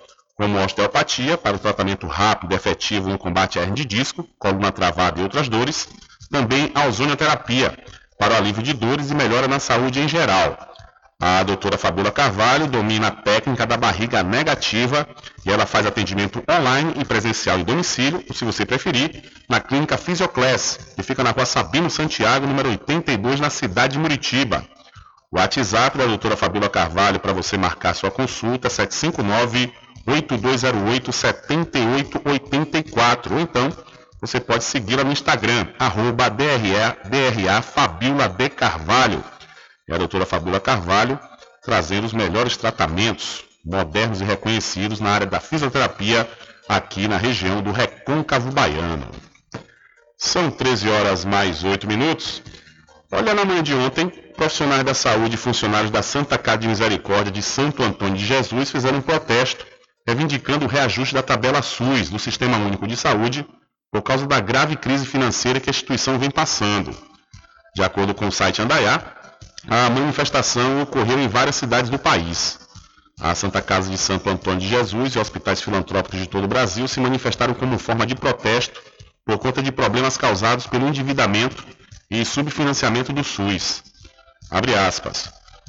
como 0.41 0.59
osteopatia, 0.65 1.37
para 1.37 1.55
o 1.55 1.59
tratamento 1.59 2.07
rápido 2.07 2.53
e 2.53 2.57
efetivo 2.57 3.11
no 3.11 3.19
combate 3.19 3.59
à 3.59 3.63
hernia 3.63 3.77
de 3.77 3.85
disco, 3.85 4.27
coluna 4.39 4.73
travada 4.73 5.21
e 5.21 5.23
outras 5.23 5.51
dores, 5.51 5.87
também 6.31 6.73
a 6.75 6.87
ozonioterapia, 6.87 7.77
para 8.19 8.33
o 8.33 8.37
alívio 8.39 8.63
de 8.63 8.73
dores 8.73 9.11
e 9.11 9.15
melhora 9.15 9.47
na 9.47 9.61
saúde 9.61 10.01
em 10.01 10.09
geral. 10.09 10.57
A 11.21 11.43
doutora 11.43 11.77
Fabiola 11.77 12.11
Carvalho 12.11 12.67
domina 12.67 13.09
a 13.09 13.11
técnica 13.11 13.67
da 13.67 13.77
barriga 13.77 14.23
negativa 14.23 15.07
e 15.45 15.53
ela 15.53 15.67
faz 15.67 15.85
atendimento 15.85 16.43
online 16.51 16.95
e 16.97 17.05
presencial 17.05 17.59
em 17.59 17.65
domicílio, 17.65 18.25
se 18.33 18.43
você 18.43 18.65
preferir, 18.65 19.23
na 19.47 19.61
clínica 19.61 19.99
Fisioclass, 19.99 20.95
que 20.97 21.03
fica 21.03 21.23
na 21.23 21.33
rua 21.33 21.45
Sabino 21.45 21.91
Santiago, 21.91 22.47
número 22.47 22.71
82, 22.71 23.41
na 23.41 23.51
cidade 23.51 23.93
de 23.93 23.99
Muritiba. 23.99 24.65
O 25.31 25.37
WhatsApp 25.37 25.99
da 25.99 26.07
doutora 26.07 26.35
Fabiola 26.35 26.71
Carvalho 26.71 27.21
para 27.21 27.35
você 27.35 27.59
marcar 27.59 27.95
sua 27.95 28.11
consulta, 28.11 28.71
759 28.71 29.71
8208 30.07 31.13
7884 31.13 33.35
ou 33.35 33.41
então 33.41 33.73
você 34.21 34.39
pode 34.39 34.65
segui-la 34.65 35.05
no 35.05 35.13
Instagram, 35.13 35.69
arroba 35.79 36.29
DRA, 36.29 36.99
DRA 37.05 37.63
Fabiola 37.63 38.29
de 38.29 38.51
Carvalho 38.51 39.25
é 39.91 39.95
a 39.95 39.99
doutora 39.99 40.25
Fabula 40.25 40.61
Carvalho, 40.61 41.19
trazendo 41.65 42.07
os 42.07 42.13
melhores 42.13 42.57
tratamentos 42.57 43.45
modernos 43.65 44.21
e 44.21 44.25
reconhecidos 44.25 45.01
na 45.01 45.11
área 45.11 45.27
da 45.27 45.41
fisioterapia 45.41 46.31
aqui 46.69 47.09
na 47.09 47.17
região 47.17 47.61
do 47.61 47.73
Recôncavo 47.73 48.53
Baiano. 48.53 49.11
São 50.17 50.49
13 50.49 50.89
horas 50.89 51.25
mais 51.25 51.65
8 51.65 51.89
minutos. 51.89 52.41
Olha, 53.11 53.35
na 53.35 53.45
manhã 53.45 53.65
de 53.65 53.75
ontem, 53.75 54.09
profissionais 54.37 54.85
da 54.85 54.95
saúde 54.95 55.35
e 55.35 55.39
funcionários 55.39 55.91
da 55.91 56.03
Santa 56.03 56.39
Casa 56.39 56.59
de 56.59 56.69
Misericórdia 56.69 57.33
de 57.33 57.43
Santo 57.43 57.83
Antônio 57.83 58.17
de 58.17 58.25
Jesus 58.25 58.71
fizeram 58.71 58.99
um 58.99 59.03
protesto, 59.03 59.67
reivindicando 60.11 60.65
o 60.65 60.69
reajuste 60.69 61.15
da 61.15 61.23
tabela 61.23 61.63
SUS 61.63 62.11
do 62.11 62.19
Sistema 62.19 62.57
Único 62.57 62.87
de 62.87 62.97
Saúde 62.97 63.47
por 63.93 64.03
causa 64.03 64.27
da 64.27 64.41
grave 64.41 64.77
crise 64.77 65.07
financeira 65.07 65.61
que 65.61 65.71
a 65.71 65.73
instituição 65.73 66.19
vem 66.19 66.31
passando. 66.31 66.97
De 67.75 67.83
acordo 67.83 68.13
com 68.13 68.27
o 68.27 68.33
site 68.33 68.61
Andaiá, 68.61 69.01
a 69.69 69.89
manifestação 69.89 70.83
ocorreu 70.83 71.21
em 71.21 71.29
várias 71.29 71.57
cidades 71.57 71.91
do 71.91 71.99
país. 71.99 72.59
A 73.21 73.35
Santa 73.35 73.63
Casa 73.63 73.91
de 73.91 73.99
Santo 73.99 74.29
Antônio 74.29 74.61
de 74.61 74.69
Jesus 74.69 75.15
e 75.15 75.19
hospitais 75.19 75.61
filantrópicos 75.61 76.19
de 76.19 76.29
todo 76.29 76.45
o 76.45 76.49
Brasil 76.49 76.89
se 76.89 76.99
manifestaram 77.01 77.55
como 77.55 77.79
forma 77.79 78.07
de 78.07 78.15
protesto 78.15 78.81
por 79.25 79.39
conta 79.39 79.63
de 79.63 79.71
problemas 79.71 80.17
causados 80.17 80.67
pelo 80.67 80.89
endividamento 80.89 81.65
e 82.11 82.25
subfinanciamento 82.25 83.13
do 83.13 83.23
SUS. 83.23 83.83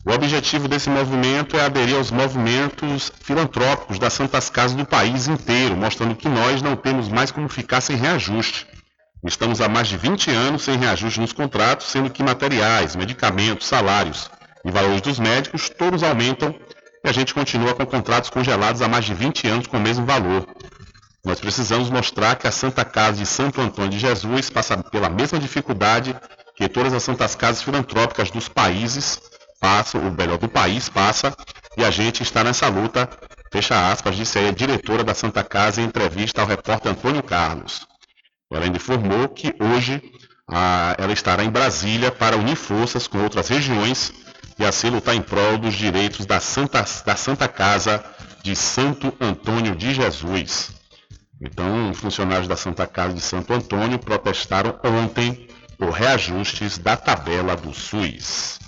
O 0.04 0.12
objetivo 0.12 0.68
desse 0.68 0.90
movimento 0.90 1.56
é 1.56 1.62
aderir 1.62 1.96
aos 1.96 2.10
movimentos 2.10 3.12
filantrópicos 3.22 4.00
das 4.00 4.14
Santas 4.14 4.50
Casas 4.50 4.76
do 4.76 4.84
país 4.84 5.28
inteiro, 5.28 5.78
mostrando 5.78 6.16
que 6.16 6.28
nós 6.28 6.60
não 6.60 6.76
temos 6.76 7.08
mais 7.08 7.30
como 7.30 7.48
ficar 7.48 7.82
sem 7.82 7.96
reajuste. 7.96 8.66
Estamos 9.24 9.62
há 9.62 9.70
mais 9.70 9.88
de 9.88 9.98
20 9.98 10.32
anos 10.32 10.64
sem 10.64 10.76
reajuste 10.76 11.20
nos 11.20 11.34
contratos, 11.34 11.86
sendo 11.86 12.10
que 12.10 12.24
materiais, 12.24 12.96
medicamentos, 12.96 13.68
salários 13.68 14.32
e 14.66 14.72
valores 14.72 15.02
dos 15.02 15.20
médicos 15.20 15.70
todos 15.70 16.02
aumentam 16.02 16.56
e 17.06 17.08
a 17.08 17.12
gente 17.12 17.32
continua 17.32 17.76
com 17.76 17.86
contratos 17.86 18.32
congelados 18.32 18.82
há 18.82 18.88
mais 18.88 19.06
de 19.06 19.14
20 19.14 19.48
anos 19.48 19.68
com 19.68 19.78
o 19.78 19.82
mesmo 19.82 20.04
valor. 20.04 20.48
Nós 21.24 21.40
precisamos 21.40 21.92
mostrar 21.92 22.36
que 22.38 22.48
a 22.48 22.52
Santa 22.52 22.84
Casa 22.84 23.20
de 23.20 23.26
Santo 23.28 23.62
Antônio 23.62 23.92
de 23.92 24.00
Jesus 24.00 24.50
passa 24.50 24.78
pela 24.78 25.10
mesma 25.10 25.38
dificuldade 25.38 26.16
que 26.56 26.68
todas 26.68 26.92
as 26.92 27.04
santas 27.04 27.36
casas 27.36 27.62
filantrópicas 27.62 28.32
dos 28.32 28.50
países 28.50 29.31
passam, 29.62 30.02
o 30.02 30.12
melhor 30.12 30.40
do 30.40 30.50
país 30.50 30.90
passa, 30.90 31.34
e 31.78 31.86
a 31.86 31.92
gente 31.92 32.24
está 32.24 32.44
nessa 32.44 32.68
luta, 32.68 33.08
fecha 33.54 33.92
aspas, 33.92 34.16
disse 34.16 34.40
aí 34.40 34.50
a 34.50 34.52
diretora 34.52 35.04
da 35.04 35.14
Santa 35.14 35.44
Casa 35.44 35.80
em 35.80 35.86
entrevista 35.86 36.42
ao 36.42 36.48
repórter 36.48 36.92
Antônio 36.92 37.22
Carlos. 37.22 37.86
Ela 38.52 38.68
informou 38.68 39.30
que 39.30 39.54
hoje 39.60 40.02
a, 40.50 40.96
ela 40.98 41.14
estará 41.14 41.44
em 41.44 41.50
Brasília 41.50 42.12
para 42.12 42.36
unir 42.36 42.56
forças 42.56 43.08
com 43.08 43.20
outras 43.20 43.48
regiões 43.48 44.12
e 44.60 44.66
assim 44.66 44.90
lutar 44.90 45.16
em 45.16 45.22
prol 45.22 45.58
dos 45.58 45.76
direitos 45.76 46.26
da 46.26 46.40
Santa, 46.40 46.84
da 47.06 47.16
Santa 47.16 47.48
Casa 47.48 48.04
de 48.44 48.56
Santo 48.56 49.14
Antônio 49.22 49.76
de 49.76 49.94
Jesus. 49.94 50.72
Então, 51.42 51.94
funcionários 51.94 52.48
da 52.48 52.58
Santa 52.58 52.86
Casa 52.86 53.14
de 53.14 53.22
Santo 53.22 53.54
Antônio 53.54 53.98
protestaram 53.98 54.78
ontem 54.84 55.48
por 55.78 55.90
reajustes 55.92 56.78
da 56.78 56.98
tabela 56.98 57.56
do 57.56 57.74
SUS. 57.74 58.60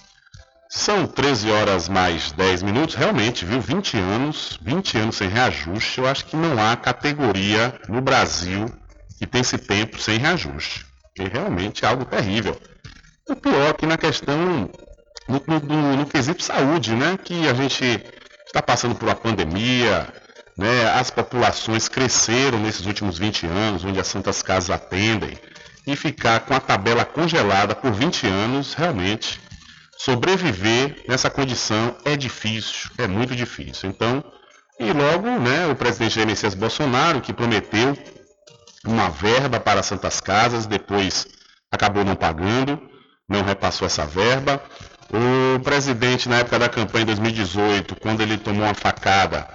São 0.76 1.05
13 1.05 1.51
horas 1.51 1.88
mais 1.88 2.32
10 2.32 2.63
minutos, 2.63 2.95
realmente, 2.95 3.45
viu? 3.45 3.61
20 3.61 3.95
anos, 3.95 4.59
20 4.59 4.97
anos 4.97 5.17
sem 5.17 5.30
reajuste. 5.30 5.99
Eu 5.99 6.07
acho 6.07 6.26
que 6.26 6.36
não 6.36 6.59
há 6.59 6.76
categoria 6.76 7.80
no 7.88 8.01
Brasil 8.01 8.65
que 9.19 9.28
tem 9.28 9.41
esse 9.41 9.59
tempo 9.59 9.99
sem 9.99 10.17
reajuste, 10.17 10.84
que 11.15 11.26
realmente 11.26 11.86
é 11.86 11.88
algo 11.88 12.03
terrível. 12.05 12.59
O 13.30 13.36
pior 13.36 13.69
é 13.69 13.74
que 13.74 13.86
na 13.86 13.99
questão, 13.99 14.67
no, 15.30 15.43
no, 15.47 15.97
no 15.97 16.05
quesito 16.07 16.41
saúde, 16.41 16.95
né, 16.95 17.19
que 17.24 17.47
a 17.47 17.53
gente 17.53 18.03
está 18.43 18.59
passando 18.59 18.95
por 18.95 19.07
uma 19.07 19.15
pandemia, 19.15 20.11
né, 20.57 20.91
as 20.95 21.11
populações 21.11 21.88
cresceram 21.88 22.57
nesses 22.57 22.88
últimos 22.88 23.19
20 23.19 23.45
anos, 23.45 23.86
onde 23.86 23.99
as 23.99 24.07
santas 24.07 24.41
casas 24.41 24.71
atendem, 24.71 25.38
e 25.86 25.95
ficar 25.95 26.39
com 26.39 26.55
a 26.55 26.59
tabela 26.59 27.05
congelada 27.05 27.76
por 27.76 27.91
20 27.91 28.26
anos, 28.26 28.74
realmente, 28.74 29.39
sobreviver 30.04 31.01
nessa 31.08 31.30
condição 31.30 31.95
é 32.04 32.18
difícil, 32.18 32.89
é 32.97 33.08
muito 33.08 33.34
difícil. 33.34 33.89
Então, 33.89 34.22
e 34.78 34.91
logo, 34.91 35.30
né, 35.39 35.66
o 35.68 35.76
presidente 35.76 36.16
Jair 36.16 36.28
Messias 36.28 36.54
Bolsonaro, 36.54 37.22
que 37.22 37.32
prometeu 37.32 37.97
uma 38.86 39.10
verba 39.10 39.62
para 39.62 39.82
Santas 39.82 40.20
Casas, 40.20 40.66
depois 40.66 41.26
acabou 41.72 42.04
não 42.04 42.18
pagando, 42.18 42.82
não 43.30 43.43
repassou 43.43 43.86
essa 43.86 44.06
verba. 44.06 44.62
O 45.10 45.60
presidente, 45.62 46.28
na 46.28 46.39
época 46.39 46.60
da 46.60 46.68
campanha 46.68 47.04
em 47.04 47.06
2018, 47.06 47.95
quando 47.95 48.20
ele 48.20 48.38
tomou 48.38 48.66
uma 48.66 48.74
facada 48.74 49.47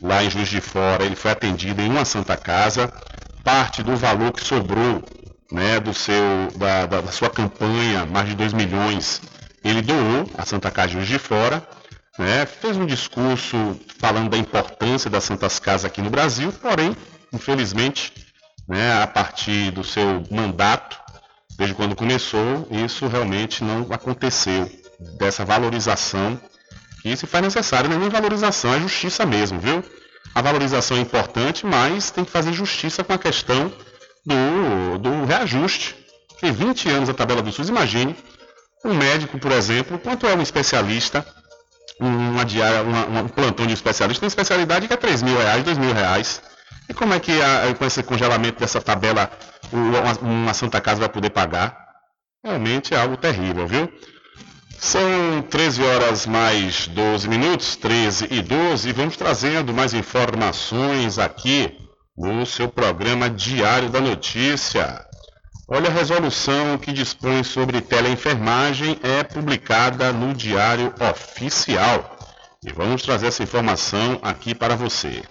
lá 0.00 0.22
em 0.22 0.30
Juiz 0.30 0.48
de 0.48 0.60
Fora, 0.60 1.04
ele 1.04 1.16
foi 1.16 1.32
atendido 1.32 1.82
em 1.82 1.90
uma 1.90 2.04
Santa 2.04 2.36
Casa. 2.36 2.92
Parte 3.42 3.82
do 3.82 3.96
valor 3.96 4.30
que 4.32 4.44
sobrou 4.44 5.02
né, 5.50 5.80
do 5.80 5.92
seu, 5.92 6.48
da, 6.56 6.86
da, 6.86 7.00
da 7.00 7.10
sua 7.10 7.30
campanha, 7.30 8.06
mais 8.06 8.28
de 8.28 8.36
2 8.36 8.52
milhões, 8.52 9.20
ele 9.68 9.82
doou 9.82 10.30
à 10.36 10.44
Santa 10.44 10.70
Casa 10.70 10.88
de 10.88 10.94
Juiz 10.94 11.08
de 11.08 11.18
Fora. 11.18 11.66
Né, 12.18 12.46
fez 12.46 12.78
um 12.78 12.86
discurso 12.86 13.78
falando 13.98 14.30
da 14.30 14.38
importância 14.38 15.10
das 15.10 15.24
Santas 15.24 15.58
Casas 15.58 15.84
aqui 15.84 16.00
no 16.00 16.08
Brasil, 16.08 16.50
porém, 16.50 16.96
infelizmente, 17.30 18.10
né, 18.66 19.02
a 19.02 19.06
partir 19.06 19.70
do 19.70 19.84
seu 19.84 20.22
mandato, 20.30 20.98
desde 21.58 21.74
quando 21.74 21.94
começou, 21.94 22.66
isso 22.70 23.06
realmente 23.06 23.62
não 23.62 23.86
aconteceu, 23.90 24.70
dessa 25.18 25.44
valorização 25.44 26.40
que 27.02 27.14
se 27.16 27.26
faz 27.26 27.44
necessário, 27.44 27.90
não 27.90 27.96
é 27.96 28.00
nem 28.00 28.08
valorização, 28.08 28.74
é 28.74 28.80
justiça 28.80 29.26
mesmo, 29.26 29.60
viu? 29.60 29.84
A 30.34 30.42
valorização 30.42 30.96
é 30.96 31.00
importante, 31.00 31.64
mas 31.64 32.10
tem 32.10 32.24
que 32.24 32.30
fazer 32.30 32.52
justiça 32.52 33.04
com 33.04 33.12
a 33.12 33.18
questão 33.18 33.70
do, 34.24 34.98
do 34.98 35.24
reajuste. 35.24 35.94
Tem 36.40 36.52
20 36.52 36.88
anos 36.90 37.08
a 37.08 37.14
tabela 37.14 37.42
do 37.42 37.52
SUS, 37.52 37.68
imagine, 37.68 38.16
um 38.86 38.94
médico, 38.94 39.38
por 39.38 39.52
exemplo, 39.52 39.98
quanto 39.98 40.26
é 40.26 40.34
um 40.34 40.42
especialista, 40.42 41.26
uma 41.98 42.44
diária, 42.44 42.82
uma, 42.82 43.22
um 43.22 43.28
plantão 43.28 43.66
de 43.66 43.74
especialista, 43.74 44.20
tem 44.20 44.26
especialidade 44.26 44.86
que 44.86 44.92
é 44.92 44.96
3 44.96 45.22
mil 45.22 45.36
reais, 45.36 45.64
2 45.64 45.78
mil 45.78 45.92
reais. 45.92 46.42
E 46.88 46.94
como 46.94 47.14
é 47.14 47.20
que 47.20 47.32
a, 47.42 47.74
com 47.74 47.84
esse 47.84 48.02
congelamento 48.02 48.60
dessa 48.60 48.80
tabela 48.80 49.30
uma 50.22 50.54
Santa 50.54 50.80
Casa 50.80 51.00
vai 51.00 51.08
poder 51.08 51.30
pagar? 51.30 51.76
Realmente 52.44 52.94
é 52.94 53.00
algo 53.00 53.16
terrível, 53.16 53.66
viu? 53.66 53.92
São 54.78 55.42
13 55.50 55.82
horas 55.82 56.26
mais 56.26 56.86
12 56.86 57.28
minutos, 57.28 57.76
13 57.76 58.28
e 58.30 58.42
12, 58.42 58.88
e 58.88 58.92
vamos 58.92 59.16
trazendo 59.16 59.72
mais 59.72 59.94
informações 59.94 61.18
aqui 61.18 61.76
no 62.16 62.46
seu 62.46 62.68
programa 62.68 63.28
Diário 63.28 63.88
da 63.88 64.00
Notícia. 64.00 65.05
Olha, 65.68 65.88
a 65.88 65.92
resolução 65.92 66.78
que 66.78 66.92
dispõe 66.92 67.42
sobre 67.42 67.80
teleenfermagem 67.80 69.00
é 69.02 69.24
publicada 69.24 70.12
no 70.12 70.32
Diário 70.32 70.94
Oficial. 71.10 72.16
E 72.64 72.72
vamos 72.72 73.02
trazer 73.02 73.26
essa 73.26 73.42
informação 73.42 74.16
aqui 74.22 74.54
para 74.54 74.76
você. 74.76 75.24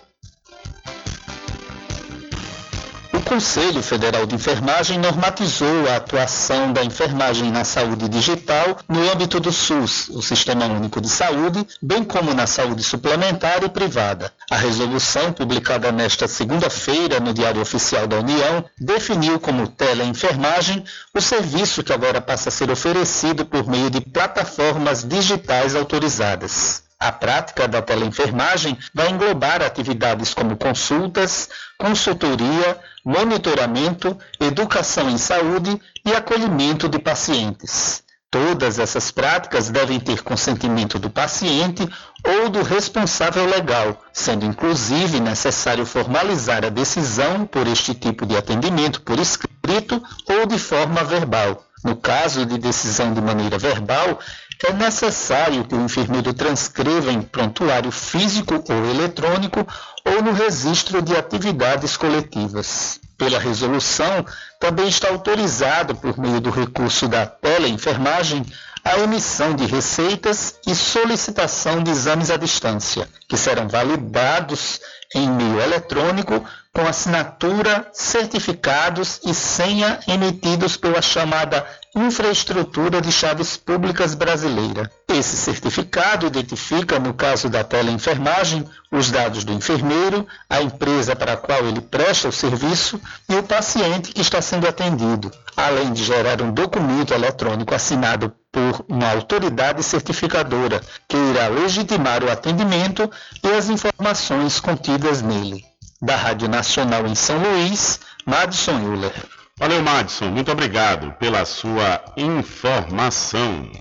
Conselho 3.22 3.84
Federal 3.84 4.26
de 4.26 4.36
Enfermagem 4.36 4.98
normatizou 4.98 5.90
a 5.90 5.98
atuação 5.98 6.74
da 6.74 6.84
enfermagem 6.84 7.52
na 7.52 7.64
saúde 7.64 8.10
digital 8.10 8.78
no 8.88 9.12
âmbito 9.12 9.40
do 9.40 9.52
SUS, 9.52 10.10
o 10.10 10.22
Sistema 10.22 10.66
Único 10.66 11.00
de 11.02 11.10
Saúde, 11.10 11.66
bem 11.82 12.04
como 12.04 12.34
na 12.34 12.48
saúde 12.48 12.84
suplementar 12.84 13.64
e 13.64 13.70
privada. 13.70 14.34
A 14.50 14.58
resolução, 14.58 15.34
publicada 15.34 15.92
nesta 15.92 16.28
segunda-feira 16.28 17.20
no 17.20 17.34
Diário 17.34 17.62
Oficial 17.62 18.08
da 18.08 18.20
União, 18.20 18.66
definiu 18.80 19.40
como 19.40 19.68
teleenfermagem 19.68 20.84
o 21.14 21.22
serviço 21.22 21.84
que 21.84 21.94
agora 21.94 22.22
passa 22.22 22.50
a 22.50 22.52
ser 22.52 22.72
oferecido 22.72 23.46
por 23.46 23.68
meio 23.68 23.90
de 23.90 24.02
plataformas 24.02 25.04
digitais 25.04 25.76
autorizadas. 25.76 26.85
A 27.00 27.12
prática 27.12 27.68
da 27.68 27.82
teleenfermagem 27.82 28.78
vai 28.94 29.10
englobar 29.10 29.62
atividades 29.62 30.34
como 30.34 30.56
consultas, 30.56 31.50
consultoria, 31.78 32.80
monitoramento, 33.04 34.18
educação 34.40 35.10
em 35.10 35.18
saúde 35.18 35.80
e 36.06 36.14
acolhimento 36.14 36.88
de 36.88 36.98
pacientes. 36.98 38.04
Todas 38.32 38.80
essas 38.80 39.12
práticas 39.12 39.70
devem 39.70 40.00
ter 40.00 40.22
consentimento 40.22 41.00
do 41.00 41.10
paciente 41.10 41.88
ou 42.26 42.50
do 42.50 42.64
responsável 42.64 43.46
legal, 43.46 44.02
sendo 44.12 44.46
inclusive 44.46 45.20
necessário 45.20 45.86
formalizar 45.86 46.66
a 46.66 46.70
decisão 46.70 47.46
por 47.46 47.66
este 47.68 47.94
tipo 47.94 48.26
de 48.26 48.36
atendimento 48.36 49.02
por 49.02 49.20
escrito 49.20 50.04
ou 50.28 50.46
de 50.46 50.60
forma 50.60 51.04
verbal. 51.04 51.64
No 51.86 51.96
caso 51.96 52.46
de 52.46 52.58
decisão 52.58 53.14
de 53.14 53.22
maneira 53.22 53.58
verbal, 53.58 54.20
é 54.64 54.74
necessário 54.74 55.66
que 55.66 55.76
o 55.76 55.84
enfermeiro 55.84 56.34
transcreva 56.34 57.12
em 57.12 57.22
prontuário 57.22 57.92
físico 57.92 58.64
ou 58.70 58.86
eletrônico 58.90 59.66
ou 60.06 60.22
no 60.22 60.32
registro 60.32 61.02
de 61.02 61.16
atividades 61.16 61.98
coletivas. 61.98 63.00
Pela 63.18 63.40
resolução, 63.40 64.26
também 64.60 64.88
está 64.88 65.10
autorizado, 65.10 65.96
por 65.96 66.18
meio 66.18 66.42
do 66.42 66.50
recurso 66.50 67.08
da 67.08 67.26
teleenfermagem, 67.26 68.46
a 68.84 69.00
emissão 69.00 69.56
de 69.56 69.66
receitas 69.66 70.60
e 70.68 70.76
solicitação 70.76 71.82
de 71.82 71.90
exames 71.90 72.30
à 72.30 72.38
distância, 72.38 73.10
que 73.28 73.36
serão 73.36 73.68
validados 73.68 74.80
em 75.16 75.28
meio 75.28 75.60
eletrônico 75.60 76.46
com 76.72 76.86
assinatura, 76.86 77.90
certificados 77.94 79.22
e 79.26 79.34
senha 79.34 80.00
emitidos 80.08 80.78
pela 80.78 81.02
chamada 81.02 81.66
Infraestrutura 81.98 83.00
de 83.00 83.10
Chaves 83.10 83.56
Públicas 83.56 84.14
Brasileira. 84.16 84.92
Esse 85.08 85.38
certificado 85.38 86.28
identifica, 86.28 87.00
no 87.00 87.14
caso 87.14 87.48
da 87.48 87.64
teleenfermagem, 87.64 88.68
os 88.92 89.10
dados 89.10 89.46
do 89.46 89.54
enfermeiro, 89.54 90.28
a 90.50 90.62
empresa 90.62 91.16
para 91.16 91.34
a 91.34 91.38
qual 91.38 91.66
ele 91.66 91.80
presta 91.80 92.28
o 92.28 92.34
serviço 92.34 93.00
e 93.30 93.36
o 93.36 93.44
paciente 93.44 94.12
que 94.12 94.20
está 94.20 94.42
sendo 94.42 94.68
atendido, 94.68 95.32
além 95.56 95.94
de 95.94 96.04
gerar 96.04 96.42
um 96.42 96.52
documento 96.52 97.14
eletrônico 97.14 97.74
assinado 97.74 98.30
por 98.52 98.84
uma 98.90 99.12
autoridade 99.12 99.82
certificadora, 99.82 100.82
que 101.08 101.16
irá 101.16 101.48
legitimar 101.48 102.26
o 102.26 102.30
atendimento 102.30 103.10
e 103.42 103.48
as 103.54 103.70
informações 103.70 104.60
contidas 104.60 105.22
nele. 105.22 105.64
Da 106.02 106.18
Rádio 106.18 106.50
Nacional 106.50 107.08
em 107.08 107.16
São 107.16 107.38
Luís, 107.38 108.02
Madison 108.26 108.82
Euler. 108.82 109.14
Valeu, 109.58 109.82
Madison. 109.82 110.32
Muito 110.32 110.52
obrigado 110.52 111.14
pela 111.14 111.46
sua 111.46 112.04
informação. 112.18 113.72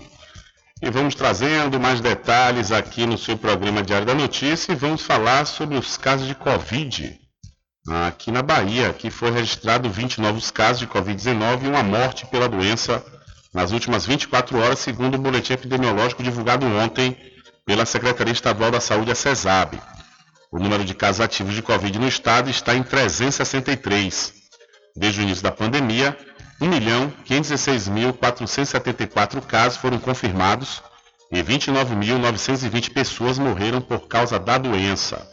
E 0.81 0.89
vamos 0.89 1.15
trazendo 1.15 1.77
mais 1.77 1.99
detalhes 1.99 2.71
aqui 2.71 3.05
no 3.05 3.17
seu 3.17 3.37
programa 3.37 3.83
Diário 3.83 4.07
da 4.07 4.13
Notícia 4.13 4.71
e 4.71 4.75
vamos 4.75 5.01
falar 5.01 5.45
sobre 5.45 5.77
os 5.77 5.97
casos 5.97 6.27
de 6.27 6.35
Covid. 6.35 7.19
Aqui 7.89 8.31
na 8.31 8.41
Bahia, 8.41 8.93
que 8.93 9.11
foi 9.11 9.31
registrado 9.31 9.89
20 9.89 10.21
novos 10.21 10.49
casos 10.49 10.79
de 10.79 10.87
Covid-19 10.87 11.65
e 11.65 11.67
uma 11.67 11.83
morte 11.83 12.25
pela 12.27 12.47
doença 12.47 13.03
nas 13.53 13.73
últimas 13.73 14.05
24 14.05 14.57
horas, 14.57 14.79
segundo 14.79 15.15
o 15.15 15.19
boletim 15.19 15.53
epidemiológico 15.53 16.23
divulgado 16.23 16.65
ontem 16.65 17.17
pela 17.65 17.85
Secretaria 17.85 18.33
Estadual 18.33 18.71
da 18.71 18.79
Saúde, 18.79 19.11
a 19.11 19.15
CESAB. 19.15 19.77
O 20.49 20.57
número 20.57 20.85
de 20.85 20.93
casos 20.93 21.19
ativos 21.19 21.53
de 21.53 21.61
Covid 21.61 21.99
no 21.99 22.07
estado 22.07 22.49
está 22.49 22.73
em 22.75 22.81
363. 22.81 24.44
Desde 24.95 25.19
o 25.19 25.23
início 25.23 25.43
da 25.43 25.51
pandemia, 25.51 26.17
1.516.474 26.61 29.41
casos 29.41 29.77
foram 29.77 29.99
confirmados 29.99 30.81
e 31.31 31.41
29.920 31.43 32.93
pessoas 32.93 33.37
morreram 33.37 33.81
por 33.81 34.07
causa 34.07 34.39
da 34.39 34.57
doença. 34.57 35.27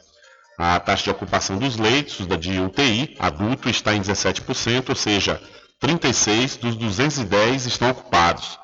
A 0.59 0.79
taxa 0.81 1.05
de 1.05 1.11
ocupação 1.11 1.57
dos 1.59 1.77
leitos 1.77 2.27
de 2.39 2.61
UTI 2.61 3.17
adulto 3.19 3.71
está 3.71 3.95
em 3.95 4.01
17%, 4.01 4.91
ou 4.91 4.97
seja, 4.97 5.41
36 5.81 6.57
dos 6.57 6.77
210 6.77 7.67
estão 7.67 7.91
ocupados. 7.91 8.59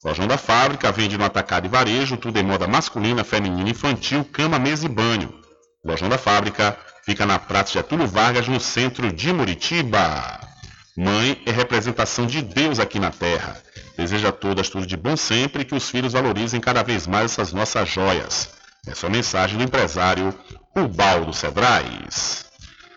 Lojão 0.04 0.26
da 0.26 0.36
Fábrica 0.36 0.92
vende 0.92 1.16
no 1.16 1.24
atacado 1.24 1.64
e 1.64 1.68
varejo 1.68 2.18
tudo 2.18 2.38
em 2.38 2.42
moda 2.42 2.68
masculina, 2.68 3.24
feminina, 3.24 3.70
infantil, 3.70 4.22
cama, 4.24 4.58
mesa 4.58 4.84
e 4.84 4.88
banho. 4.88 5.32
Lojão 5.82 6.10
da 6.10 6.18
Fábrica 6.18 6.76
fica 7.06 7.24
na 7.24 7.38
Praça 7.38 7.72
Getúlio 7.72 8.06
Vargas, 8.06 8.46
no 8.46 8.60
centro 8.60 9.10
de 9.10 9.32
Muritiba. 9.32 10.40
Mãe 10.94 11.40
é 11.46 11.50
representação 11.50 12.26
de 12.26 12.42
Deus 12.42 12.78
aqui 12.78 13.00
na 13.00 13.10
terra. 13.10 13.56
Deseja 13.96 14.28
a 14.28 14.32
todas 14.32 14.68
tudo 14.68 14.86
de 14.86 14.96
bom 14.96 15.16
sempre 15.16 15.62
e 15.62 15.64
que 15.64 15.74
os 15.74 15.88
filhos 15.88 16.12
valorizem 16.12 16.60
cada 16.60 16.82
vez 16.82 17.06
mais 17.06 17.32
essas 17.32 17.52
nossas 17.52 17.88
joias. 17.88 18.50
Essa 18.86 19.06
é 19.06 19.08
a 19.08 19.12
mensagem 19.12 19.56
do 19.56 19.64
empresário 19.64 20.34
Ubaldo 20.76 21.32
Cedrais. 21.32 22.51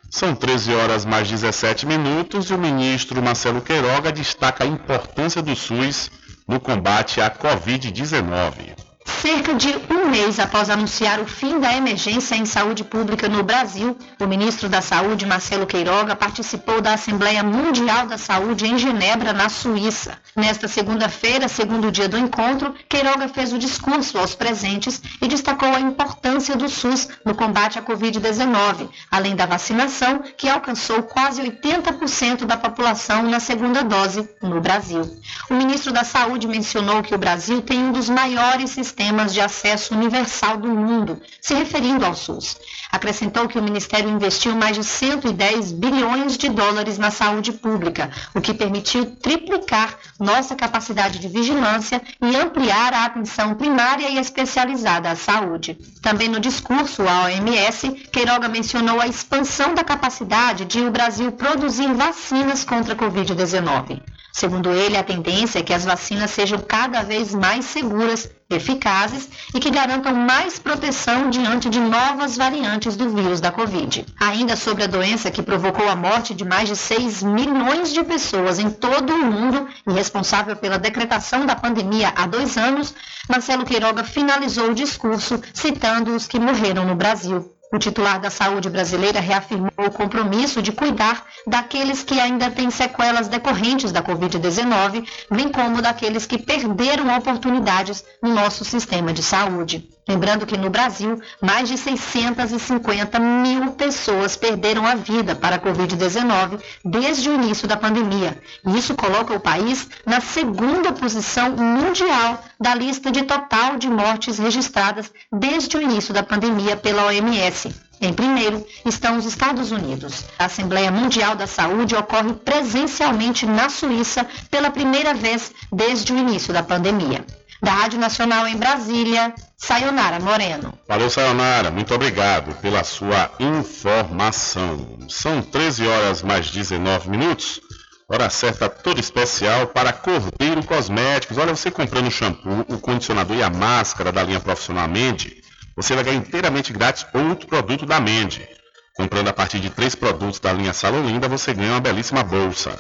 São 0.10 0.36
13 0.36 0.74
horas 0.74 1.06
mais 1.06 1.30
17 1.30 1.86
minutos 1.86 2.50
e 2.50 2.54
o 2.54 2.58
ministro 2.58 3.22
Marcelo 3.22 3.62
Queiroga 3.62 4.12
destaca 4.12 4.64
a 4.64 4.68
importância 4.68 5.42
do 5.42 5.56
SUS 5.56 6.10
no 6.48 6.60
combate 6.60 7.20
à 7.20 7.30
Covid-19. 7.30 8.85
Cerca 9.06 9.54
de 9.54 9.70
um 9.92 10.10
mês 10.10 10.40
após 10.40 10.68
anunciar 10.68 11.20
o 11.20 11.28
fim 11.28 11.60
da 11.60 11.76
emergência 11.76 12.36
em 12.36 12.44
saúde 12.44 12.84
pública 12.84 13.30
no 13.30 13.44
Brasil, 13.44 13.96
o 14.20 14.26
ministro 14.26 14.68
da 14.68 14.82
Saúde, 14.82 15.28
Marcelo 15.28 15.68
Queiroga, 15.68 16.16
participou 16.16 16.82
da 16.82 16.94
Assembleia 16.94 17.44
Mundial 17.44 18.08
da 18.08 18.18
Saúde 18.18 18.66
em 18.66 18.80
Genebra, 18.80 19.32
na 19.32 19.48
Suíça. 19.48 20.18
Nesta 20.36 20.68
segunda-feira, 20.68 21.48
segundo 21.48 21.92
dia 21.92 22.10
do 22.10 22.18
encontro, 22.18 22.74
Queiroga 22.90 23.28
fez 23.28 23.54
o 23.54 23.60
discurso 23.60 24.18
aos 24.18 24.34
presentes 24.34 25.00
e 25.22 25.28
destacou 25.28 25.70
a 25.70 25.80
importância 25.80 26.56
do 26.56 26.68
SUS 26.68 27.08
no 27.24 27.36
combate 27.36 27.78
à 27.78 27.84
Covid-19, 27.84 28.90
além 29.12 29.36
da 29.36 29.46
vacinação, 29.46 30.24
que 30.36 30.50
alcançou 30.50 31.04
quase 31.04 31.44
80% 31.44 32.46
da 32.46 32.58
população 32.58 33.24
na 33.24 33.40
segunda 33.40 33.84
dose 33.84 34.28
no 34.42 34.60
Brasil. 34.60 35.02
O 35.50 35.54
ministro 35.54 35.94
da 35.94 36.04
Saúde 36.04 36.48
mencionou 36.48 37.04
que 37.04 37.14
o 37.14 37.20
Brasil 37.20 37.62
tem 37.62 37.80
um 37.80 37.92
dos 37.92 38.10
maiores 38.10 38.72
sistemas 38.72 38.95
sistemas 38.96 39.34
de 39.34 39.42
acesso 39.42 39.94
universal 39.94 40.56
do 40.56 40.70
mundo, 40.70 41.22
se 41.42 41.54
referindo 41.54 42.06
ao 42.06 42.16
SUS. 42.16 42.58
Acrescentou 42.90 43.46
que 43.46 43.60
o 43.60 43.62
Ministério 43.62 44.10
investiu 44.10 44.56
mais 44.56 44.78
de 44.78 44.86
110 44.86 45.74
bilhões 45.74 46.38
de 46.38 46.48
dólares 46.48 46.98
na 46.98 47.12
saúde 47.12 47.52
pública, 47.52 48.10
o 48.34 48.40
que 48.40 48.54
permitiu 48.54 49.06
triplicar 49.18 49.98
nossa 50.18 50.56
capacidade 50.56 51.20
de 51.20 51.28
vigilância 51.28 52.02
e 52.22 52.38
ampliar 52.38 52.94
a 52.94 53.06
atenção 53.06 53.54
primária 53.56 54.10
e 54.10 54.18
especializada 54.18 55.12
à 55.12 55.16
saúde. 55.16 55.78
Também 56.02 56.30
no 56.30 56.40
discurso 56.40 57.06
à 57.06 57.26
OMS, 57.26 57.90
Queiroga 58.14 58.48
mencionou 58.48 59.02
a 59.02 59.08
expansão 59.08 59.74
da 59.74 59.84
capacidade 59.84 60.64
de 60.64 60.80
o 60.80 60.92
Brasil 60.92 61.34
produzir 61.34 61.94
vacinas 61.94 62.64
contra 62.64 62.94
a 62.94 62.98
Covid-19. 62.98 64.15
Segundo 64.36 64.70
ele, 64.74 64.98
a 64.98 65.04
tendência 65.04 65.60
é 65.60 65.64
que 65.64 65.74
as 65.74 65.86
vacinas 65.86 66.30
sejam 66.30 66.60
cada 66.60 67.02
vez 67.04 67.34
mais 67.34 67.64
seguras, 67.64 68.30
eficazes 68.50 69.30
e 69.54 69.62
que 69.62 69.72
garantam 69.72 70.14
mais 70.14 70.60
proteção 70.60 71.30
diante 71.30 71.70
de 71.70 71.80
novas 71.80 72.36
variantes 72.36 72.98
do 72.98 73.10
vírus 73.10 73.40
da 73.40 73.50
Covid. 73.50 74.06
Ainda 74.20 74.58
sobre 74.58 74.84
a 74.84 74.88
doença 74.88 75.32
que 75.32 75.42
provocou 75.42 75.88
a 75.88 75.96
morte 75.96 76.34
de 76.34 76.44
mais 76.44 76.68
de 76.68 76.76
6 76.76 77.24
milhões 77.24 77.94
de 77.94 78.04
pessoas 78.04 78.60
em 78.60 78.70
todo 78.70 79.14
o 79.14 79.26
mundo 79.26 79.70
e 79.88 79.94
responsável 79.94 80.58
pela 80.58 80.78
decretação 80.78 81.46
da 81.46 81.56
pandemia 81.56 82.12
há 82.14 82.28
dois 82.28 82.58
anos, 82.58 82.94
Marcelo 83.30 83.64
Queiroga 83.64 84.04
finalizou 84.04 84.72
o 84.72 84.76
discurso 84.76 85.42
citando 85.54 86.14
os 86.14 86.28
que 86.28 86.42
morreram 86.42 86.86
no 86.86 86.96
Brasil. 86.96 87.55
O 87.76 87.78
titular 87.78 88.22
da 88.22 88.30
saúde 88.30 88.70
brasileira 88.70 89.20
reafirmou 89.20 89.70
o 89.78 89.92
compromisso 89.92 90.62
de 90.62 90.72
cuidar 90.72 91.26
daqueles 91.46 92.04
que 92.04 92.18
ainda 92.18 92.50
têm 92.50 92.72
sequelas 92.72 93.28
decorrentes 93.28 93.92
da 93.92 94.02
Covid-19, 94.02 95.06
bem 95.30 95.50
como 95.50 95.82
daqueles 95.82 96.26
que 96.26 96.38
perderam 96.38 97.14
oportunidades 97.18 98.06
no 98.24 98.34
nosso 98.34 98.64
sistema 98.64 99.12
de 99.12 99.22
saúde. 99.22 99.90
Lembrando 100.08 100.46
que 100.46 100.56
no 100.56 100.70
Brasil, 100.70 101.20
mais 101.42 101.68
de 101.68 101.78
650 101.80 103.20
mil 103.20 103.72
pessoas 103.72 104.36
perderam 104.36 104.86
a 104.86 104.94
vida 104.94 105.36
para 105.36 105.56
a 105.56 105.60
Covid-19 105.60 106.62
desde 106.84 107.28
o 107.28 107.34
início 107.34 107.68
da 107.68 107.76
pandemia. 107.76 108.40
Isso 108.68 108.94
coloca 108.94 109.34
o 109.34 109.40
país 109.40 109.90
na 110.06 110.22
segunda 110.22 110.92
posição 110.92 111.50
mundial 111.56 112.44
da 112.60 112.76
lista 112.76 113.12
de 113.12 113.24
total 113.24 113.78
de 113.78 113.90
mortes 113.90 114.38
registradas 114.38 115.12
desde 115.32 115.76
o 115.76 115.82
início 115.82 116.14
da 116.14 116.22
pandemia 116.22 116.78
pela 116.78 117.06
OMS. 117.08 117.74
Em 118.00 118.14
primeiro 118.14 118.64
estão 118.86 119.18
os 119.18 119.26
Estados 119.26 119.72
Unidos. 119.72 120.26
A 120.38 120.46
Assembleia 120.46 120.92
Mundial 120.92 121.36
da 121.36 121.48
Saúde 121.48 121.96
ocorre 121.96 122.34
presencialmente 122.34 123.48
na 123.48 123.70
Suíça 123.70 124.28
pela 124.52 124.70
primeira 124.70 125.16
vez 125.16 125.52
desde 125.72 126.14
o 126.14 126.18
início 126.18 126.54
da 126.54 126.62
pandemia. 126.62 127.26
Da 127.66 127.74
Rádio 127.74 128.00
Nacional 128.00 128.48
em 128.48 128.56
Brasília, 128.58 129.34
Sayonara 129.58 130.20
Moreno. 130.20 130.72
Valeu, 130.88 131.10
Sayonara. 131.10 131.72
Muito 131.72 131.96
obrigado 131.96 132.54
pela 132.62 132.84
sua 132.84 133.32
informação. 133.40 135.00
São 135.10 135.42
13 135.42 135.88
horas 135.88 136.22
mais 136.22 136.52
19 136.52 137.10
minutos. 137.10 137.60
Hora 138.08 138.30
certa 138.30 138.70
toda 138.70 139.00
especial 139.00 139.66
para 139.66 139.92
Cordeiro 139.92 140.64
Cosméticos. 140.64 141.40
Olha, 141.40 141.56
você 141.56 141.72
comprando 141.72 142.06
o 142.06 142.12
shampoo, 142.12 142.66
o 142.70 142.78
condicionador 142.78 143.36
e 143.36 143.42
a 143.42 143.50
máscara 143.50 144.12
da 144.12 144.22
linha 144.22 144.40
Profissional 144.40 144.88
Mende, 144.88 145.42
você 145.76 145.96
vai 145.96 146.04
ganhar 146.04 146.18
inteiramente 146.18 146.72
grátis 146.72 147.08
outro 147.16 147.48
produto 147.48 147.84
da 147.84 148.00
Mende. 148.00 148.48
Comprando 148.96 149.28
a 149.28 149.34
partir 149.34 149.60
de 149.60 149.70
três 149.70 149.94
produtos 149.94 150.40
da 150.40 150.54
linha 150.54 150.72
Salão 150.72 151.06
Linda, 151.06 151.28
você 151.28 151.54
ganha 151.54 151.74
uma 151.74 151.82
belíssima 151.82 152.24
bolsa. 152.24 152.80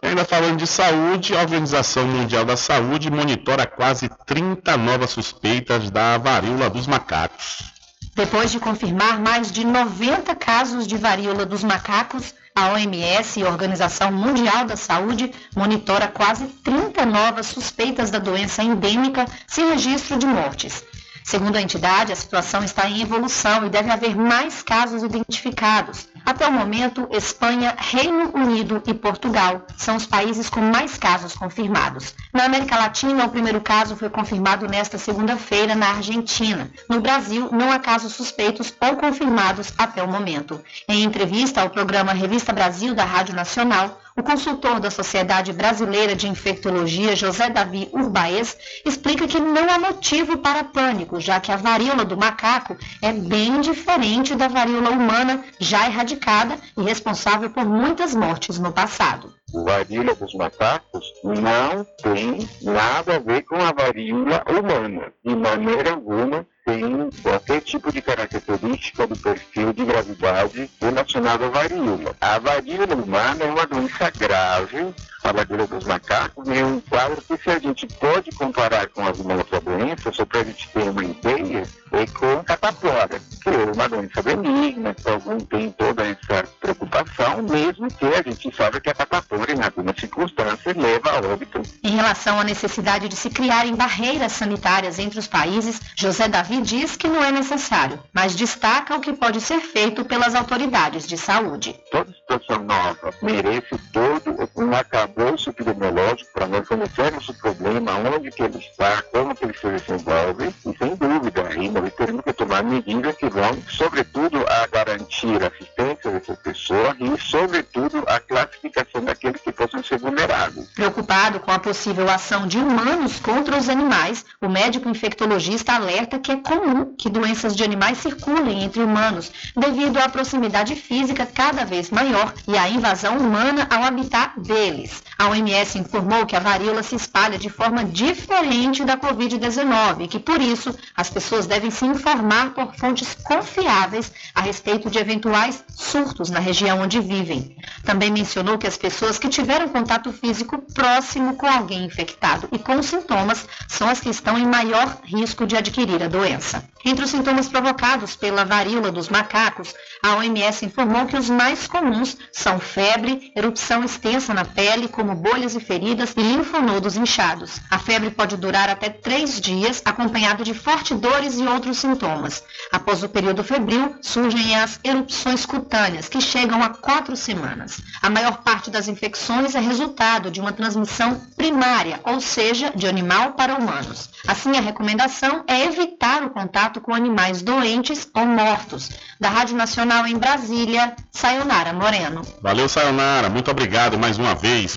E 0.04 0.06
ainda 0.06 0.24
falando 0.24 0.58
de 0.58 0.68
saúde, 0.68 1.34
a 1.34 1.40
Organização 1.40 2.06
Mundial 2.06 2.44
da 2.44 2.56
Saúde 2.56 3.10
monitora 3.10 3.66
quase 3.66 4.08
30 4.24 4.76
novas 4.76 5.10
suspeitas 5.10 5.90
da 5.90 6.16
varíola 6.18 6.70
dos 6.70 6.86
macacos. 6.86 7.73
Depois 8.14 8.50
de 8.50 8.60
confirmar 8.60 9.20
mais 9.20 9.50
de 9.50 9.64
90 9.64 10.34
casos 10.34 10.86
de 10.86 10.96
varíola 10.96 11.44
dos 11.46 11.64
macacos, 11.64 12.34
a 12.54 12.72
OMS, 12.72 13.42
Organização 13.42 14.12
Mundial 14.12 14.64
da 14.64 14.76
Saúde, 14.76 15.32
monitora 15.56 16.06
quase 16.06 16.46
30 16.46 17.04
novas 17.04 17.46
suspeitas 17.46 18.10
da 18.10 18.18
doença 18.18 18.62
endêmica 18.62 19.26
sem 19.46 19.70
registro 19.70 20.16
de 20.16 20.26
mortes. 20.26 20.84
Segundo 21.24 21.56
a 21.56 21.62
entidade, 21.62 22.12
a 22.12 22.16
situação 22.16 22.62
está 22.62 22.88
em 22.88 23.00
evolução 23.00 23.66
e 23.66 23.70
deve 23.70 23.90
haver 23.90 24.14
mais 24.14 24.62
casos 24.62 25.02
identificados. 25.02 26.06
Até 26.24 26.46
o 26.46 26.52
momento, 26.52 27.06
Espanha, 27.10 27.74
Reino 27.76 28.30
Unido 28.34 28.82
e 28.86 28.94
Portugal 28.94 29.66
são 29.76 29.96
os 29.96 30.06
países 30.06 30.48
com 30.48 30.60
mais 30.60 30.96
casos 30.96 31.34
confirmados. 31.34 32.14
Na 32.32 32.44
América 32.44 32.76
Latina, 32.76 33.26
o 33.26 33.30
primeiro 33.30 33.60
caso 33.60 33.94
foi 33.94 34.08
confirmado 34.08 34.66
nesta 34.66 34.96
segunda-feira 34.96 35.74
na 35.74 35.90
Argentina. 35.90 36.70
No 36.88 37.00
Brasil, 37.00 37.50
não 37.52 37.70
há 37.70 37.78
casos 37.78 38.14
suspeitos 38.14 38.74
ou 38.80 38.96
confirmados 38.96 39.72
até 39.76 40.02
o 40.02 40.08
momento. 40.08 40.60
Em 40.88 41.04
entrevista 41.04 41.60
ao 41.60 41.68
programa 41.68 42.12
Revista 42.12 42.52
Brasil 42.52 42.94
da 42.94 43.04
Rádio 43.04 43.34
Nacional, 43.34 44.00
o 44.16 44.22
consultor 44.22 44.78
da 44.78 44.90
Sociedade 44.90 45.52
Brasileira 45.52 46.14
de 46.14 46.28
Infectologia, 46.28 47.16
José 47.16 47.50
Davi 47.50 47.88
Urbaez, 47.92 48.56
explica 48.86 49.26
que 49.26 49.40
não 49.40 49.68
há 49.68 49.78
motivo 49.78 50.38
para 50.38 50.62
pânico, 50.62 51.20
já 51.20 51.40
que 51.40 51.50
a 51.50 51.56
varíola 51.56 52.04
do 52.04 52.16
macaco 52.16 52.76
é 53.02 53.12
bem 53.12 53.60
diferente 53.60 54.36
da 54.36 54.46
varíola 54.46 54.90
humana 54.90 55.44
já 55.58 55.86
erradicada 55.86 56.56
e 56.76 56.82
responsável 56.82 57.50
por 57.50 57.64
muitas 57.64 58.14
mortes 58.14 58.58
no 58.58 58.72
passado. 58.72 59.34
O 59.52 59.64
varíola 59.64 60.14
dos 60.14 60.32
macacos 60.34 61.04
não 61.24 61.84
tem 62.02 62.48
nada 62.62 63.16
a 63.16 63.18
ver 63.18 63.42
com 63.42 63.56
a 63.56 63.72
varíola 63.72 64.44
humana, 64.48 65.12
de 65.24 65.34
maneira 65.34 65.90
alguma 65.90 66.46
tem 66.64 67.10
qualquer 67.22 67.60
tipo 67.60 67.92
de 67.92 68.00
característica 68.00 69.06
do 69.06 69.16
perfil 69.16 69.72
de 69.72 69.84
gravidade 69.84 70.70
relacionado 70.80 71.44
à 71.44 71.48
varíola. 71.48 72.16
A 72.20 72.38
varíola 72.38 72.94
humana 72.94 73.44
é 73.44 73.46
uma 73.46 73.66
doença 73.66 74.10
grave, 74.10 74.94
a 75.24 75.32
varíola 75.32 75.66
dos 75.66 75.84
macacos 75.84 76.46
é 76.48 76.62
um 76.62 76.80
quadro 76.80 77.20
que 77.22 77.36
se 77.38 77.50
a 77.50 77.58
gente 77.58 77.86
pode 77.86 78.30
comparar 78.32 78.88
com 78.88 79.06
alguma 79.06 79.36
outra 79.36 79.58
doença, 79.58 80.12
só 80.12 80.24
para 80.26 80.40
a 80.40 80.44
gente 80.44 80.68
ter 80.68 80.82
uma 80.82 81.02
ideia, 81.02 81.66
é 81.92 82.06
com 82.06 82.44
catapora, 82.44 83.20
que 83.42 83.48
é 83.48 83.72
uma 83.72 83.88
doença 83.88 84.20
benigna, 84.22 84.92
que 84.92 85.08
algum 85.08 85.38
tem 85.38 85.70
toda 85.70 86.04
essa 86.04 86.44
preocupação, 86.60 87.42
mesmo 87.42 87.88
que 87.88 88.04
a 88.04 88.22
gente 88.22 88.54
sabe 88.54 88.80
que 88.80 88.90
a 88.90 88.94
catapora, 88.94 89.52
em 89.52 89.62
algumas 89.62 89.98
circunstâncias, 89.98 90.76
leva 90.76 91.10
a 91.10 91.32
óbito. 91.32 91.62
Em 91.82 91.96
relação 91.96 92.38
à 92.38 92.44
necessidade 92.44 93.08
de 93.08 93.16
se 93.16 93.30
criarem 93.30 93.74
barreiras 93.74 94.32
sanitárias 94.32 94.98
entre 94.98 95.18
os 95.18 95.26
países, 95.26 95.80
José 95.96 96.28
Davi 96.28 96.60
diz 96.60 96.96
que 96.96 97.08
não 97.08 97.24
é 97.24 97.32
necessário, 97.32 97.98
mas 98.12 98.34
destaca 98.34 98.94
o 98.94 99.00
que 99.00 99.12
pode 99.14 99.40
ser 99.40 99.60
feito 99.60 100.04
pelas 100.04 100.34
autoridades 100.34 101.06
de 101.06 101.16
saúde. 101.16 101.74
Toda 101.90 102.12
situação 102.12 102.62
nova 102.64 103.14
merece 103.22 103.78
todo 103.92 104.50
um 104.56 104.74
acabouço 105.14 105.50
epidemiológico 105.50 106.30
para 106.32 106.48
nós 106.48 106.66
conhecermos 106.66 107.28
o 107.28 107.34
problema, 107.34 107.92
onde 108.16 108.30
que 108.30 108.42
ele 108.42 108.58
está, 108.58 109.02
como 109.12 109.34
que 109.34 109.44
ele 109.44 109.54
se 109.54 109.68
desenvolve, 109.68 110.48
e 110.66 110.76
sem 110.76 110.96
dúvida, 110.96 111.48
aí 111.48 111.70
nós 111.70 111.92
teremos 111.94 112.22
que 112.22 112.32
tomar 112.32 112.64
medidas 112.64 113.16
que 113.16 113.28
vão, 113.28 113.56
sobretudo, 113.68 114.44
a 114.48 114.66
garantir 114.66 115.42
a 115.42 115.46
assistência 115.46 116.10
dessa 116.10 116.34
pessoa 116.34 116.96
e, 116.98 117.20
sobretudo, 117.20 118.02
a 118.06 118.18
classificação 118.18 119.04
daqueles 119.04 119.40
que 119.40 119.52
possam 119.52 119.82
ser 119.82 119.98
vulneráveis. 119.98 120.66
Preocupado 120.74 121.38
com 121.40 121.52
a 121.52 121.58
possível 121.58 122.10
ação 122.10 122.46
de 122.46 122.58
humanos 122.58 123.20
contra 123.20 123.56
os 123.56 123.68
animais, 123.68 124.24
o 124.40 124.48
médico 124.48 124.88
infectologista 124.88 125.74
alerta 125.74 126.18
que 126.18 126.32
é 126.32 126.36
comum 126.36 126.94
que 126.98 127.08
doenças 127.08 127.54
de 127.54 127.62
animais 127.62 127.98
circulem 127.98 128.64
entre 128.64 128.82
humanos 128.82 129.30
devido 129.56 129.98
à 129.98 130.08
proximidade 130.08 130.74
física 130.74 131.26
cada 131.26 131.64
vez 131.64 131.90
maior 131.90 132.32
e 132.48 132.56
à 132.56 132.68
invasão 132.68 133.18
humana 133.18 133.66
ao 133.70 133.84
habitat 133.84 134.40
deles. 134.40 135.03
A 135.16 135.28
OMS 135.28 135.78
informou 135.78 136.26
que 136.26 136.34
a 136.34 136.40
varíola 136.40 136.82
se 136.82 136.96
espalha 136.96 137.38
de 137.38 137.48
forma 137.48 137.84
diferente 137.84 138.84
da 138.84 138.96
Covid-19 138.96 140.02
e 140.04 140.08
que, 140.08 140.18
por 140.18 140.40
isso, 140.40 140.76
as 140.96 141.08
pessoas 141.08 141.46
devem 141.46 141.70
se 141.70 141.84
informar 141.84 142.50
por 142.50 142.74
fontes 142.74 143.14
confiáveis 143.22 144.10
a 144.34 144.40
respeito 144.40 144.90
de 144.90 144.98
eventuais 144.98 145.64
surtos 145.74 146.30
na 146.30 146.40
região 146.40 146.80
onde 146.80 147.00
vivem. 147.00 147.56
Também 147.84 148.10
mencionou 148.10 148.58
que 148.58 148.66
as 148.66 148.76
pessoas 148.76 149.18
que 149.18 149.28
tiveram 149.28 149.68
contato 149.68 150.12
físico 150.12 150.58
próximo 150.72 151.36
com 151.36 151.46
alguém 151.46 151.84
infectado 151.84 152.48
e 152.50 152.58
com 152.58 152.82
sintomas 152.82 153.46
são 153.68 153.88
as 153.88 154.00
que 154.00 154.10
estão 154.10 154.36
em 154.36 154.46
maior 154.46 154.98
risco 155.04 155.46
de 155.46 155.56
adquirir 155.56 156.02
a 156.02 156.08
doença. 156.08 156.64
Entre 156.84 157.04
os 157.04 157.10
sintomas 157.10 157.48
provocados 157.48 158.14
pela 158.14 158.44
varíola 158.44 158.92
dos 158.92 159.08
macacos, 159.08 159.74
a 160.02 160.16
OMS 160.16 160.66
informou 160.66 161.06
que 161.06 161.16
os 161.16 161.30
mais 161.30 161.66
comuns 161.66 162.16
são 162.30 162.58
febre, 162.58 163.32
erupção 163.34 163.82
extensa 163.84 164.34
na 164.34 164.44
pele, 164.44 164.88
como 164.94 165.14
bolhas 165.14 165.54
e 165.54 165.60
feridas, 165.60 166.14
e 166.16 166.22
linfonodos 166.22 166.96
inchados. 166.96 167.60
A 167.70 167.78
febre 167.78 168.10
pode 168.10 168.36
durar 168.36 168.68
até 168.68 168.88
três 168.88 169.40
dias, 169.40 169.82
acompanhado 169.84 170.44
de 170.44 170.54
fortes 170.54 170.98
dores 170.98 171.38
e 171.38 171.46
outros 171.46 171.78
sintomas. 171.78 172.42
Após 172.72 173.02
o 173.02 173.08
período 173.08 173.42
febril, 173.42 173.96
surgem 174.00 174.56
as 174.56 174.78
erupções 174.84 175.44
cutâneas, 175.44 176.08
que 176.08 176.20
chegam 176.20 176.62
a 176.62 176.70
quatro 176.70 177.16
semanas. 177.16 177.80
A 178.00 178.08
maior 178.08 178.38
parte 178.38 178.70
das 178.70 178.88
infecções 178.88 179.54
é 179.54 179.60
resultado 179.60 180.30
de 180.30 180.40
uma 180.40 180.52
transmissão 180.52 181.20
primária, 181.36 182.00
ou 182.04 182.20
seja, 182.20 182.72
de 182.74 182.86
animal 182.86 183.32
para 183.32 183.56
humanos. 183.56 184.10
Assim, 184.26 184.56
a 184.56 184.60
recomendação 184.60 185.44
é 185.46 185.64
evitar 185.64 186.22
o 186.22 186.30
contato 186.30 186.80
com 186.80 186.94
animais 186.94 187.42
doentes 187.42 188.08
ou 188.14 188.24
mortos. 188.24 188.90
Da 189.20 189.28
Rádio 189.28 189.56
Nacional 189.56 190.06
em 190.06 190.16
Brasília, 190.16 190.94
Sayonara 191.10 191.72
Moreno. 191.72 192.22
Valeu, 192.40 192.68
Sayonara. 192.68 193.28
Muito 193.28 193.50
obrigado 193.50 193.98
mais 193.98 194.18
uma 194.18 194.34
vez 194.34 194.76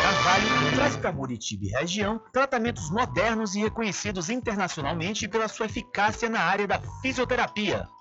Carvalho 0.00 0.50
traz 0.74 0.96
para 0.96 1.12
Muritiba 1.12 1.64
e 1.64 1.68
região 1.68 2.20
tratamentos 2.32 2.90
modernos 2.90 3.54
e 3.54 3.60
reconhecidos 3.60 4.28
internacionalmente 4.30 5.28
pela 5.28 5.48
sua 5.48 5.66
eficácia 5.66 6.28
na 6.28 6.40
área 6.40 6.66
da 6.66 6.80
fisioterapia. 7.00 7.88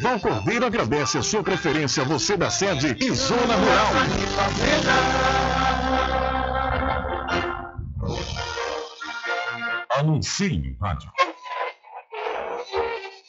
Val 0.00 0.18
Cordeiro 0.18 0.66
agradece 0.66 1.18
a 1.18 1.22
sua 1.22 1.42
preferência, 1.42 2.04
você 2.04 2.36
da 2.36 2.50
sede 2.50 2.96
e 2.98 3.14
Zona 3.14 3.54
Rural. 3.56 3.92
Anuncie 9.98 10.58
no 10.58 10.76
rádio. 10.80 11.10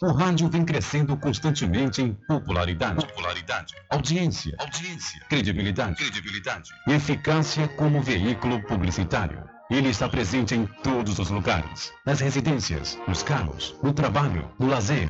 O 0.01 0.11
rádio 0.11 0.49
vem 0.49 0.65
crescendo 0.65 1.15
constantemente 1.15 2.01
em 2.01 2.13
popularidade, 2.27 3.05
popularidade, 3.05 3.73
audiência, 3.89 4.53
audiência, 4.59 5.21
credibilidade, 5.29 5.95
credibilidade 5.95 6.71
e 6.87 6.91
eficácia 6.91 7.67
como 7.69 8.01
veículo 8.01 8.61
publicitário. 8.63 9.43
Ele 9.71 9.89
está 9.89 10.09
presente 10.09 10.55
em 10.55 10.65
todos 10.83 11.19
os 11.19 11.29
lugares, 11.29 11.93
nas 12.05 12.19
residências, 12.19 12.99
nos 13.07 13.23
carros, 13.23 13.75
no 13.81 13.93
trabalho, 13.93 14.49
no 14.59 14.67
lazer. 14.67 15.09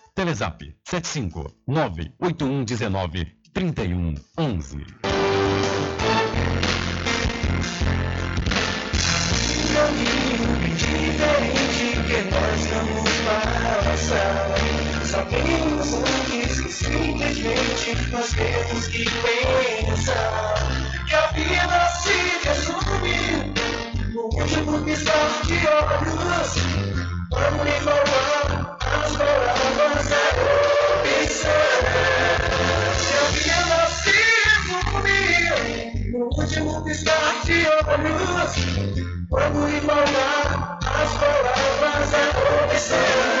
Telezap 0.21 0.61
75 0.83 1.49
98119 1.65 3.25
3111. 3.53 4.85
caminho 9.73 10.51
diferente 10.61 11.87
que 12.05 12.19
nós 12.29 12.61
vamos. 12.69 13.09
Sabemos 15.09 15.89
antes 15.95 16.61
que 16.61 16.71
simplesmente 16.71 18.11
nós 18.11 18.29
temos 18.29 18.87
que 18.89 19.05
pensar 19.05 20.53
que 21.07 21.15
a 21.15 21.25
vida 21.31 21.89
se 22.03 22.21
último. 26.53 26.90
Da 27.31 27.47
opção. 27.47 28.01
No 36.61 36.83
piscar 36.83 37.41
de 37.45 37.65
olhos, 37.65 38.55
quando 39.29 39.69
embalar 39.69 40.79
as 40.85 41.11
palavras 41.17 42.13
é 42.13 43.40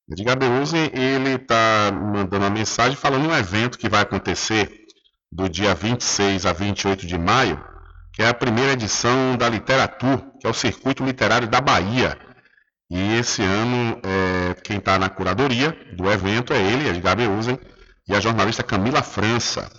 Edgar 0.10 0.36
Beuzen, 0.36 0.90
ele 0.94 1.36
está 1.36 1.92
mandando 1.92 2.38
uma 2.38 2.50
mensagem 2.50 2.98
falando 2.98 3.28
um 3.28 3.36
evento 3.36 3.78
que 3.78 3.88
vai 3.88 4.02
acontecer 4.02 4.87
do 5.32 5.50
dia 5.50 5.76
26 5.76 6.46
a 6.46 6.54
28 6.54 7.06
de 7.06 7.18
maio, 7.18 7.64
que 8.14 8.22
é 8.22 8.28
a 8.28 8.34
primeira 8.34 8.74
edição 8.74 9.38
da 9.38 9.48
Literatura, 9.48 10.24
que 10.40 10.48
é 10.48 10.50
o 10.50 10.54
Circuito 10.54 11.06
Literário 11.06 11.48
da 11.48 11.62
Bahia. 11.62 12.18
E 12.90 13.16
esse 13.16 13.44
ano, 13.44 14.00
é, 14.04 14.54
quem 14.64 14.78
está 14.78 14.98
na 14.98 15.10
curadoria 15.10 15.78
do 15.94 16.10
evento 16.10 16.54
é 16.54 16.62
ele, 16.62 16.90
Edgar 16.90 17.18
Beuzen, 17.18 17.60
e 18.08 18.16
a 18.16 18.20
jornalista 18.20 18.64
Camila 18.64 19.04
França. 19.04 19.70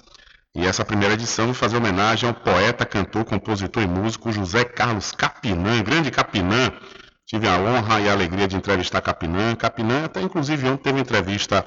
E 0.54 0.66
essa 0.66 0.84
primeira 0.84 1.14
edição 1.14 1.46
vai 1.46 1.54
fazer 1.54 1.76
homenagem 1.76 2.28
ao 2.28 2.34
poeta, 2.34 2.84
cantor, 2.84 3.24
compositor 3.24 3.82
e 3.82 3.86
músico 3.86 4.32
José 4.32 4.64
Carlos 4.64 5.12
Capinã, 5.12 5.82
grande 5.82 6.10
Capinã. 6.10 6.72
Tive 7.26 7.46
a 7.48 7.58
honra 7.58 8.00
e 8.00 8.08
a 8.08 8.12
alegria 8.12 8.48
de 8.48 8.56
entrevistar 8.56 9.00
Capinã. 9.00 9.54
Capinã 9.54 10.04
até 10.04 10.20
inclusive 10.20 10.68
ontem 10.68 10.84
teve 10.84 11.00
entrevista 11.00 11.64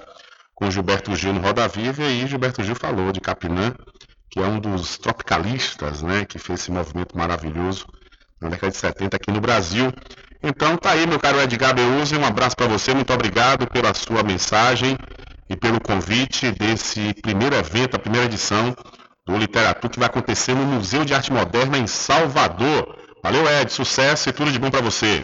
com 0.61 0.69
Gilberto 0.69 1.15
Gil 1.15 1.33
no 1.33 1.41
Roda 1.41 1.67
Viva 1.67 2.03
e 2.03 2.27
Gilberto 2.27 2.63
Gil 2.63 2.75
falou 2.75 3.11
de 3.11 3.19
Capinã, 3.19 3.73
que 4.29 4.39
é 4.39 4.43
um 4.43 4.59
dos 4.59 4.95
tropicalistas, 4.95 6.03
né, 6.03 6.23
que 6.23 6.37
fez 6.37 6.59
esse 6.59 6.71
movimento 6.71 7.17
maravilhoso 7.17 7.87
na 8.39 8.47
década 8.47 8.71
de 8.71 8.77
70 8.77 9.17
aqui 9.17 9.31
no 9.31 9.41
Brasil. 9.41 9.91
Então 10.43 10.77
tá 10.77 10.91
aí, 10.91 11.07
meu 11.07 11.19
caro 11.19 11.41
Edgar 11.41 11.73
Beuze, 11.73 12.15
um 12.15 12.23
abraço 12.23 12.55
para 12.55 12.67
você, 12.67 12.93
muito 12.93 13.11
obrigado 13.11 13.65
pela 13.65 13.91
sua 13.95 14.21
mensagem 14.21 14.95
e 15.49 15.55
pelo 15.55 15.81
convite 15.81 16.51
desse 16.51 17.11
primeiro 17.23 17.55
evento, 17.55 17.95
a 17.95 17.99
primeira 17.99 18.27
edição 18.27 18.75
do 19.25 19.35
Literatura 19.37 19.91
que 19.91 19.97
vai 19.97 20.09
acontecer 20.09 20.53
no 20.53 20.63
Museu 20.63 21.03
de 21.03 21.15
Arte 21.15 21.33
Moderna 21.33 21.79
em 21.79 21.87
Salvador. 21.87 22.97
Valeu, 23.23 23.49
Ed, 23.49 23.73
sucesso 23.73 24.29
e 24.29 24.31
tudo 24.31 24.51
de 24.51 24.59
bom 24.59 24.69
para 24.69 24.81
você. 24.81 25.23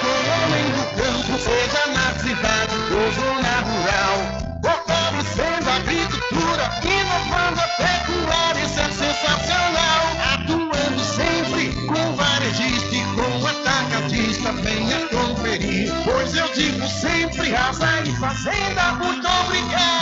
com 0.00 0.06
o 0.06 0.26
homem 0.32 0.64
do 0.72 0.84
campo, 0.96 1.38
seja 1.38 1.86
na 1.92 2.08
cidade 2.18 2.74
ou 2.92 3.12
zona 3.12 3.60
rural. 3.60 4.18
Fortalecendo 4.62 5.70
a 5.70 5.76
agricultura, 5.76 6.64
inovando 6.82 7.60
a 7.60 7.68
pecuária, 7.76 8.64
isso 8.64 8.80
é 8.80 8.90
sensacional. 8.90 10.02
Atuando 10.34 11.04
sempre 11.04 11.72
com 11.86 12.16
varejista 12.16 12.94
e 12.94 13.04
com 13.14 13.46
atacadista, 13.46 14.52
venha 14.52 15.06
conferir. 15.08 15.92
Pois 16.04 16.34
eu 16.34 16.48
digo 16.54 16.88
sempre, 16.88 17.50
Casa 17.50 18.02
e 18.04 18.12
Fazenda, 18.16 18.92
muito 18.94 19.28
obrigado 19.28 19.95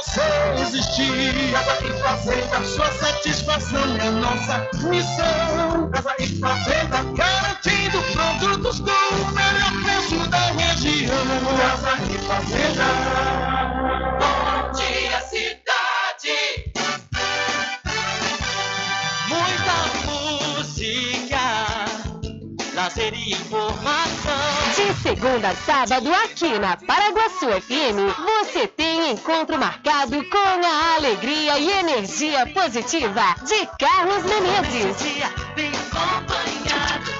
você 0.00 0.22
existir. 0.62 1.52
Casa 1.52 1.78
e 1.84 1.92
Fazenda, 2.00 2.64
sua 2.64 2.90
satisfação 2.92 3.96
é 3.96 4.10
nossa 4.10 4.68
missão. 4.88 5.90
Casa 5.90 6.14
e 6.18 6.26
Fazenda, 6.38 7.02
garantindo 7.14 8.02
produtos 8.12 8.80
com 8.80 8.90
o 8.90 9.32
melhor 9.32 9.72
preço 9.84 10.28
da 10.30 10.52
região. 10.52 11.14
Casa 11.58 11.98
e 12.10 12.18
Fazenda. 12.18 12.84
Lazer 22.90 23.14
e 23.14 23.32
informação. 23.32 24.32
De 24.74 25.02
segunda 25.02 25.50
a 25.50 25.54
sábado, 25.54 26.12
aqui 26.12 26.58
na 26.58 26.76
Paraguaçu 26.76 27.46
FM, 27.46 27.98
você 28.42 28.66
tem 28.66 29.12
encontro 29.12 29.58
marcado 29.58 30.24
com 30.28 30.66
a 30.66 30.96
alegria 30.96 31.58
e 31.58 31.70
energia 31.70 32.46
positiva 32.46 33.36
de 33.46 33.66
Carlos 33.78 34.24
Menezes. 34.24 34.96
Bem 35.54 35.70
acompanhado. 35.70 37.19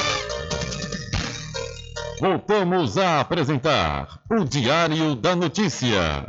Voltamos 2.21 2.99
a 2.99 3.19
apresentar 3.19 4.07
o 4.29 4.45
Diário 4.45 5.15
da 5.15 5.35
Notícia. 5.35 6.23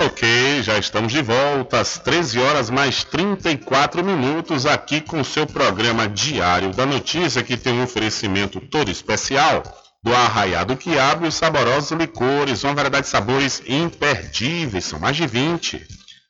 Ok, 0.00 0.62
já 0.62 0.78
estamos 0.78 1.12
de 1.12 1.20
volta 1.20 1.80
às 1.80 1.98
13 1.98 2.40
horas 2.40 2.70
mais 2.70 3.04
34 3.04 4.02
minutos 4.02 4.64
aqui 4.64 5.02
com 5.02 5.20
o 5.20 5.24
seu 5.24 5.46
programa 5.46 6.08
Diário 6.08 6.72
da 6.72 6.86
Notícia, 6.86 7.42
que 7.42 7.58
tem 7.58 7.74
um 7.74 7.82
oferecimento 7.82 8.58
todo 8.58 8.90
especial 8.90 9.62
do 10.02 10.14
Arraiado 10.14 10.78
Quiabo 10.78 11.26
e 11.26 11.28
os 11.28 11.34
saborosos 11.34 11.90
licores, 11.90 12.64
uma 12.64 12.72
variedade 12.72 13.04
de 13.04 13.10
sabores 13.10 13.62
imperdíveis, 13.66 14.86
são 14.86 14.98
mais 14.98 15.14
de 15.14 15.26
20. 15.26 15.86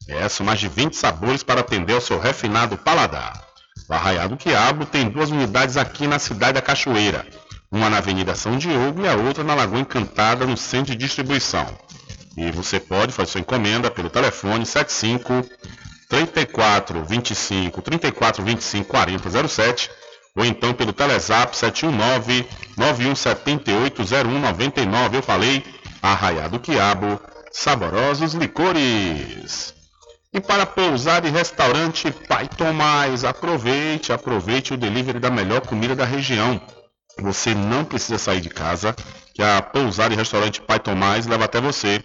É, 0.09 0.29
são 0.29 0.45
mais 0.45 0.59
de 0.59 0.67
20 0.67 0.97
sabores 0.97 1.45
para 1.45 1.61
atender 1.61 1.95
ao 1.95 2.01
seu 2.01 2.19
refinado 2.19 2.77
paladar. 2.77 3.50
O 3.91 3.93
Arraiado 3.93 4.37
Quiabo 4.37 4.87
tem 4.87 5.11
duas 5.11 5.33
unidades 5.33 5.77
aqui 5.77 6.07
na 6.07 6.21
cidade 6.21 6.53
da 6.53 6.63
Cachoeira, 6.63 7.27
uma 7.73 7.91
na 7.91 7.97
Avenida 7.97 8.37
São 8.37 8.57
Diogo 8.57 9.03
e 9.03 9.09
a 9.09 9.17
outra 9.17 9.43
na 9.43 9.53
Lagoa 9.53 9.81
Encantada, 9.81 10.47
no 10.47 10.57
centro 10.57 10.93
de 10.93 10.99
distribuição. 10.99 11.67
E 12.37 12.53
você 12.53 12.79
pode 12.79 13.13
fazer 13.13 13.33
sua 13.33 13.41
encomenda 13.41 13.91
pelo 13.91 14.09
telefone 14.09 14.65
75 14.65 15.45
34 16.09 17.05
25 17.05 17.83
34 17.83 18.45
25 18.45 18.89
40 18.89 19.49
07 19.49 19.91
ou 20.37 20.45
então 20.45 20.73
pelo 20.73 20.93
Telezap 20.93 21.57
719 21.57 22.47
9178 22.77 24.05
0199. 24.05 25.17
Eu 25.17 25.23
falei 25.23 25.65
Arraiado 26.01 26.61
Quiabo, 26.61 27.21
saborosos 27.51 28.35
licores. 28.35 29.80
E 30.33 30.41
para 30.41 30.65
pousar 30.65 31.25
e 31.25 31.29
restaurante 31.29 32.09
Pai 32.29 32.47
Tomás, 32.47 33.25
aproveite, 33.25 34.13
aproveite 34.13 34.73
o 34.73 34.77
delivery 34.77 35.19
da 35.19 35.29
melhor 35.29 35.61
comida 35.61 35.97
da 35.97 36.05
região. 36.05 36.61
Você 37.19 37.53
não 37.53 37.85
precisa 37.85 38.17
sair 38.17 38.41
de 38.41 38.49
casa, 38.49 38.95
que 39.35 39.43
a 39.43 39.61
pousar 39.61 40.13
e 40.13 40.15
restaurante 40.15 40.61
Pai 40.61 40.79
Tomás 40.79 41.27
leva 41.27 41.47
até 41.47 41.61
você. 41.61 42.01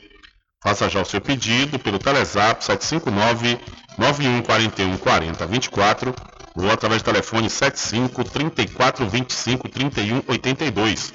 Faça 0.63 0.89
já 0.89 1.01
o 1.01 1.05
seu 1.05 1.21
pedido 1.21 1.77
pelo 1.77 1.99
Telezap 1.99 2.65
759 2.65 3.59
9141 3.95 4.97
40 4.97 5.45
24 5.45 6.15
ou 6.55 6.71
através 6.71 7.03
do 7.03 7.05
telefone 7.05 7.47
75 7.47 8.23
34 8.23 9.07
25 9.07 9.69
31 9.69 10.23
82. 10.27 11.13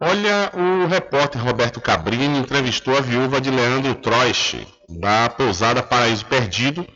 Olha, 0.00 0.50
o 0.54 0.86
repórter 0.86 1.42
Roberto 1.42 1.80
Cabrini 1.80 2.38
entrevistou 2.38 2.96
a 2.96 3.00
viúva 3.00 3.40
de 3.40 3.50
Leandro 3.50 3.94
Troist, 3.96 4.66
da 4.88 5.28
pousada 5.28 5.82
Paraíso 5.82 6.24
Perdido, 6.26 6.86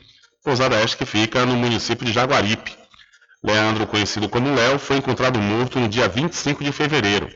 pousada 0.45 0.77
esta 0.77 0.99
que 0.99 1.07
fica 1.07 1.47
no 1.47 1.57
município 1.57 2.05
de 2.05 2.13
Jaguaripe. 2.13 2.77
Leandro, 3.43 3.87
conhecido 3.87 4.29
como 4.29 4.55
Léo, 4.55 4.79
foi 4.79 4.99
encontrado 4.99 5.39
morto 5.39 5.81
no 5.81 5.89
dia 5.89 6.07
25 6.07 6.63
de 6.63 6.71
fevereiro. 6.71 7.29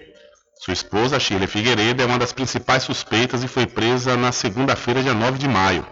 Sua 0.60 0.74
esposa, 0.74 1.18
Sheila 1.18 1.46
Figueiredo, 1.46 2.02
é 2.02 2.06
uma 2.06 2.18
das 2.18 2.32
principais 2.32 2.82
suspeitas 2.82 3.42
e 3.42 3.48
foi 3.48 3.66
presa 3.66 4.16
na 4.16 4.30
segunda-feira, 4.30 5.02
dia 5.02 5.14
9 5.14 5.38
de 5.38 5.48
maio. 5.48 5.86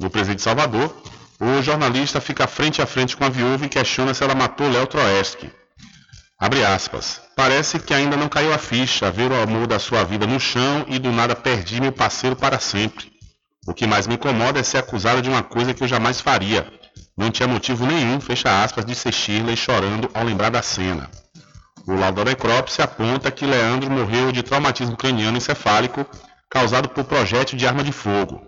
No 0.00 0.08
presídio 0.08 0.42
Salvador, 0.42 0.94
o 1.38 1.62
jornalista 1.62 2.20
fica 2.20 2.46
frente 2.46 2.80
a 2.80 2.86
frente 2.86 3.16
com 3.16 3.24
a 3.24 3.28
viúva 3.28 3.66
e 3.66 3.68
questiona 3.68 4.14
se 4.14 4.24
ela 4.24 4.34
matou 4.34 4.70
Léo 4.70 4.86
Troeski. 4.86 5.50
Abre 6.38 6.64
aspas. 6.64 7.20
Parece 7.36 7.78
que 7.78 7.92
ainda 7.92 8.16
não 8.16 8.28
caiu 8.28 8.54
a 8.54 8.58
ficha, 8.58 9.10
ver 9.10 9.30
o 9.30 9.42
amor 9.42 9.66
da 9.66 9.78
sua 9.78 10.02
vida 10.04 10.26
no 10.26 10.40
chão 10.40 10.86
e 10.88 10.98
do 10.98 11.12
nada 11.12 11.34
perdi 11.34 11.80
meu 11.80 11.92
parceiro 11.92 12.36
para 12.36 12.58
sempre. 12.58 13.17
O 13.68 13.74
que 13.74 13.86
mais 13.86 14.06
me 14.06 14.14
incomoda 14.14 14.58
é 14.58 14.62
ser 14.62 14.78
acusada 14.78 15.20
de 15.20 15.28
uma 15.28 15.42
coisa 15.42 15.74
que 15.74 15.82
eu 15.84 15.86
jamais 15.86 16.22
faria. 16.22 16.66
Não 17.14 17.30
tinha 17.30 17.46
motivo 17.46 17.84
nenhum, 17.84 18.18
fecha 18.18 18.64
aspas, 18.64 18.82
de 18.82 18.94
ser 18.94 19.12
Shirley 19.12 19.58
chorando 19.58 20.10
ao 20.14 20.24
lembrar 20.24 20.48
da 20.48 20.62
cena. 20.62 21.10
O 21.86 21.94
laudo 21.94 22.24
da 22.24 22.30
necrópsia 22.30 22.84
aponta 22.84 23.30
que 23.30 23.44
Leandro 23.44 23.90
morreu 23.90 24.32
de 24.32 24.42
traumatismo 24.42 24.96
craniano 24.96 25.36
encefálico 25.36 26.06
causado 26.48 26.88
por 26.88 27.04
projétil 27.04 27.58
de 27.58 27.66
arma 27.66 27.84
de 27.84 27.92
fogo. 27.92 28.40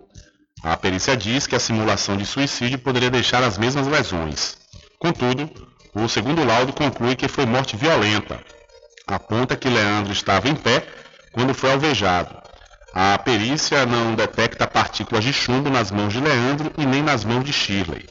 A 0.63 0.75
perícia 0.75 1.15
diz 1.15 1.47
que 1.47 1.55
a 1.55 1.61
simulação 1.61 2.17
de 2.17 2.25
suicídio 2.25 2.79
poderia 2.79 3.11
deixar 3.11 3.43
as 3.43 3.59
mesmas 3.59 3.87
lesões. 3.87 4.57
Contudo, 4.99 5.51
o 5.95 6.09
segundo 6.09 6.43
laudo 6.47 6.73
conclui 6.73 7.15
que 7.15 7.29
foi 7.29 7.45
morte 7.45 7.77
violenta. 7.77 8.41
Aponta 9.07 9.55
que 9.55 9.69
Leandro 9.69 10.15
estava 10.15 10.49
em 10.49 10.55
pé 10.55 10.83
quando 11.31 11.53
foi 11.53 11.71
alvejado. 11.73 12.50
A 12.93 13.17
perícia 13.19 13.87
não 13.87 14.17
detecta 14.17 14.67
partículas 14.67 15.23
de 15.23 15.33
chumbo 15.33 15.71
nas 15.71 15.93
mãos 15.93 16.13
de 16.13 16.21
Leandro 16.21 16.73
e 16.77 16.85
nem 16.85 17.03
nas 17.03 17.25
mãos 17.25 17.45
de 17.45 17.53
Shirley. 17.53 18.09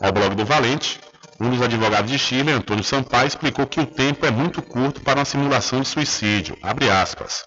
Ao 0.00 0.12
blog 0.12 0.34
do 0.34 0.44
Valente, 0.44 0.98
um 1.40 1.50
dos 1.50 1.62
advogados 1.62 2.10
de 2.10 2.18
Chile, 2.18 2.50
Antônio 2.50 2.82
Sampaio, 2.82 3.28
explicou 3.28 3.64
que 3.64 3.78
o 3.78 3.86
tempo 3.86 4.26
é 4.26 4.30
muito 4.30 4.60
curto 4.60 5.00
para 5.02 5.20
uma 5.20 5.24
simulação 5.24 5.80
de 5.80 5.86
suicídio. 5.86 6.58
Abre 6.60 6.90
aspas. 6.90 7.44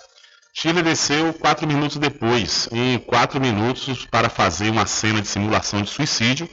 Chile 0.53 0.81
desceu 0.81 1.34
quatro 1.34 1.68
minutos 1.68 1.98
depois. 1.98 2.69
Em 2.72 2.98
quatro 2.99 3.41
minutos 3.41 4.06
para 4.06 4.30
fazer 4.30 4.69
uma 4.69 4.85
cena 4.85 5.22
de 5.22 5.27
simulação 5.27 5.81
de 5.81 5.89
suicídio 5.89 6.49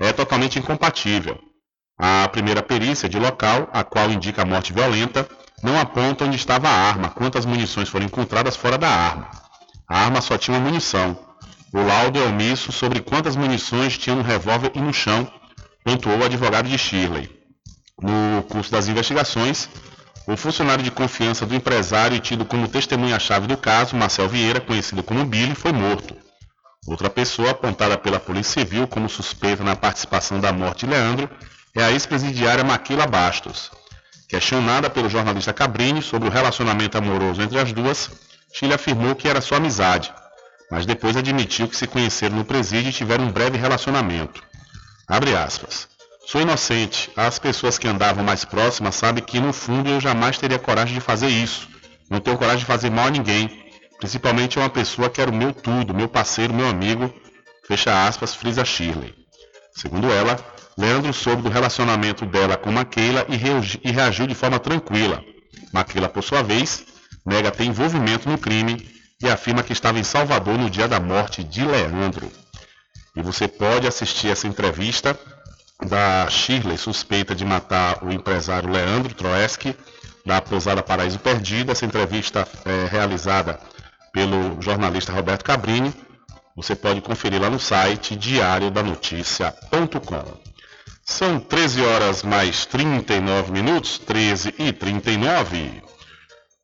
é 0.00 0.12
totalmente 0.12 0.58
incompatível. 0.58 1.38
A 1.96 2.26
primeira 2.28 2.62
perícia 2.62 3.08
de 3.08 3.20
local, 3.20 3.68
a 3.72 3.84
qual 3.84 4.10
indica 4.10 4.42
a 4.42 4.46
morte 4.46 4.72
violenta, 4.72 5.28
não 5.62 5.78
aponta 5.78 6.24
onde 6.24 6.36
estava 6.36 6.68
a 6.68 6.72
arma, 6.72 7.10
quantas 7.10 7.46
munições 7.46 7.88
foram 7.88 8.06
encontradas 8.06 8.56
fora 8.56 8.76
da 8.76 8.88
arma. 8.88 9.30
A 9.90 10.04
arma 10.04 10.20
só 10.20 10.38
tinha 10.38 10.56
uma 10.56 10.64
munição. 10.64 11.18
O 11.72 11.82
laudo 11.82 12.16
é 12.16 12.22
omisso 12.22 12.70
sobre 12.70 13.00
quantas 13.00 13.34
munições 13.34 13.98
tinha 13.98 14.14
no 14.14 14.22
revólver 14.22 14.70
e 14.72 14.80
no 14.80 14.94
chão, 14.94 15.28
pontuou 15.84 16.18
o 16.18 16.24
advogado 16.24 16.68
de 16.68 16.78
Shirley. 16.78 17.28
No 18.00 18.40
curso 18.44 18.70
das 18.70 18.86
investigações, 18.86 19.68
o 20.28 20.36
funcionário 20.36 20.84
de 20.84 20.92
confiança 20.92 21.44
do 21.44 21.56
empresário 21.56 22.16
e 22.16 22.20
tido 22.20 22.44
como 22.44 22.68
testemunha-chave 22.68 23.48
do 23.48 23.56
caso, 23.56 23.96
Marcel 23.96 24.28
Vieira, 24.28 24.60
conhecido 24.60 25.02
como 25.02 25.24
Billy, 25.24 25.56
foi 25.56 25.72
morto. 25.72 26.16
Outra 26.86 27.10
pessoa 27.10 27.50
apontada 27.50 27.98
pela 27.98 28.20
Polícia 28.20 28.62
Civil 28.62 28.86
como 28.86 29.08
suspeita 29.08 29.64
na 29.64 29.74
participação 29.74 30.38
da 30.38 30.52
morte 30.52 30.86
de 30.86 30.92
Leandro 30.92 31.28
é 31.74 31.82
a 31.82 31.90
ex-presidiária 31.90 32.62
Maquila 32.62 33.08
Bastos. 33.08 33.72
Questionada 34.28 34.88
pelo 34.88 35.10
jornalista 35.10 35.52
Cabrini 35.52 36.00
sobre 36.00 36.28
o 36.28 36.30
relacionamento 36.30 36.96
amoroso 36.96 37.42
entre 37.42 37.58
as 37.58 37.72
duas, 37.72 38.29
Chile 38.52 38.74
afirmou 38.74 39.14
que 39.14 39.28
era 39.28 39.40
só 39.40 39.56
amizade, 39.56 40.12
mas 40.70 40.86
depois 40.86 41.16
admitiu 41.16 41.68
que 41.68 41.76
se 41.76 41.86
conheceram 41.86 42.36
no 42.36 42.44
presídio 42.44 42.90
e 42.90 42.92
tiveram 42.92 43.24
um 43.24 43.32
breve 43.32 43.58
relacionamento. 43.58 44.42
Abre 45.08 45.34
aspas. 45.34 45.88
Sou 46.26 46.40
inocente. 46.40 47.10
As 47.16 47.38
pessoas 47.38 47.78
que 47.78 47.88
andavam 47.88 48.22
mais 48.22 48.44
próximas 48.44 48.94
sabem 48.94 49.24
que 49.24 49.40
no 49.40 49.52
fundo 49.52 49.88
eu 49.90 50.00
jamais 50.00 50.38
teria 50.38 50.58
coragem 50.58 50.94
de 50.94 51.00
fazer 51.00 51.28
isso. 51.28 51.68
Não 52.08 52.20
tenho 52.20 52.38
coragem 52.38 52.60
de 52.60 52.66
fazer 52.66 52.90
mal 52.90 53.06
a 53.06 53.10
ninguém. 53.10 53.50
Principalmente 53.98 54.58
a 54.58 54.62
uma 54.62 54.70
pessoa 54.70 55.10
que 55.10 55.20
era 55.20 55.30
o 55.30 55.34
meu 55.34 55.52
tudo, 55.52 55.92
meu 55.92 56.08
parceiro, 56.08 56.54
meu 56.54 56.68
amigo. 56.68 57.12
Fecha 57.66 58.06
aspas, 58.06 58.34
frisa 58.34 58.64
Shirley. 58.64 59.14
Segundo 59.74 60.10
ela, 60.12 60.38
Leandro 60.78 61.12
soube 61.12 61.42
do 61.42 61.48
relacionamento 61.48 62.24
dela 62.24 62.56
com 62.56 62.70
Maquila 62.70 63.26
e 63.28 63.90
reagiu 63.90 64.26
de 64.26 64.34
forma 64.34 64.58
tranquila. 64.58 65.22
Maquila, 65.72 66.08
por 66.08 66.22
sua 66.22 66.42
vez, 66.42 66.84
nega 67.24 67.50
ter 67.50 67.64
envolvimento 67.64 68.28
no 68.28 68.38
crime 68.38 68.88
e 69.22 69.28
afirma 69.28 69.62
que 69.62 69.72
estava 69.72 69.98
em 69.98 70.04
Salvador 70.04 70.56
no 70.56 70.70
dia 70.70 70.88
da 70.88 70.98
morte 70.98 71.44
de 71.44 71.64
Leandro. 71.64 72.30
E 73.14 73.22
você 73.22 73.46
pode 73.46 73.86
assistir 73.86 74.28
essa 74.28 74.46
entrevista 74.46 75.18
da 75.86 76.26
Shirley, 76.28 76.78
suspeita 76.78 77.34
de 77.34 77.44
matar 77.44 78.04
o 78.04 78.12
empresário 78.12 78.70
Leandro 78.70 79.14
Troeski, 79.14 79.74
da 80.24 80.40
pousada 80.40 80.82
Paraíso 80.82 81.18
Perdido. 81.18 81.72
Essa 81.72 81.84
entrevista 81.84 82.46
é 82.64 82.86
realizada 82.90 83.60
pelo 84.12 84.60
jornalista 84.60 85.12
Roberto 85.12 85.44
Cabrini. 85.44 85.92
Você 86.56 86.76
pode 86.76 87.00
conferir 87.00 87.40
lá 87.40 87.48
no 87.48 87.58
site 87.58 88.14
diariodanoticia.com. 88.16 90.24
São 91.04 91.40
13 91.40 91.84
horas 91.84 92.22
mais 92.22 92.66
39 92.66 93.50
minutos, 93.50 93.98
13 93.98 94.54
e 94.58 94.70
39. 94.72 95.82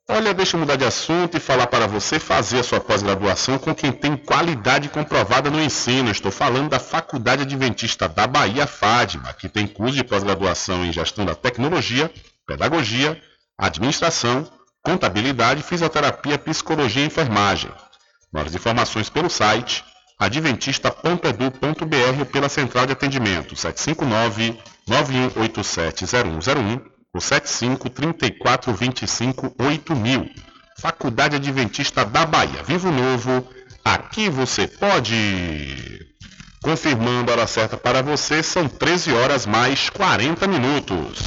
Olha, 0.09 0.33
deixa 0.33 0.55
eu 0.55 0.61
mudar 0.61 0.77
de 0.77 0.85
assunto 0.85 1.35
e 1.35 1.39
falar 1.39 1.67
para 1.67 1.85
você 1.85 2.17
fazer 2.17 2.59
a 2.59 2.63
sua 2.63 2.79
pós-graduação 2.79 3.59
com 3.59 3.75
quem 3.75 3.91
tem 3.91 4.15
qualidade 4.15 4.87
comprovada 4.87 5.51
no 5.51 5.61
ensino. 5.61 6.09
Estou 6.09 6.31
falando 6.31 6.69
da 6.69 6.79
Faculdade 6.79 7.41
Adventista 7.41 8.07
da 8.07 8.25
Bahia, 8.25 8.65
FADMA, 8.65 9.33
que 9.33 9.49
tem 9.49 9.67
curso 9.67 9.97
de 9.97 10.05
pós-graduação 10.05 10.85
em 10.85 10.93
gestão 10.93 11.25
da 11.25 11.35
tecnologia, 11.35 12.09
pedagogia, 12.45 13.21
administração, 13.57 14.49
contabilidade, 14.81 15.61
fisioterapia, 15.61 16.39
psicologia 16.39 17.03
e 17.03 17.07
enfermagem. 17.07 17.69
Mais 18.31 18.55
informações 18.55 19.09
pelo 19.09 19.29
site 19.29 19.83
adventista.edu.br 20.17 22.25
pela 22.31 22.47
central 22.47 22.85
de 22.85 22.93
atendimento 22.93 23.57
759 23.57 24.57
9187 24.87 26.05
0101 26.05 26.96
ou 27.13 27.21
75 27.21 27.89
34 27.89 28.73
25 28.73 29.55
8000. 29.59 30.29
Faculdade 30.79 31.35
Adventista 31.35 32.05
da 32.05 32.25
Bahia. 32.25 32.63
Vivo 32.63 32.91
Novo, 32.91 33.47
aqui 33.83 34.29
você 34.29 34.67
pode. 34.67 36.05
Confirmando 36.61 37.31
a 37.31 37.35
hora 37.35 37.47
certa 37.47 37.77
para 37.77 38.01
você, 38.01 38.43
são 38.43 38.67
13 38.67 39.13
horas 39.13 39.45
mais 39.45 39.89
40 39.89 40.47
minutos. 40.47 41.19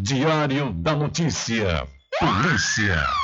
Diário 0.00 0.72
da 0.72 0.94
Notícia. 0.94 1.86
Polícia. 2.18 3.23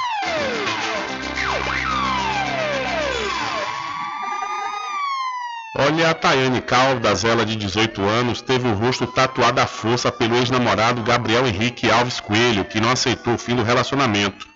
Olha, 5.82 6.10
a 6.10 6.14
Tayane 6.14 6.60
Caldas, 6.60 7.24
ela 7.24 7.46
de 7.46 7.56
18 7.56 8.02
anos, 8.02 8.42
teve 8.42 8.68
o 8.68 8.74
rosto 8.74 9.06
tatuado 9.06 9.62
à 9.62 9.66
força 9.66 10.12
pelo 10.12 10.36
ex-namorado 10.36 11.02
Gabriel 11.02 11.46
Henrique 11.46 11.90
Alves 11.90 12.20
Coelho, 12.20 12.66
que 12.66 12.78
não 12.78 12.90
aceitou 12.90 13.32
o 13.32 13.38
fim 13.38 13.56
do 13.56 13.62
relacionamento. 13.62 14.46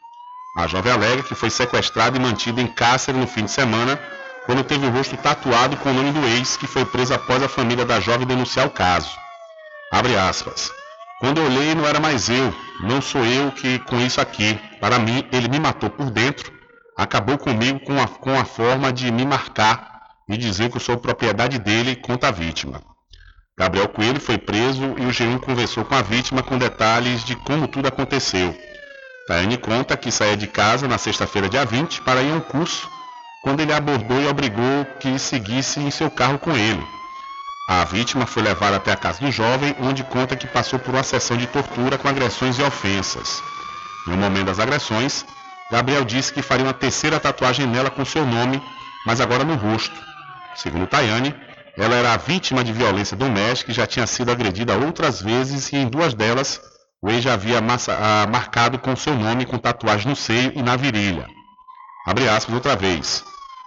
A 0.59 0.67
jovem 0.67 0.93
alega 0.93 1.23
que 1.23 1.35
foi 1.35 1.49
sequestrada 1.49 2.19
e 2.19 2.21
mantida 2.21 2.61
em 2.61 2.67
cárcere 2.67 3.17
no 3.17 3.27
fim 3.27 3.47
de 3.47 3.51
semana, 3.51 3.99
quando 4.45 4.63
teve 4.65 4.85
o 4.85 4.91
rosto 4.91 5.17
tatuado 5.17 5.79
com 5.79 5.89
o 5.89 5.95
nome 5.95 6.13
do 6.13 6.27
ex, 6.27 6.59
que 6.59 6.67
foi 6.67 6.85
preso 6.85 7.15
após 7.15 7.43
a 7.43 7.49
família 7.49 7.87
da 7.87 8.01
jovem 8.01 8.27
denunciar 8.27 8.67
o 8.67 8.71
caso. 8.71 9.17
Abre 9.91 10.15
aspas. 10.19 10.71
Quando 11.21 11.39
eu 11.39 11.47
olhei, 11.47 11.75
não 11.75 11.87
era 11.87 11.99
mais 11.99 12.29
eu, 12.29 12.55
não 12.83 13.01
sou 13.01 13.25
eu 13.25 13.51
que 13.51 13.79
com 13.79 13.99
isso 13.99 14.21
aqui. 14.21 14.61
Para 14.79 14.99
mim, 14.99 15.27
ele 15.33 15.49
me 15.49 15.59
matou 15.59 15.89
por 15.89 16.11
dentro, 16.11 16.53
acabou 16.95 17.39
comigo 17.39 17.81
com 17.81 17.99
a, 17.99 18.07
com 18.07 18.39
a 18.39 18.45
forma 18.45 18.93
de 18.93 19.11
me 19.11 19.25
marcar 19.25 19.94
e 20.29 20.37
dizer 20.37 20.71
que 20.71 20.79
sou 20.81 20.97
propriedade 20.97 21.59
dele 21.59 21.97
contra 21.97 22.29
a 22.29 22.33
vítima. 22.33 22.81
Gabriel 23.57 23.89
Coelho 23.89 24.21
foi 24.21 24.37
preso 24.37 24.83
e 24.99 25.07
o 25.07 25.11
G1 25.11 25.39
conversou 25.41 25.85
com 25.85 25.95
a 25.95 26.03
vítima 26.03 26.43
com 26.43 26.59
detalhes 26.59 27.25
de 27.25 27.37
como 27.37 27.69
tudo 27.69 27.87
aconteceu. 27.87 28.57
Tayane 29.29 29.57
conta 29.57 29.97
que 29.97 30.11
saía 30.11 30.37
de 30.37 30.47
casa 30.47 30.89
na 30.89 30.99
sexta-feira, 30.99 31.49
dia 31.49 31.65
20, 31.65 32.03
para 32.03 32.21
ir 32.21 32.33
a 32.33 32.35
um 32.35 32.41
curso, 32.41 32.91
quando 33.43 33.61
ele 33.61 33.73
abordou 33.73 34.21
e 34.21 34.27
obrigou 34.27 34.85
que 34.99 35.19
seguisse 35.19 35.79
em 35.79 35.91
seu 35.91 36.11
carro 36.11 36.39
com 36.39 36.57
ele. 36.57 36.85
A 37.69 37.85
vítima 37.85 38.27
foi 38.27 38.43
levada 38.43 38.77
até 38.77 38.93
a 38.93 38.97
casa 38.97 39.21
do 39.21 39.31
jovem, 39.31 39.75
onde 39.81 40.05
conta 40.05 40.37
que 40.37 40.47
passou 40.47 40.79
por 40.79 40.93
uma 40.93 41.03
sessão 41.03 41.37
de 41.37 41.47
tortura 41.47 41.97
com 41.97 42.09
agressões 42.09 42.59
e 42.59 42.63
ofensas. 42.63 43.43
No 44.07 44.17
momento 44.17 44.47
das 44.47 44.59
agressões, 44.59 45.25
Gabriel 45.71 46.05
disse 46.05 46.33
que 46.33 46.43
faria 46.43 46.67
uma 46.67 46.75
terceira 46.75 47.19
tatuagem 47.19 47.67
nela 47.67 47.91
com 47.91 48.05
seu 48.05 48.27
nome, 48.27 48.63
mas 49.07 49.21
agora 49.21 49.45
no 49.45 49.55
rosto. 49.55 50.14
Segundo 50.55 50.87
Tayane, 50.87 51.35
ela 51.77 51.95
era 51.97 52.17
vítima 52.17 52.63
de 52.63 52.73
violência 52.73 53.17
doméstica 53.17 53.71
e 53.73 53.75
já 53.75 53.87
tinha 53.87 54.07
sido 54.07 54.31
agredida 54.31 54.77
outras 54.77 55.21
vezes 55.21 55.73
e 55.73 55.77
em 55.77 55.89
duas 55.89 56.15
delas 56.15 56.61
o 57.03 57.11
ex 57.11 57.23
já 57.23 57.35
havia 57.35 57.61
massa, 57.61 57.93
ah, 58.01 58.27
marcado 58.27 58.79
com 58.79 58.97
seu 58.97 59.15
nome 59.15 59.45
com 59.45 59.59
tatuagem 59.59 60.09
no 60.09 60.17
seio 60.17 60.53
e 60.55 60.63
na 60.63 60.75
virilha. 60.75 61.27
Abre 62.07 62.27
aspas 62.29 62.55
outra 62.55 62.75
vez. 62.77 63.23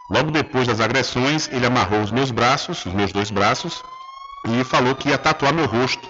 Logo 0.10 0.32
depois 0.32 0.66
das 0.66 0.80
agressões, 0.80 1.50
ele 1.52 1.66
amarrou 1.66 2.02
os 2.02 2.10
meus 2.10 2.32
braços, 2.32 2.86
os 2.86 2.94
meus 2.94 3.12
dois 3.12 3.30
braços, 3.30 3.84
e 4.48 4.64
falou 4.64 4.96
que 4.96 5.10
ia 5.10 5.18
tatuar 5.18 5.54
meu 5.54 5.68
rosto. 5.68 6.08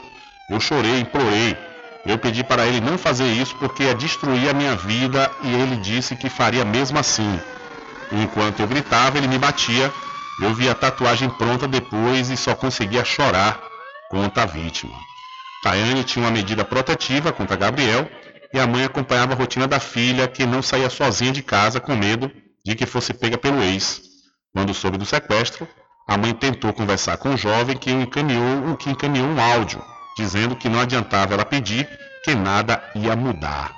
Eu 0.49 0.59
chorei, 0.59 1.01
implorei. 1.01 1.57
Eu 2.05 2.17
pedi 2.17 2.43
para 2.43 2.65
ele 2.65 2.79
não 2.79 2.97
fazer 2.97 3.27
isso 3.27 3.55
porque 3.57 3.83
ia 3.83 3.95
destruir 3.95 4.49
a 4.49 4.53
minha 4.53 4.75
vida 4.75 5.29
e 5.41 5.53
ele 5.53 5.75
disse 5.77 6.15
que 6.15 6.29
faria 6.29 6.63
mesmo 6.63 6.97
assim. 6.97 7.39
Enquanto 8.11 8.61
eu 8.61 8.67
gritava, 8.67 9.17
ele 9.17 9.27
me 9.27 9.37
batia 9.37 9.91
eu 10.41 10.53
vi 10.53 10.69
a 10.69 10.75
tatuagem 10.75 11.29
pronta 11.29 11.67
depois 11.67 12.29
e 12.29 12.37
só 12.37 12.53
conseguia 12.53 13.03
chorar 13.03 13.61
contra 14.09 14.43
a 14.43 14.45
vítima. 14.45 14.95
Tayane 15.63 16.03
tinha 16.03 16.23
uma 16.23 16.31
medida 16.31 16.63
protetiva 16.63 17.33
contra 17.33 17.55
Gabriel 17.55 18.09
e 18.53 18.59
a 18.59 18.67
mãe 18.67 18.83
acompanhava 18.83 19.33
a 19.33 19.35
rotina 19.35 19.67
da 19.67 19.79
filha, 19.79 20.27
que 20.27 20.45
não 20.45 20.61
saía 20.61 20.89
sozinha 20.89 21.31
de 21.31 21.41
casa 21.41 21.79
com 21.79 21.95
medo 21.95 22.31
de 22.63 22.75
que 22.75 22.85
fosse 22.85 23.13
pega 23.13 23.37
pelo 23.37 23.61
ex. 23.63 24.01
Quando 24.53 24.73
soube 24.73 24.97
do 24.97 25.05
sequestro, 25.05 25.67
a 26.07 26.17
mãe 26.17 26.33
tentou 26.33 26.71
conversar 26.71 27.17
com 27.17 27.33
o 27.33 27.37
jovem 27.37 27.75
que 27.75 27.91
encaminhou, 27.91 28.77
que 28.77 28.89
encaminhou 28.89 29.27
um 29.27 29.41
áudio, 29.41 29.83
dizendo 30.15 30.55
que 30.55 30.69
não 30.69 30.79
adiantava 30.79 31.33
ela 31.33 31.45
pedir, 31.45 31.87
que 32.23 32.33
nada 32.33 32.81
ia 32.95 33.15
mudar. 33.15 33.75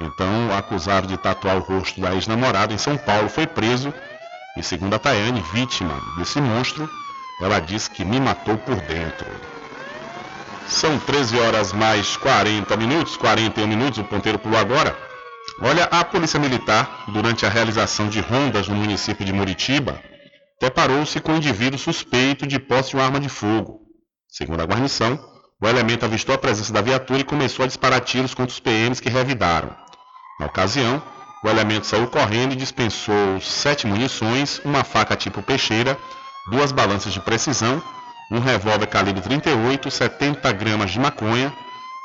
Então, 0.00 0.48
o 0.48 0.54
acusado 0.54 1.06
de 1.06 1.16
tatuar 1.16 1.56
o 1.56 1.60
rosto 1.60 2.00
da 2.00 2.14
ex-namorada 2.14 2.72
em 2.72 2.78
São 2.78 2.96
Paulo 2.96 3.28
foi 3.28 3.46
preso 3.46 3.92
e 4.56 4.62
segundo 4.62 4.94
a 4.94 4.98
Tayane, 4.98 5.42
vítima 5.52 6.00
desse 6.16 6.40
monstro, 6.40 6.88
ela 7.40 7.60
diz 7.60 7.88
que 7.88 8.04
me 8.04 8.20
matou 8.20 8.56
por 8.58 8.76
dentro. 8.76 9.26
São 10.68 10.98
13 10.98 11.38
horas 11.38 11.72
mais 11.72 12.16
40 12.16 12.76
minutos, 12.76 13.16
41 13.16 13.66
minutos, 13.66 13.98
o 13.98 14.04
ponteiro 14.04 14.38
pulou 14.38 14.58
agora. 14.58 14.96
Olha, 15.60 15.84
a 15.84 16.04
Polícia 16.04 16.38
Militar, 16.38 17.04
durante 17.08 17.44
a 17.44 17.48
realização 17.48 18.08
de 18.08 18.20
rondas 18.20 18.68
no 18.68 18.74
município 18.74 19.24
de 19.24 19.32
Muritiba, 19.32 20.00
deparou-se 20.60 21.20
com 21.20 21.32
um 21.32 21.36
indivíduo 21.36 21.78
suspeito 21.78 22.46
de 22.46 22.58
posse 22.58 22.90
de 22.90 22.96
uma 22.96 23.04
arma 23.04 23.20
de 23.20 23.28
fogo. 23.28 23.80
Segundo 24.28 24.60
a 24.60 24.64
guarnição, 24.64 25.18
o 25.60 25.66
elemento 25.68 26.04
avistou 26.04 26.34
a 26.34 26.38
presença 26.38 26.72
da 26.72 26.80
viatura 26.80 27.20
e 27.20 27.24
começou 27.24 27.64
a 27.64 27.66
disparar 27.66 28.00
tiros 28.00 28.34
contra 28.34 28.52
os 28.52 28.60
PMs 28.60 29.00
que 29.00 29.08
revidaram. 29.08 29.74
Na 30.38 30.46
ocasião, 30.46 31.02
o 31.42 31.48
elemento 31.48 31.86
saiu 31.86 32.06
correndo 32.06 32.52
e 32.52 32.56
dispensou 32.56 33.40
sete 33.40 33.86
munições, 33.86 34.60
uma 34.64 34.84
faca 34.84 35.16
tipo 35.16 35.42
peixeira, 35.42 35.98
duas 36.48 36.70
balanças 36.70 37.12
de 37.12 37.20
precisão, 37.20 37.82
um 38.30 38.38
revólver 38.38 38.86
calibre 38.86 39.20
38, 39.20 39.90
70 39.90 40.52
gramas 40.52 40.90
de 40.90 41.00
maconha, 41.00 41.52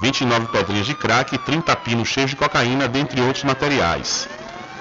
29 0.02 0.48
pedrinhas 0.48 0.86
de 0.86 0.96
crack 0.96 1.36
e 1.36 1.38
30 1.38 1.76
pinos 1.78 2.08
cheios 2.08 2.32
de 2.32 2.36
cocaína, 2.36 2.88
dentre 2.88 3.22
outros 3.22 3.44
materiais. 3.44 4.28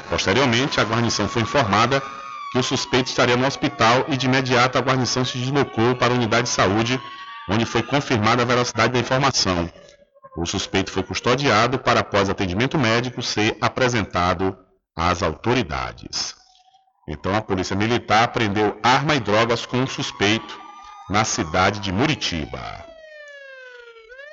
Posteriormente, 0.09 0.81
a 0.81 0.85
guarnição 0.85 1.29
foi 1.29 1.43
informada 1.43 2.03
que 2.53 2.59
o 2.59 2.63
suspeito 2.63 3.11
estaria 3.11 3.37
no 3.37 3.47
hospital 3.47 4.07
e 4.09 4.17
de 4.17 4.27
imediato 4.27 4.79
a 4.79 4.81
guarnição 4.81 5.25
se 5.25 5.37
deslocou 5.37 5.95
para 5.97 6.13
a 6.13 6.17
unidade 6.17 6.45
de 6.45 6.49
saúde, 6.49 7.01
onde 7.49 7.65
foi 7.65 7.83
confirmada 7.83 8.43
a 8.43 8.47
veracidade 8.47 8.93
da 8.93 8.99
informação. 8.99 9.71
O 10.37 10.45
suspeito 10.45 10.91
foi 10.91 11.03
custodiado 11.03 11.79
para, 11.79 12.01
após 12.01 12.29
atendimento 12.29 12.77
médico, 12.77 13.23
ser 13.23 13.57
apresentado 13.61 14.57
às 14.95 15.23
autoridades. 15.23 16.35
Então 17.09 17.35
a 17.35 17.41
Polícia 17.41 17.75
Militar 17.75 18.29
prendeu 18.29 18.79
arma 18.83 19.15
e 19.15 19.21
drogas 19.21 19.65
com 19.65 19.79
um 19.79 19.87
suspeito 19.87 20.61
na 21.09 21.25
cidade 21.25 21.81
de 21.81 21.93
Muritiba. 21.93 22.85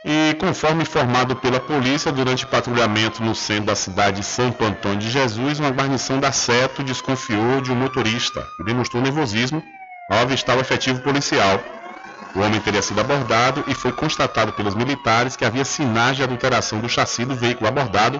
E 0.05 0.33
conforme 0.33 0.81
informado 0.81 1.37
pela 1.37 1.61
polícia, 1.61 2.11
durante 2.11 2.45
patrulhamento 2.45 3.23
no 3.23 3.33
centro 3.33 3.67
da 3.67 3.75
cidade 3.75 4.19
de 4.19 4.25
Santo 4.25 4.65
Antônio 4.65 4.99
de 4.99 5.09
Jesus, 5.09 5.59
uma 5.59 5.69
guarnição 5.69 6.19
da 6.19 6.31
Seto 6.33 6.83
desconfiou 6.83 7.61
de 7.61 7.71
um 7.71 7.75
motorista 7.75 8.45
e 8.59 8.65
demonstrou 8.65 9.01
nervosismo 9.01 9.63
ao 10.11 10.19
avistar 10.19 10.57
o 10.57 10.59
efetivo 10.59 11.01
policial. 11.01 11.63
O 12.35 12.39
homem 12.39 12.59
teria 12.59 12.81
sido 12.81 12.99
abordado 12.99 13.63
e 13.67 13.75
foi 13.75 13.91
constatado 13.91 14.53
pelos 14.53 14.73
militares 14.73 15.35
que 15.35 15.45
havia 15.45 15.63
sinais 15.63 16.17
de 16.17 16.23
adulteração 16.23 16.79
do 16.79 16.89
chassi 16.89 17.23
do 17.25 17.35
veículo 17.35 17.67
abordado. 17.67 18.19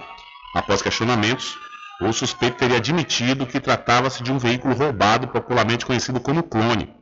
Após 0.54 0.80
questionamentos, 0.80 1.58
o 2.00 2.12
suspeito 2.12 2.56
teria 2.56 2.76
admitido 2.76 3.44
que 3.44 3.58
tratava-se 3.58 4.22
de 4.22 4.30
um 4.30 4.38
veículo 4.38 4.74
roubado, 4.74 5.26
popularmente 5.28 5.84
conhecido 5.84 6.20
como 6.20 6.44
clone, 6.44 6.94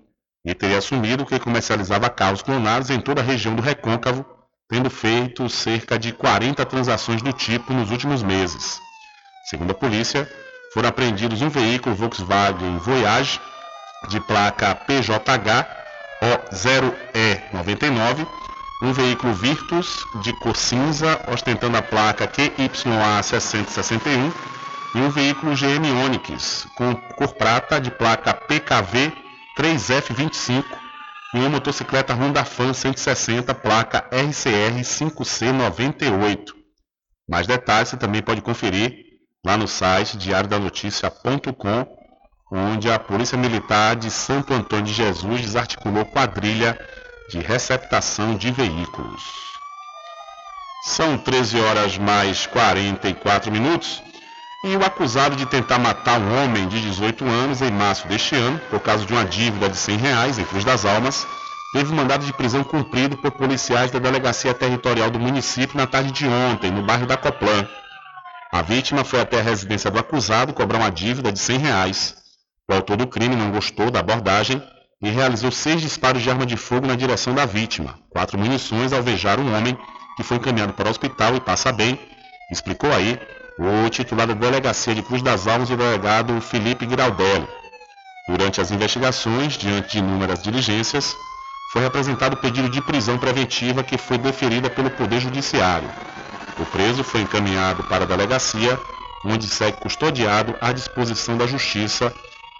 e 0.42 0.54
teria 0.54 0.78
assumido 0.78 1.26
que 1.26 1.38
comercializava 1.38 2.08
carros 2.08 2.42
clonados 2.42 2.88
em 2.88 2.98
toda 2.98 3.20
a 3.20 3.24
região 3.24 3.54
do 3.54 3.62
Recôncavo, 3.62 4.24
tendo 4.66 4.88
feito 4.88 5.48
cerca 5.50 5.98
de 5.98 6.12
40 6.12 6.64
transações 6.64 7.20
do 7.20 7.32
tipo 7.32 7.74
nos 7.74 7.90
últimos 7.90 8.22
meses. 8.22 8.80
Segundo 9.50 9.72
a 9.72 9.74
polícia, 9.74 10.26
foram 10.72 10.88
apreendidos 10.88 11.42
um 11.42 11.50
veículo 11.50 11.94
Volkswagen 11.94 12.78
Voyage 12.78 13.38
de 14.08 14.18
placa 14.20 14.74
PJH 14.74 15.81
O0E99, 16.22 18.24
um 18.80 18.92
veículo 18.92 19.34
Virtus 19.34 20.04
de 20.22 20.32
cor 20.38 20.56
cinza 20.56 21.20
ostentando 21.26 21.76
a 21.76 21.82
placa 21.82 22.28
QYA 22.28 23.22
6061 23.22 24.32
e 24.94 24.98
um 24.98 25.10
veículo 25.10 25.56
GM 25.56 25.90
Onix 26.04 26.68
com 26.76 26.94
cor 26.94 27.34
prata 27.34 27.80
de 27.80 27.90
placa 27.90 28.32
PKV 28.32 29.12
3F25 29.58 30.64
e 31.34 31.38
uma 31.38 31.48
motocicleta 31.48 32.14
Honda 32.14 32.44
Fan 32.44 32.72
160 32.72 33.52
placa 33.54 34.08
RCR 34.12 34.80
5C98. 34.80 36.52
Mais 37.28 37.48
detalhes 37.48 37.88
você 37.88 37.96
também 37.96 38.22
pode 38.22 38.42
conferir 38.42 39.06
lá 39.44 39.56
no 39.56 39.66
site 39.66 40.16
diariodanoticia.com, 40.18 42.01
onde 42.54 42.90
a 42.90 42.98
Polícia 42.98 43.38
Militar 43.38 43.96
de 43.96 44.10
Santo 44.10 44.52
Antônio 44.52 44.84
de 44.84 44.92
Jesus 44.92 45.40
desarticulou 45.40 46.04
quadrilha 46.04 46.78
de 47.30 47.38
receptação 47.38 48.36
de 48.36 48.50
veículos. 48.50 49.22
São 50.84 51.16
13 51.16 51.58
horas 51.60 51.96
mais 51.96 52.46
44 52.46 53.50
minutos. 53.50 54.02
E 54.64 54.76
o 54.76 54.84
acusado 54.84 55.34
de 55.34 55.46
tentar 55.46 55.78
matar 55.78 56.20
um 56.20 56.44
homem 56.44 56.68
de 56.68 56.80
18 56.82 57.24
anos 57.24 57.62
em 57.62 57.70
março 57.70 58.06
deste 58.06 58.36
ano, 58.36 58.60
por 58.70 58.78
causa 58.78 59.04
de 59.04 59.12
uma 59.12 59.24
dívida 59.24 59.68
de 59.68 59.76
100 59.76 59.96
reais 59.96 60.38
em 60.38 60.44
Cruz 60.44 60.62
das 60.62 60.84
Almas, 60.84 61.26
teve 61.72 61.92
mandado 61.92 62.24
de 62.24 62.32
prisão 62.32 62.62
cumprido 62.62 63.16
por 63.16 63.32
policiais 63.32 63.90
da 63.90 63.98
Delegacia 63.98 64.54
Territorial 64.54 65.10
do 65.10 65.18
município 65.18 65.76
na 65.76 65.86
tarde 65.86 66.12
de 66.12 66.28
ontem, 66.28 66.70
no 66.70 66.82
bairro 66.82 67.06
da 67.06 67.16
Coplan. 67.16 67.66
A 68.52 68.62
vítima 68.62 69.02
foi 69.02 69.20
até 69.20 69.40
a 69.40 69.42
residência 69.42 69.90
do 69.90 69.98
acusado 69.98 70.52
cobrar 70.52 70.78
uma 70.78 70.90
dívida 70.92 71.32
de 71.32 71.40
100 71.40 71.58
reais. 71.58 72.21
Autor 72.74 72.96
do 72.96 73.06
crime 73.06 73.36
não 73.36 73.50
gostou 73.50 73.90
da 73.90 74.00
abordagem 74.00 74.62
e 75.02 75.10
realizou 75.10 75.50
seis 75.50 75.80
disparos 75.80 76.22
de 76.22 76.30
arma 76.30 76.46
de 76.46 76.56
fogo 76.56 76.86
na 76.86 76.94
direção 76.94 77.34
da 77.34 77.44
vítima. 77.44 77.98
Quatro 78.10 78.38
munições 78.38 78.92
alvejaram 78.92 79.42
um 79.42 79.56
homem 79.56 79.76
que 80.16 80.22
foi 80.22 80.36
encaminhado 80.36 80.72
para 80.72 80.88
o 80.88 80.90
hospital 80.90 81.34
e 81.34 81.40
passa 81.40 81.72
bem, 81.72 81.98
explicou 82.50 82.92
aí 82.92 83.18
o 83.58 83.88
titular 83.88 84.26
da 84.26 84.34
Delegacia 84.34 84.94
de 84.94 85.02
Cruz 85.02 85.22
das 85.22 85.46
Almas, 85.46 85.70
o 85.70 85.76
delegado 85.76 86.40
Felipe 86.40 86.88
Giraldelli. 86.88 87.46
Durante 88.28 88.60
as 88.60 88.70
investigações, 88.70 89.54
diante 89.58 89.92
de 89.92 89.98
inúmeras 89.98 90.42
diligências, 90.42 91.14
foi 91.72 91.84
apresentado 91.84 92.36
pedido 92.36 92.68
de 92.68 92.80
prisão 92.80 93.18
preventiva 93.18 93.82
que 93.82 93.98
foi 93.98 94.18
deferida 94.18 94.70
pelo 94.70 94.90
Poder 94.90 95.20
Judiciário. 95.20 95.88
O 96.58 96.66
preso 96.66 97.02
foi 97.02 97.22
encaminhado 97.22 97.82
para 97.84 98.04
a 98.04 98.06
delegacia, 98.06 98.78
onde 99.24 99.46
segue 99.46 99.78
custodiado 99.78 100.54
à 100.60 100.72
disposição 100.72 101.36
da 101.36 101.46
Justiça. 101.46 102.12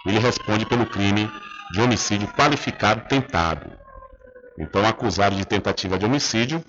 Ele 0.05 0.19
responde 0.19 0.65
pelo 0.65 0.85
crime 0.85 1.31
de 1.71 1.81
homicídio 1.81 2.27
qualificado 2.29 3.07
tentado. 3.07 3.71
Então, 4.59 4.85
acusado 4.85 5.35
de 5.35 5.45
tentativa 5.45 5.97
de 5.97 6.05
homicídio, 6.05 6.63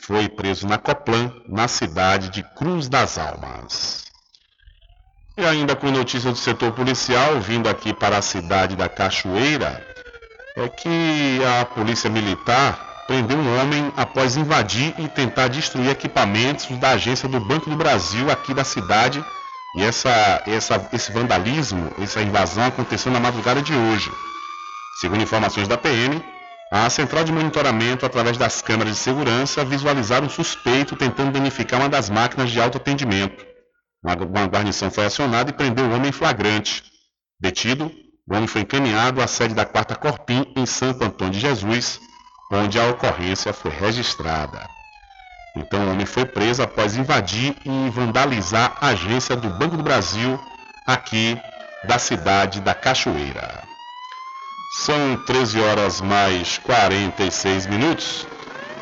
foi 0.00 0.28
preso 0.28 0.66
na 0.66 0.78
Coplan, 0.78 1.32
na 1.48 1.66
cidade 1.66 2.28
de 2.28 2.42
Cruz 2.42 2.88
das 2.88 3.18
Almas. 3.18 4.04
E 5.36 5.44
ainda 5.44 5.76
com 5.76 5.90
notícia 5.90 6.30
do 6.30 6.36
setor 6.36 6.72
policial, 6.72 7.40
vindo 7.40 7.68
aqui 7.68 7.94
para 7.94 8.18
a 8.18 8.22
cidade 8.22 8.76
da 8.76 8.88
Cachoeira, 8.88 9.86
é 10.56 10.68
que 10.68 11.40
a 11.60 11.64
Polícia 11.64 12.10
Militar 12.10 13.04
prendeu 13.06 13.38
um 13.38 13.60
homem 13.60 13.92
após 13.96 14.36
invadir 14.36 14.94
e 14.98 15.08
tentar 15.08 15.48
destruir 15.48 15.90
equipamentos 15.90 16.66
da 16.78 16.90
agência 16.90 17.28
do 17.28 17.40
Banco 17.40 17.70
do 17.70 17.76
Brasil 17.76 18.30
aqui 18.30 18.52
da 18.52 18.64
cidade. 18.64 19.24
E 19.78 19.84
essa, 19.84 20.42
essa, 20.44 20.88
esse 20.92 21.12
vandalismo, 21.12 21.92
essa 22.00 22.20
invasão 22.20 22.64
aconteceu 22.64 23.12
na 23.12 23.20
madrugada 23.20 23.62
de 23.62 23.72
hoje. 23.72 24.10
Segundo 24.98 25.22
informações 25.22 25.68
da 25.68 25.78
PM, 25.78 26.20
a 26.72 26.90
central 26.90 27.22
de 27.22 27.30
monitoramento, 27.30 28.04
através 28.04 28.36
das 28.36 28.60
câmeras 28.60 28.94
de 28.94 28.98
segurança, 28.98 29.64
visualizaram 29.64 30.26
um 30.26 30.30
suspeito 30.30 30.96
tentando 30.96 31.30
danificar 31.30 31.78
uma 31.78 31.88
das 31.88 32.10
máquinas 32.10 32.50
de 32.50 32.60
autoatendimento. 32.60 33.46
Uma 34.02 34.46
guarnição 34.46 34.90
foi 34.90 35.04
acionada 35.06 35.50
e 35.50 35.54
prendeu 35.54 35.84
o 35.84 35.94
homem 35.94 36.08
em 36.08 36.12
flagrante. 36.12 36.82
Detido, 37.38 37.88
o 38.28 38.34
homem 38.34 38.48
foi 38.48 38.62
encaminhado 38.62 39.22
à 39.22 39.28
sede 39.28 39.54
da 39.54 39.64
Quarta 39.64 39.94
Corpim, 39.94 40.44
em 40.56 40.66
Santo 40.66 41.04
Antônio 41.04 41.34
de 41.34 41.38
Jesus, 41.38 42.00
onde 42.50 42.80
a 42.80 42.88
ocorrência 42.88 43.52
foi 43.52 43.70
registrada. 43.70 44.77
Então 45.56 45.86
o 45.86 45.90
homem 45.90 46.06
foi 46.06 46.24
preso 46.24 46.62
após 46.62 46.96
invadir 46.96 47.56
e 47.64 47.90
vandalizar 47.90 48.76
a 48.80 48.88
agência 48.88 49.34
do 49.34 49.48
Banco 49.50 49.76
do 49.76 49.82
Brasil, 49.82 50.38
aqui 50.86 51.40
da 51.84 51.98
cidade 51.98 52.60
da 52.60 52.74
Cachoeira. 52.74 53.62
São 54.70 55.16
13 55.26 55.60
horas 55.60 56.00
mais 56.00 56.58
46 56.58 57.66
minutos. 57.66 58.26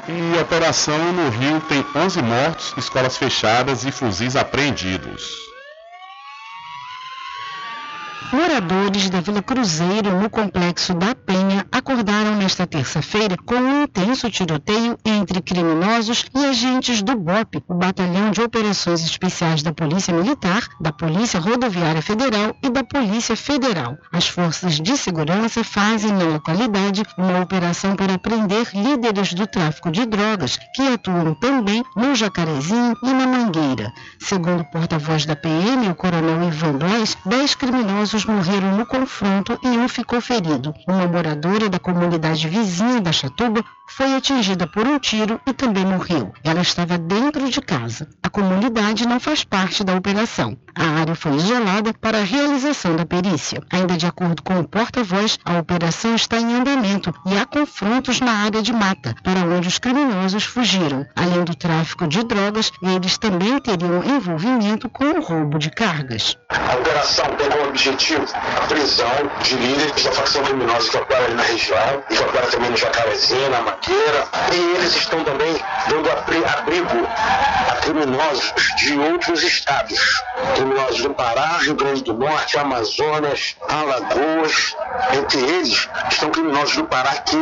E 0.09 0.39
operação 0.41 1.13
no 1.13 1.31
Rio 1.31 1.61
tem 1.63 1.85
11 1.95 2.23
mortos, 2.23 2.75
escolas 2.77 3.17
fechadas 3.17 3.85
e 3.85 3.91
fuzis 3.91 4.37
apreendidos. 4.37 5.47
Moradores 8.33 9.09
da 9.09 9.21
Vila 9.21 9.41
Cruzeiro, 9.41 10.21
no 10.21 10.29
complexo 10.29 10.93
da 10.95 11.15
Penha, 11.15 11.65
acordaram 11.71 12.35
nesta 12.35 12.67
terça-feira 12.67 13.37
com 13.45 13.55
um 13.55 13.83
intenso 13.85 14.29
tiroteio 14.31 14.99
entre 15.05 15.41
criminosos 15.41 16.27
e 16.35 16.45
agentes 16.45 17.03
do 17.03 17.15
BOP, 17.15 17.63
o 17.69 17.75
Batalhão 17.75 18.31
de 18.33 18.43
Operações 18.43 19.03
Especiais 19.03 19.63
da 19.63 19.73
Polícia 19.73 20.13
Militar, 20.13 20.67
da 20.81 20.93
Polícia 20.93 21.39
Rodoviária 21.39 22.03
Federal 22.03 22.57
e 22.63 22.69
da 22.69 22.83
Polícia 22.83 23.37
Federal. 23.37 23.97
As 24.13 24.27
forças 24.27 24.81
de 24.81 24.97
segurança 24.97 25.63
fazem 25.63 26.13
na 26.13 26.25
localidade 26.25 27.05
uma 27.17 27.41
operação 27.41 27.95
para 27.95 28.19
prender 28.19 28.69
líderes 28.75 29.35
do 29.35 29.47
tráfico 29.47 29.91
de 29.91 30.05
drogas, 30.05 30.59
que 30.75 30.83
atuam 30.89 31.35
também 31.35 31.85
no 31.95 32.15
Jacarezinho 32.15 32.97
e 33.03 33.13
na 33.13 33.27
Mangueira. 33.27 33.93
Segundo 34.19 34.61
o 34.63 34.71
porta-voz 34.71 35.25
da 35.25 35.37
PM, 35.37 35.89
o 35.89 35.95
coronel 35.95 36.49
Ivan 36.49 36.73
Blas, 36.73 37.17
10 37.25 37.55
criminosos 37.55 38.06
morreram 38.25 38.77
no 38.77 38.87
confronto 38.87 39.59
e 39.63 39.69
um 39.69 39.89
ficou 39.89 40.21
ferido. 40.21 40.75
Uma 40.87 41.07
moradora 41.07 41.69
da 41.69 41.79
comunidade 41.79 42.49
vizinha 42.49 43.01
da 43.01 43.13
Chatuba, 43.13 43.65
foi 43.89 44.15
atingida 44.15 44.67
por 44.67 44.87
um 44.87 44.99
tiro 44.99 45.41
e 45.47 45.53
também 45.53 45.85
morreu. 45.85 46.33
Ela 46.45 46.61
estava 46.61 46.99
dentro 46.99 47.49
de 47.49 47.61
casa. 47.61 48.09
A 48.23 48.29
comunidade 48.29 49.07
não 49.07 49.19
faz 49.21 49.45
parte 49.45 49.83
da 49.85 49.95
operação. 49.95 50.57
A 50.75 51.01
área 51.01 51.15
foi 51.15 51.37
isolada 51.37 51.95
para 51.95 52.19
a 52.19 52.25
realização 52.25 52.97
da 52.97 53.07
perícia. 53.07 53.63
Ainda 53.71 53.97
de 53.97 54.07
acordo 54.07 54.43
com 54.43 54.61
o 54.61 54.69
porta-voz, 54.69 55.39
a 55.45 55.59
operação 55.59 56.15
está 56.15 56.37
em 56.37 56.55
andamento 56.55 57.15
e 57.25 57.37
há 57.39 57.47
confrontos 57.47 58.21
na 58.21 58.33
área 58.33 58.61
de 58.61 58.73
mata, 58.73 59.15
para 59.23 59.41
onde 59.41 59.69
os 59.69 59.79
criminosos 59.79 60.45
fugiram. 60.45 61.07
Além 61.17 61.45
do 61.45 61.55
tráfico 61.55 62.07
de 62.07 62.23
drogas, 62.25 62.71
eles 62.83 63.17
também 63.17 63.59
teriam 63.61 64.05
envolvimento 64.05 64.89
com 64.91 65.05
o 65.05 65.23
roubo 65.23 65.59
de 65.59 65.71
cargas. 65.71 66.37
A 66.51 66.75
operação 66.75 67.25
tem 67.37 67.49
como 67.49 67.69
objetivo 67.69 68.27
a 68.35 68.67
prisão 68.67 69.31
de 69.43 69.55
líderes 69.55 70.05
da 70.05 70.13
facção 70.13 70.43
criminosa 70.43 70.91
que 70.91 70.97
opera 70.99 71.25
ali 71.25 71.35
na 71.35 71.43
região 71.43 72.03
e 72.11 72.15
que 72.15 72.23
opera 72.23 72.47
também 72.49 72.71
no 72.71 72.77
Jacarezinho, 72.77 73.51
na 73.51 73.76
Maqueira. 73.81 74.27
E 74.53 74.77
eles 74.77 74.97
estão 74.97 75.23
também 75.23 75.55
dando 75.89 76.11
abri- 76.11 76.45
abrigo 76.45 77.07
a 77.71 77.75
criminosos 77.77 78.53
de 78.79 78.99
outros 78.99 79.43
estados. 79.43 79.99
Criminosos 80.55 81.03
do 81.03 81.11
Pará, 81.15 81.59
Rio 81.59 81.75
Grande 81.75 82.03
do 82.03 82.15
Norte, 82.15 82.59
Amazonas, 82.59 83.57
Alagoas. 83.69 84.75
Entre 85.17 85.41
eles 85.41 85.89
estão 86.11 86.31
criminosos 86.31 86.77
do 86.77 86.85
Pará 86.85 87.17
que 87.19 87.37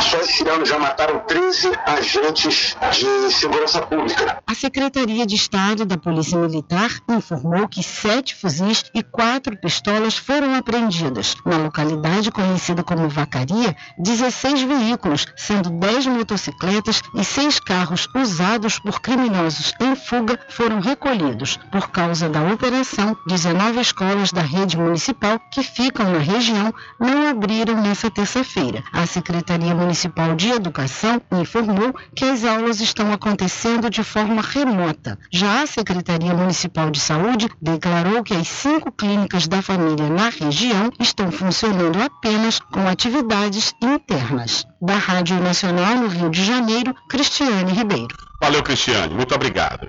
só 0.00 0.18
esse 0.18 0.46
ano 0.48 0.64
já 0.66 0.78
mataram 0.78 1.20
13 1.20 1.70
agentes 1.86 2.76
de 2.92 3.32
segurança 3.32 3.80
pública. 3.82 4.38
A 4.46 4.54
Secretaria 4.54 5.24
de 5.26 5.34
Estado 5.36 5.84
da 5.84 5.96
Polícia 5.96 6.36
Militar 6.38 6.90
informou 7.08 7.68
que 7.68 7.82
sete 7.82 8.34
fuzis 8.34 8.84
e 8.94 9.02
quatro 9.02 9.56
pistolas 9.56 10.16
foram 10.16 10.54
apreendidas. 10.54 11.36
Na 11.44 11.56
localidade 11.58 12.30
conhecida 12.32 12.82
como 12.82 13.08
Vacaria, 13.08 13.76
16 13.98 14.62
veículos, 14.62 15.26
sendo 15.36 15.70
10 15.76 16.06
motocicletas 16.06 17.02
e 17.14 17.22
seis 17.22 17.60
carros 17.60 18.08
usados 18.14 18.78
por 18.78 19.00
criminosos 19.00 19.74
em 19.80 19.94
fuga, 19.94 20.38
foram 20.48 20.80
recolhidos. 20.80 21.58
Por 21.70 21.90
causa 21.90 22.28
da 22.28 22.42
operação, 22.42 23.16
19 23.26 23.80
escolas 23.80 24.32
da 24.32 24.40
rede 24.40 24.76
municipal 24.76 25.38
que 25.52 25.62
ficam 25.62 26.10
na 26.10 26.18
região 26.18 26.72
não 26.98 27.28
abriram 27.28 27.80
nessa 27.82 28.10
terça-feira. 28.10 28.82
A 28.92 29.06
Secretaria 29.06 29.74
Municipal 29.74 30.34
de 30.34 30.50
Educação 30.50 31.20
informou 31.32 31.94
que 32.14 32.24
as 32.24 32.44
aulas 32.44 32.80
estão 32.80 33.12
acontecendo 33.12 33.90
de 33.90 34.02
forma 34.02 34.40
remota. 34.40 35.18
Já 35.30 35.62
a 35.62 35.66
Secretaria 35.66 36.32
Municipal 36.32 36.90
de 36.90 37.00
Saúde 37.00 37.48
declarou 37.60 38.22
que 38.22 38.34
as 38.34 38.48
cinco 38.48 38.90
clínicas 38.90 39.46
da 39.46 39.60
família 39.60 40.08
na 40.08 40.30
região 40.30 40.90
estão 40.98 41.30
funcionando 41.30 42.00
apenas 42.00 42.58
com 42.60 42.88
atividades 42.88 43.74
internas. 43.82 44.66
Da 44.80 44.96
Rádio 44.96 45.40
Nacional 45.40 45.65
no 45.72 46.08
Rio 46.08 46.30
de 46.30 46.44
Janeiro, 46.44 46.94
Cristiane 47.08 47.72
Ribeiro. 47.72 48.14
Valeu, 48.40 48.62
Cristiane. 48.62 49.14
Muito 49.14 49.34
obrigado. 49.34 49.88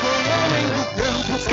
com 0.00 0.06
o 0.06 0.30
homem 0.44 0.66
do 0.66 0.84
campo. 1.00 1.39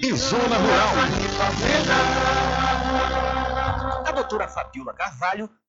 e 0.00 0.12
zona 0.16 0.56
rural. 0.56 0.94
A 4.06 4.12
doutora 4.12 4.48
Fabiola 4.48 4.92
Carvalho 4.94 5.48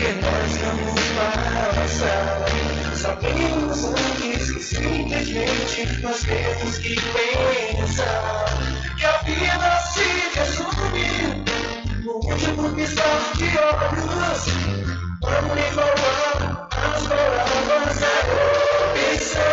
Que 0.00 0.12
nós 0.14 0.56
vamos 0.56 1.00
passar. 1.16 2.46
Sabemos 2.96 3.84
antes 3.84 4.50
que 4.50 4.62
simplesmente 4.62 6.02
nós 6.02 6.20
temos 6.22 6.78
que 6.78 6.96
pensar 6.96 8.44
que 8.96 9.04
a 9.04 9.18
vida 9.18 9.80
se 9.92 10.38
resume 10.38 11.44
no 12.02 12.12
último 12.14 12.70
piscar 12.74 13.20
de 13.36 13.44
olhos. 13.44 14.40
Vamos 15.20 15.58
enrolar 15.58 16.68
as 16.72 17.02
palavras 17.06 18.02
a 18.02 18.14
opção. 18.86 19.52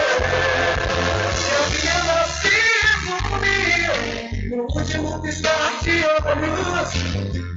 Que 1.43 1.51
a 1.51 1.99
vida 1.99 2.17
se 2.39 2.55
resume 2.87 4.55
no 4.55 4.63
último 4.63 5.21
piscar 5.21 5.71
de 5.83 5.95
olhos. 6.05 7.56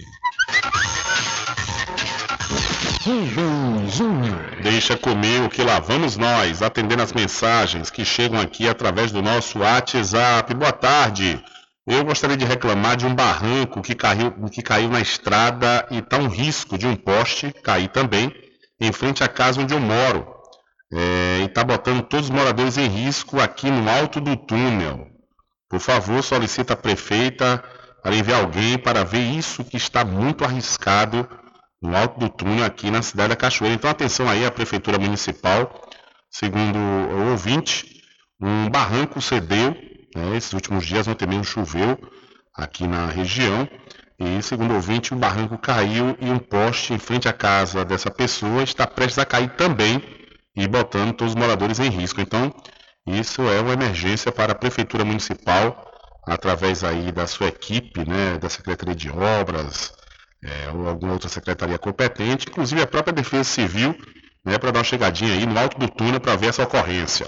Deixa 4.63 4.97
comigo 4.97 5.51
que 5.51 5.63
lá 5.63 5.79
vamos 5.79 6.17
nós, 6.17 6.63
atendendo 6.63 7.03
as 7.03 7.13
mensagens 7.13 7.91
que 7.91 8.05
chegam 8.05 8.41
aqui 8.41 8.67
através 8.67 9.13
do 9.13 9.21
nosso 9.21 9.59
WhatsApp. 9.59 10.55
Boa 10.55 10.73
tarde. 10.73 11.39
Eu 11.87 12.03
gostaria 12.05 12.37
de 12.37 12.47
reclamar 12.47 12.97
de 12.97 13.05
um 13.05 13.15
barranco 13.15 13.83
que 13.83 13.95
caiu, 13.95 14.33
que 14.51 14.63
caiu 14.63 14.89
na 14.89 15.01
estrada 15.01 15.87
e 15.91 15.99
está 15.99 16.17
um 16.17 16.29
risco 16.29 16.79
de 16.79 16.87
um 16.87 16.97
poste 16.97 17.53
cair 17.63 17.89
também 17.89 18.33
em 18.81 18.91
frente 18.91 19.23
à 19.23 19.29
casa 19.29 19.61
onde 19.61 19.75
eu 19.75 19.81
moro. 19.81 20.42
É, 20.95 21.41
e 21.41 21.45
está 21.47 21.65
botando 21.65 22.03
todos 22.03 22.27
os 22.27 22.31
moradores 22.31 22.77
em 22.77 22.87
risco 22.87 23.41
aqui 23.41 23.71
no 23.71 23.89
alto 23.89 24.21
do 24.21 24.37
túnel. 24.37 25.09
Por 25.67 25.81
favor, 25.81 26.23
solicita 26.23 26.75
a 26.75 26.77
prefeita 26.77 27.65
para 28.03 28.15
enviar 28.15 28.41
alguém 28.41 28.77
para 28.77 29.03
ver 29.03 29.23
isso 29.23 29.65
que 29.65 29.79
está 29.79 30.05
muito 30.05 30.45
arriscado 30.45 31.27
no 31.81 31.97
alto 31.97 32.21
do 32.21 32.29
túnel 32.29 32.67
aqui 32.67 32.91
na 32.91 33.01
cidade 33.01 33.31
da 33.31 33.37
Cachoeira. 33.37 33.75
Então 33.75 33.91
atenção 33.91 34.29
aí 34.29 34.45
à 34.45 34.51
prefeitura 34.51 34.99
municipal. 34.99 35.81
Segundo 36.31 36.79
o 36.79 37.31
ouvinte, 37.31 38.03
um 38.39 38.69
barranco 38.69 39.21
cedeu, 39.23 39.75
né, 40.15 40.37
esses 40.37 40.53
últimos 40.53 40.85
dias 40.85 41.09
ontem 41.09 41.27
mesmo 41.27 41.45
choveu 41.45 41.99
aqui 42.55 42.87
na 42.87 43.07
região. 43.07 43.67
E 44.19 44.43
segundo 44.43 44.73
o 44.73 44.75
ouvinte, 44.75 45.15
um 45.15 45.19
barranco 45.19 45.57
caiu 45.57 46.15
e 46.21 46.31
um 46.31 46.39
poste 46.39 46.93
em 46.93 46.99
frente 46.99 47.29
à 47.29 47.33
casa 47.33 47.83
dessa 47.83 48.11
pessoa 48.11 48.63
está 48.63 48.87
prestes 48.87 49.19
a 49.19 49.25
cair 49.25 49.57
também 49.57 50.22
e 50.57 50.67
botando 50.67 51.15
todos 51.15 51.35
os 51.35 51.39
moradores 51.39 51.79
em 51.79 51.89
risco. 51.89 52.21
Então, 52.21 52.53
isso 53.07 53.43
é 53.43 53.61
uma 53.61 53.73
emergência 53.73 54.31
para 54.31 54.53
a 54.53 54.55
Prefeitura 54.55 55.05
Municipal, 55.05 55.91
através 56.27 56.85
aí 56.85 57.11
da 57.11 57.27
sua 57.27 57.49
equipe, 57.49 58.09
né, 58.09 58.39
da 58.39 58.49
Secretaria 58.49 58.95
de 58.95 59.11
Obras, 59.11 59.93
é, 60.45 60.71
ou 60.73 60.89
alguma 60.89 61.13
outra 61.13 61.29
secretaria 61.29 61.79
competente, 61.79 62.47
inclusive 62.49 62.83
a 62.83 62.87
própria 62.87 63.13
Defesa 63.13 63.45
Civil, 63.45 63.97
né, 64.45 64.59
para 64.59 64.71
dar 64.71 64.81
uma 64.81 64.85
chegadinha 64.85 65.33
aí 65.33 65.47
no 65.47 65.59
alto 65.59 65.79
do 65.79 65.89
túnel 65.89 66.21
para 66.21 66.37
ver 66.37 66.49
essa 66.49 66.63
ocorrência. 66.63 67.27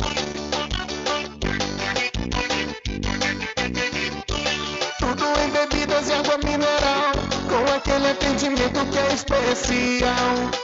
Tudo 4.99 5.25
em 5.41 5.51
bebidas 5.51 6.09
e 6.09 6.13
água 6.13 6.39
mineral, 6.39 7.13
com 7.49 7.73
aquele 7.73 8.11
atendimento 8.11 8.87
que 8.91 8.99
é 8.99 9.13
especial. 9.13 10.64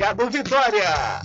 Vitória. 0.01 1.21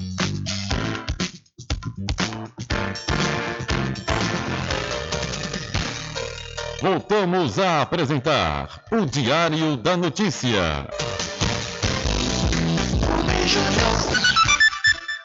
Voltamos 6.82 7.58
a 7.58 7.80
apresentar 7.80 8.82
o 8.92 9.06
Diário 9.06 9.78
da 9.78 9.96
Notícia. 9.96 10.86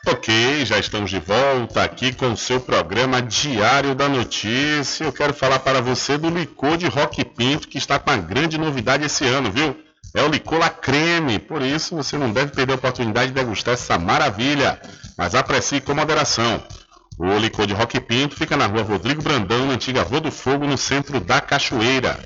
Ok, 0.08 0.66
já 0.66 0.80
estamos 0.80 1.10
de 1.10 1.20
volta 1.20 1.84
aqui 1.84 2.14
com 2.14 2.32
o 2.32 2.38
seu 2.38 2.62
programa 2.62 3.22
Diário 3.22 3.94
da 3.94 4.08
Notícia. 4.08 5.04
Eu 5.04 5.12
quero 5.12 5.34
falar 5.34 5.60
para 5.60 5.82
você 5.82 6.18
do 6.18 6.30
licor 6.30 6.78
de 6.78 6.88
Rock 6.88 7.26
Pinto, 7.26 7.68
que 7.68 7.78
está 7.78 8.00
com 8.00 8.12
uma 8.12 8.18
grande 8.18 8.58
novidade 8.58 9.06
esse 9.06 9.26
ano, 9.26 9.52
viu? 9.52 9.91
É 10.14 10.22
o 10.22 10.28
licor 10.28 10.60
La 10.60 10.70
Creme, 10.70 11.40
por 11.40 11.62
isso 11.62 11.96
você 11.96 12.18
não 12.18 12.32
deve 12.32 12.52
perder 12.52 12.74
a 12.74 12.76
oportunidade 12.76 13.28
de 13.28 13.34
degustar 13.34 13.76
essa 13.76 13.98
maravilha, 13.98 14.80
mas 15.18 15.36
aprecie 15.36 15.80
com 15.80 15.94
moderação. 15.94 16.62
O 17.18 17.38
licor 17.38 17.68
de 17.68 17.74
Rock 17.74 18.00
Pinto 18.00 18.36
fica 18.36 18.58
na 18.58 18.66
rua 18.66 18.84
Rodrigo 18.84 19.22
Brandão, 19.22 19.68
na 19.68 19.74
antiga 19.74 20.02
Rua 20.04 20.20
do 20.20 20.32
Fogo, 20.32 20.66
no 20.66 20.78
centro 20.78 21.20
da 21.20 21.40
Cachoeira. 21.40 22.20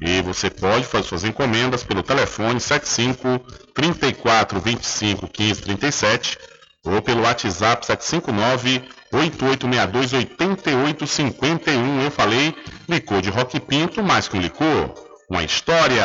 E 0.00 0.20
você 0.20 0.50
pode 0.50 0.84
fazer 0.84 1.06
suas 1.06 1.24
encomendas 1.24 1.84
pelo 1.84 2.02
telefone 2.02 2.58
75 2.58 3.38
34 3.72 4.60
25 4.60 5.28
15 5.28 5.62
37 5.62 6.38
ou 6.84 7.00
pelo 7.00 7.22
WhatsApp 7.22 7.86
759 7.86 8.82
8862 9.12 10.12
8851. 10.12 12.02
Eu 12.02 12.10
falei 12.10 12.54
licor 12.88 13.22
de 13.22 13.30
Rock 13.30 13.60
Pinto, 13.60 14.02
mais 14.02 14.26
que 14.26 14.36
um 14.36 14.40
licor, 14.40 14.92
uma 15.30 15.44
história. 15.44 16.04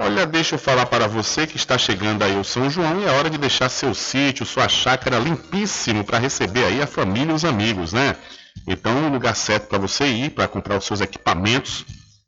Olha, 0.00 0.24
deixa 0.24 0.54
eu 0.54 0.58
falar 0.60 0.86
para 0.86 1.08
você 1.08 1.44
que 1.44 1.56
está 1.56 1.76
chegando 1.76 2.22
aí 2.22 2.38
o 2.38 2.44
São 2.44 2.70
João 2.70 3.00
e 3.00 3.04
é 3.04 3.10
hora 3.10 3.28
de 3.28 3.36
deixar 3.36 3.68
seu 3.68 3.92
sítio, 3.92 4.46
sua 4.46 4.68
chácara 4.68 5.18
limpíssimo 5.18 6.04
para 6.04 6.18
receber 6.18 6.64
aí 6.64 6.80
a 6.80 6.86
família 6.86 7.32
e 7.32 7.34
os 7.34 7.44
amigos, 7.44 7.92
né? 7.92 8.14
Então, 8.66 9.06
o 9.06 9.10
lugar 9.10 9.34
certo 9.34 9.66
para 9.66 9.78
você 9.78 10.06
ir 10.06 10.30
para 10.30 10.46
comprar 10.46 10.76
os 10.76 10.84
seus 10.84 11.00
equipamentos 11.00 11.84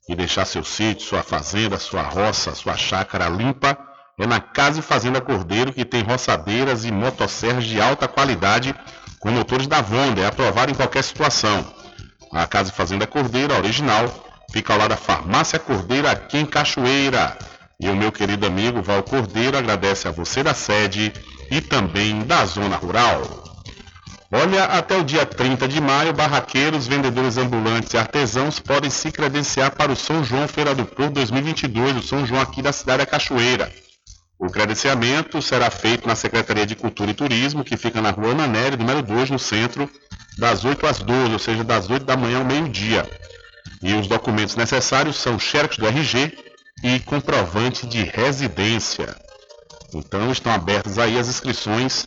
e 0.08 0.16
deixar 0.16 0.46
seu 0.46 0.64
sítio, 0.64 1.06
sua 1.06 1.22
fazenda, 1.22 1.78
sua 1.78 2.02
roça, 2.02 2.54
sua 2.56 2.76
chácara 2.76 3.28
limpa 3.28 3.78
é 4.18 4.26
na 4.26 4.40
Casa 4.40 4.80
e 4.80 4.82
Fazenda 4.82 5.20
Cordeiro, 5.20 5.72
que 5.72 5.84
tem 5.84 6.02
roçadeiras 6.02 6.84
e 6.84 6.92
motosserras 6.92 7.64
de 7.64 7.80
alta 7.80 8.06
qualidade 8.06 8.74
com 9.20 9.30
motores 9.30 9.66
da 9.66 9.80
Vonda, 9.80 10.20
é 10.20 10.26
aprovado 10.26 10.72
em 10.72 10.74
qualquer 10.74 11.02
situação. 11.02 11.64
A 12.32 12.46
Casa 12.46 12.70
e 12.70 12.74
Fazenda 12.74 13.06
Cordeiro, 13.06 13.54
a 13.54 13.58
original, 13.58 14.12
fica 14.52 14.72
ao 14.72 14.78
lado 14.78 14.90
da 14.90 14.96
Farmácia 14.96 15.58
Cordeiro, 15.58 16.08
aqui 16.08 16.36
em 16.36 16.44
Cachoeira. 16.44 17.38
E 17.80 17.88
o 17.88 17.96
meu 17.96 18.12
querido 18.12 18.46
amigo 18.46 18.82
Val 18.82 19.02
Cordeiro 19.02 19.56
agradece 19.56 20.06
a 20.06 20.10
você 20.10 20.42
da 20.42 20.52
sede 20.52 21.12
e 21.50 21.60
também 21.62 22.20
da 22.20 22.44
zona 22.44 22.76
rural. 22.76 23.22
Olha, 24.32 24.64
até 24.64 24.96
o 24.96 25.02
dia 25.02 25.26
30 25.26 25.66
de 25.66 25.80
maio, 25.80 26.12
barraqueiros, 26.12 26.86
vendedores 26.86 27.36
ambulantes 27.36 27.94
e 27.94 27.98
artesãos 27.98 28.60
podem 28.60 28.90
se 28.90 29.10
credenciar 29.10 29.74
para 29.74 29.90
o 29.90 29.96
São 29.96 30.22
João 30.22 30.46
Feira 30.46 30.74
do 30.74 30.84
Porto 30.84 31.14
2022, 31.14 31.96
o 31.96 32.02
São 32.02 32.24
João 32.24 32.40
aqui 32.40 32.62
da 32.62 32.72
cidade 32.72 32.98
da 32.98 33.06
Cachoeira. 33.06 33.72
O 34.38 34.46
credenciamento 34.46 35.42
será 35.42 35.70
feito 35.70 36.06
na 36.06 36.14
Secretaria 36.14 36.64
de 36.64 36.76
Cultura 36.76 37.10
e 37.10 37.14
Turismo, 37.14 37.64
que 37.64 37.76
fica 37.76 38.00
na 38.00 38.10
rua 38.10 38.32
Ana 38.32 38.46
Nery, 38.46 38.76
número 38.76 39.02
2, 39.02 39.30
no 39.30 39.38
centro, 39.38 39.90
das 40.38 40.64
8 40.64 40.86
às 40.86 40.98
12, 41.00 41.32
ou 41.32 41.38
seja, 41.38 41.64
das 41.64 41.90
8 41.90 42.04
da 42.04 42.16
manhã 42.16 42.38
ao 42.38 42.44
meio-dia. 42.44 43.08
E 43.82 43.94
os 43.94 44.06
documentos 44.06 44.54
necessários 44.54 45.16
são 45.16 45.38
xerox 45.38 45.76
do 45.76 45.86
RG 45.86 46.49
e 46.82 46.98
comprovante 47.00 47.86
de 47.86 48.02
residência. 48.02 49.14
Então 49.92 50.30
estão 50.30 50.52
abertas 50.52 50.98
aí 50.98 51.18
as 51.18 51.28
inscrições 51.28 52.06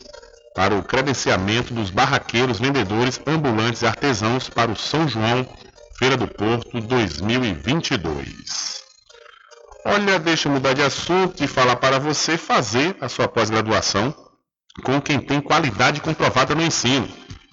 para 0.54 0.74
o 0.74 0.82
credenciamento 0.82 1.74
dos 1.74 1.90
barraqueiros, 1.90 2.58
vendedores, 2.58 3.20
ambulantes 3.26 3.82
e 3.82 3.86
artesãos 3.86 4.48
para 4.48 4.70
o 4.70 4.76
São 4.76 5.08
João 5.08 5.46
Feira 5.98 6.16
do 6.16 6.26
Porto 6.26 6.80
2022. 6.80 8.82
Olha, 9.84 10.18
deixa 10.18 10.48
eu 10.48 10.52
mudar 10.52 10.72
de 10.72 10.82
assunto 10.82 11.44
e 11.44 11.46
falar 11.46 11.76
para 11.76 11.98
você 11.98 12.38
fazer 12.38 12.96
a 13.00 13.08
sua 13.08 13.28
pós-graduação 13.28 14.14
com 14.82 15.00
quem 15.00 15.20
tem 15.20 15.40
qualidade 15.40 16.00
comprovada 16.00 16.54
no 16.54 16.62
ensino. 16.62 17.08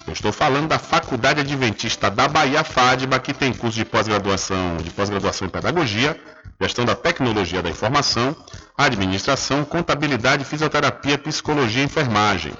Eu 0.06 0.12
estou 0.12 0.32
falando 0.32 0.68
da 0.68 0.78
Faculdade 0.78 1.40
Adventista 1.40 2.10
da 2.10 2.26
Bahia 2.26 2.64
FADBA, 2.64 3.20
que 3.20 3.32
tem 3.32 3.52
curso 3.52 3.78
de 3.78 3.84
pós-graduação 3.84 4.76
de 4.78 4.90
pós-graduação 4.90 5.46
em 5.46 5.50
pedagogia, 5.50 6.20
gestão 6.60 6.84
da 6.84 6.96
tecnologia 6.96 7.62
da 7.62 7.70
informação, 7.70 8.34
administração, 8.76 9.64
contabilidade, 9.64 10.44
fisioterapia, 10.44 11.16
psicologia 11.18 11.82
e 11.82 11.84
enfermagem. 11.84 12.52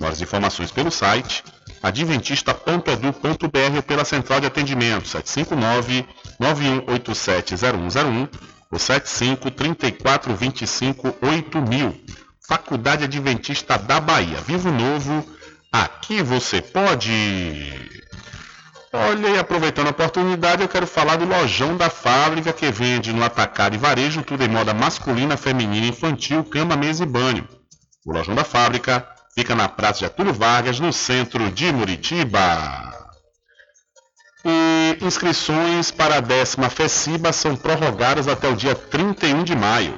Mais 0.00 0.20
informações 0.20 0.72
pelo 0.72 0.90
site 0.90 1.44
adventista.edu.br 1.82 3.76
ou 3.76 3.82
pela 3.82 4.04
central 4.04 4.40
de 4.40 4.46
atendimento 4.46 5.08
759 5.08 6.06
91870101 6.40 8.28
ou 8.70 8.78
75 8.78 9.50
34 9.50 10.34
25 10.34 11.16
8000. 11.22 12.00
Faculdade 12.46 13.04
Adventista 13.04 13.78
da 13.78 14.00
Bahia. 14.00 14.38
Vivo 14.40 14.72
Novo, 14.72 15.24
aqui 15.72 16.22
você 16.22 16.60
pode. 16.60 17.90
Olha, 18.92 19.28
e 19.28 19.38
aproveitando 19.38 19.86
a 19.86 19.90
oportunidade, 19.90 20.62
eu 20.62 20.68
quero 20.68 20.86
falar 20.86 21.16
do 21.16 21.24
Lojão 21.24 21.76
da 21.76 21.88
Fábrica, 21.88 22.52
que 22.52 22.70
vende 22.70 23.12
no 23.12 23.24
atacado 23.24 23.74
e 23.74 23.78
varejo 23.78 24.22
tudo 24.22 24.42
em 24.42 24.48
moda 24.48 24.74
masculina, 24.74 25.36
feminina, 25.36 25.86
infantil, 25.86 26.42
cama, 26.44 26.76
mesa 26.76 27.04
e 27.04 27.06
banho. 27.06 27.48
O 28.04 28.12
Lojão 28.12 28.34
da 28.34 28.44
Fábrica 28.44 29.06
Fica 29.34 29.54
na 29.54 29.68
Praça 29.68 30.00
de 30.00 30.04
Atúlio 30.06 30.34
Vargas, 30.34 30.80
no 30.80 30.92
centro 30.92 31.50
de 31.50 31.72
Muritiba. 31.72 32.92
E 34.44 34.98
inscrições 35.02 35.90
para 35.90 36.16
a 36.16 36.20
décima 36.20 36.68
FECIBA 36.68 37.32
são 37.32 37.56
prorrogadas 37.56 38.26
até 38.26 38.48
o 38.48 38.56
dia 38.56 38.74
31 38.74 39.44
de 39.44 39.54
maio. 39.54 39.96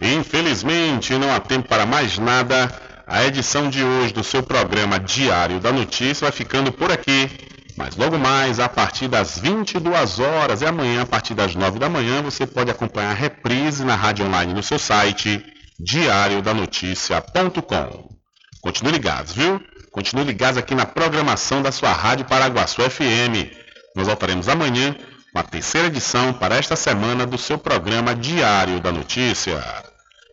Infelizmente, 0.00 1.12
não 1.14 1.34
há 1.34 1.40
tempo 1.40 1.68
para 1.68 1.86
mais 1.86 2.18
nada. 2.18 2.70
A 3.06 3.24
edição 3.24 3.70
de 3.70 3.84
hoje 3.84 4.12
do 4.12 4.24
seu 4.24 4.42
programa 4.42 4.98
Diário 4.98 5.60
da 5.60 5.72
Notícia 5.72 6.26
vai 6.26 6.32
ficando 6.32 6.72
por 6.72 6.90
aqui. 6.90 7.30
Mas 7.76 7.94
logo 7.94 8.18
mais, 8.18 8.58
a 8.58 8.68
partir 8.68 9.06
das 9.06 9.38
22 9.38 10.18
horas 10.18 10.62
e 10.62 10.66
amanhã, 10.66 11.02
a 11.02 11.06
partir 11.06 11.34
das 11.34 11.54
9 11.54 11.78
da 11.78 11.88
manhã, 11.88 12.20
você 12.22 12.44
pode 12.46 12.70
acompanhar 12.70 13.10
a 13.10 13.14
reprise 13.14 13.84
na 13.84 13.94
rádio 13.94 14.26
online 14.26 14.54
no 14.54 14.62
seu 14.62 14.78
site 14.78 15.44
diariodanoticia.com. 15.78 18.16
Continue 18.62 18.92
ligados, 18.92 19.34
viu? 19.34 19.60
Continue 19.92 20.24
ligados 20.24 20.58
aqui 20.58 20.74
na 20.74 20.86
programação 20.86 21.62
da 21.62 21.70
sua 21.70 21.92
Rádio 21.92 22.24
Paraguaçu 22.24 22.82
FM. 22.82 23.52
Nós 23.94 24.06
voltaremos 24.06 24.48
amanhã 24.48 24.96
com 25.32 25.38
a 25.38 25.42
terceira 25.42 25.88
edição 25.88 26.32
para 26.32 26.56
esta 26.56 26.76
semana 26.76 27.26
do 27.26 27.38
seu 27.38 27.58
programa 27.58 28.14
Diário 28.14 28.80
da 28.80 28.90
Notícia. 28.90 29.85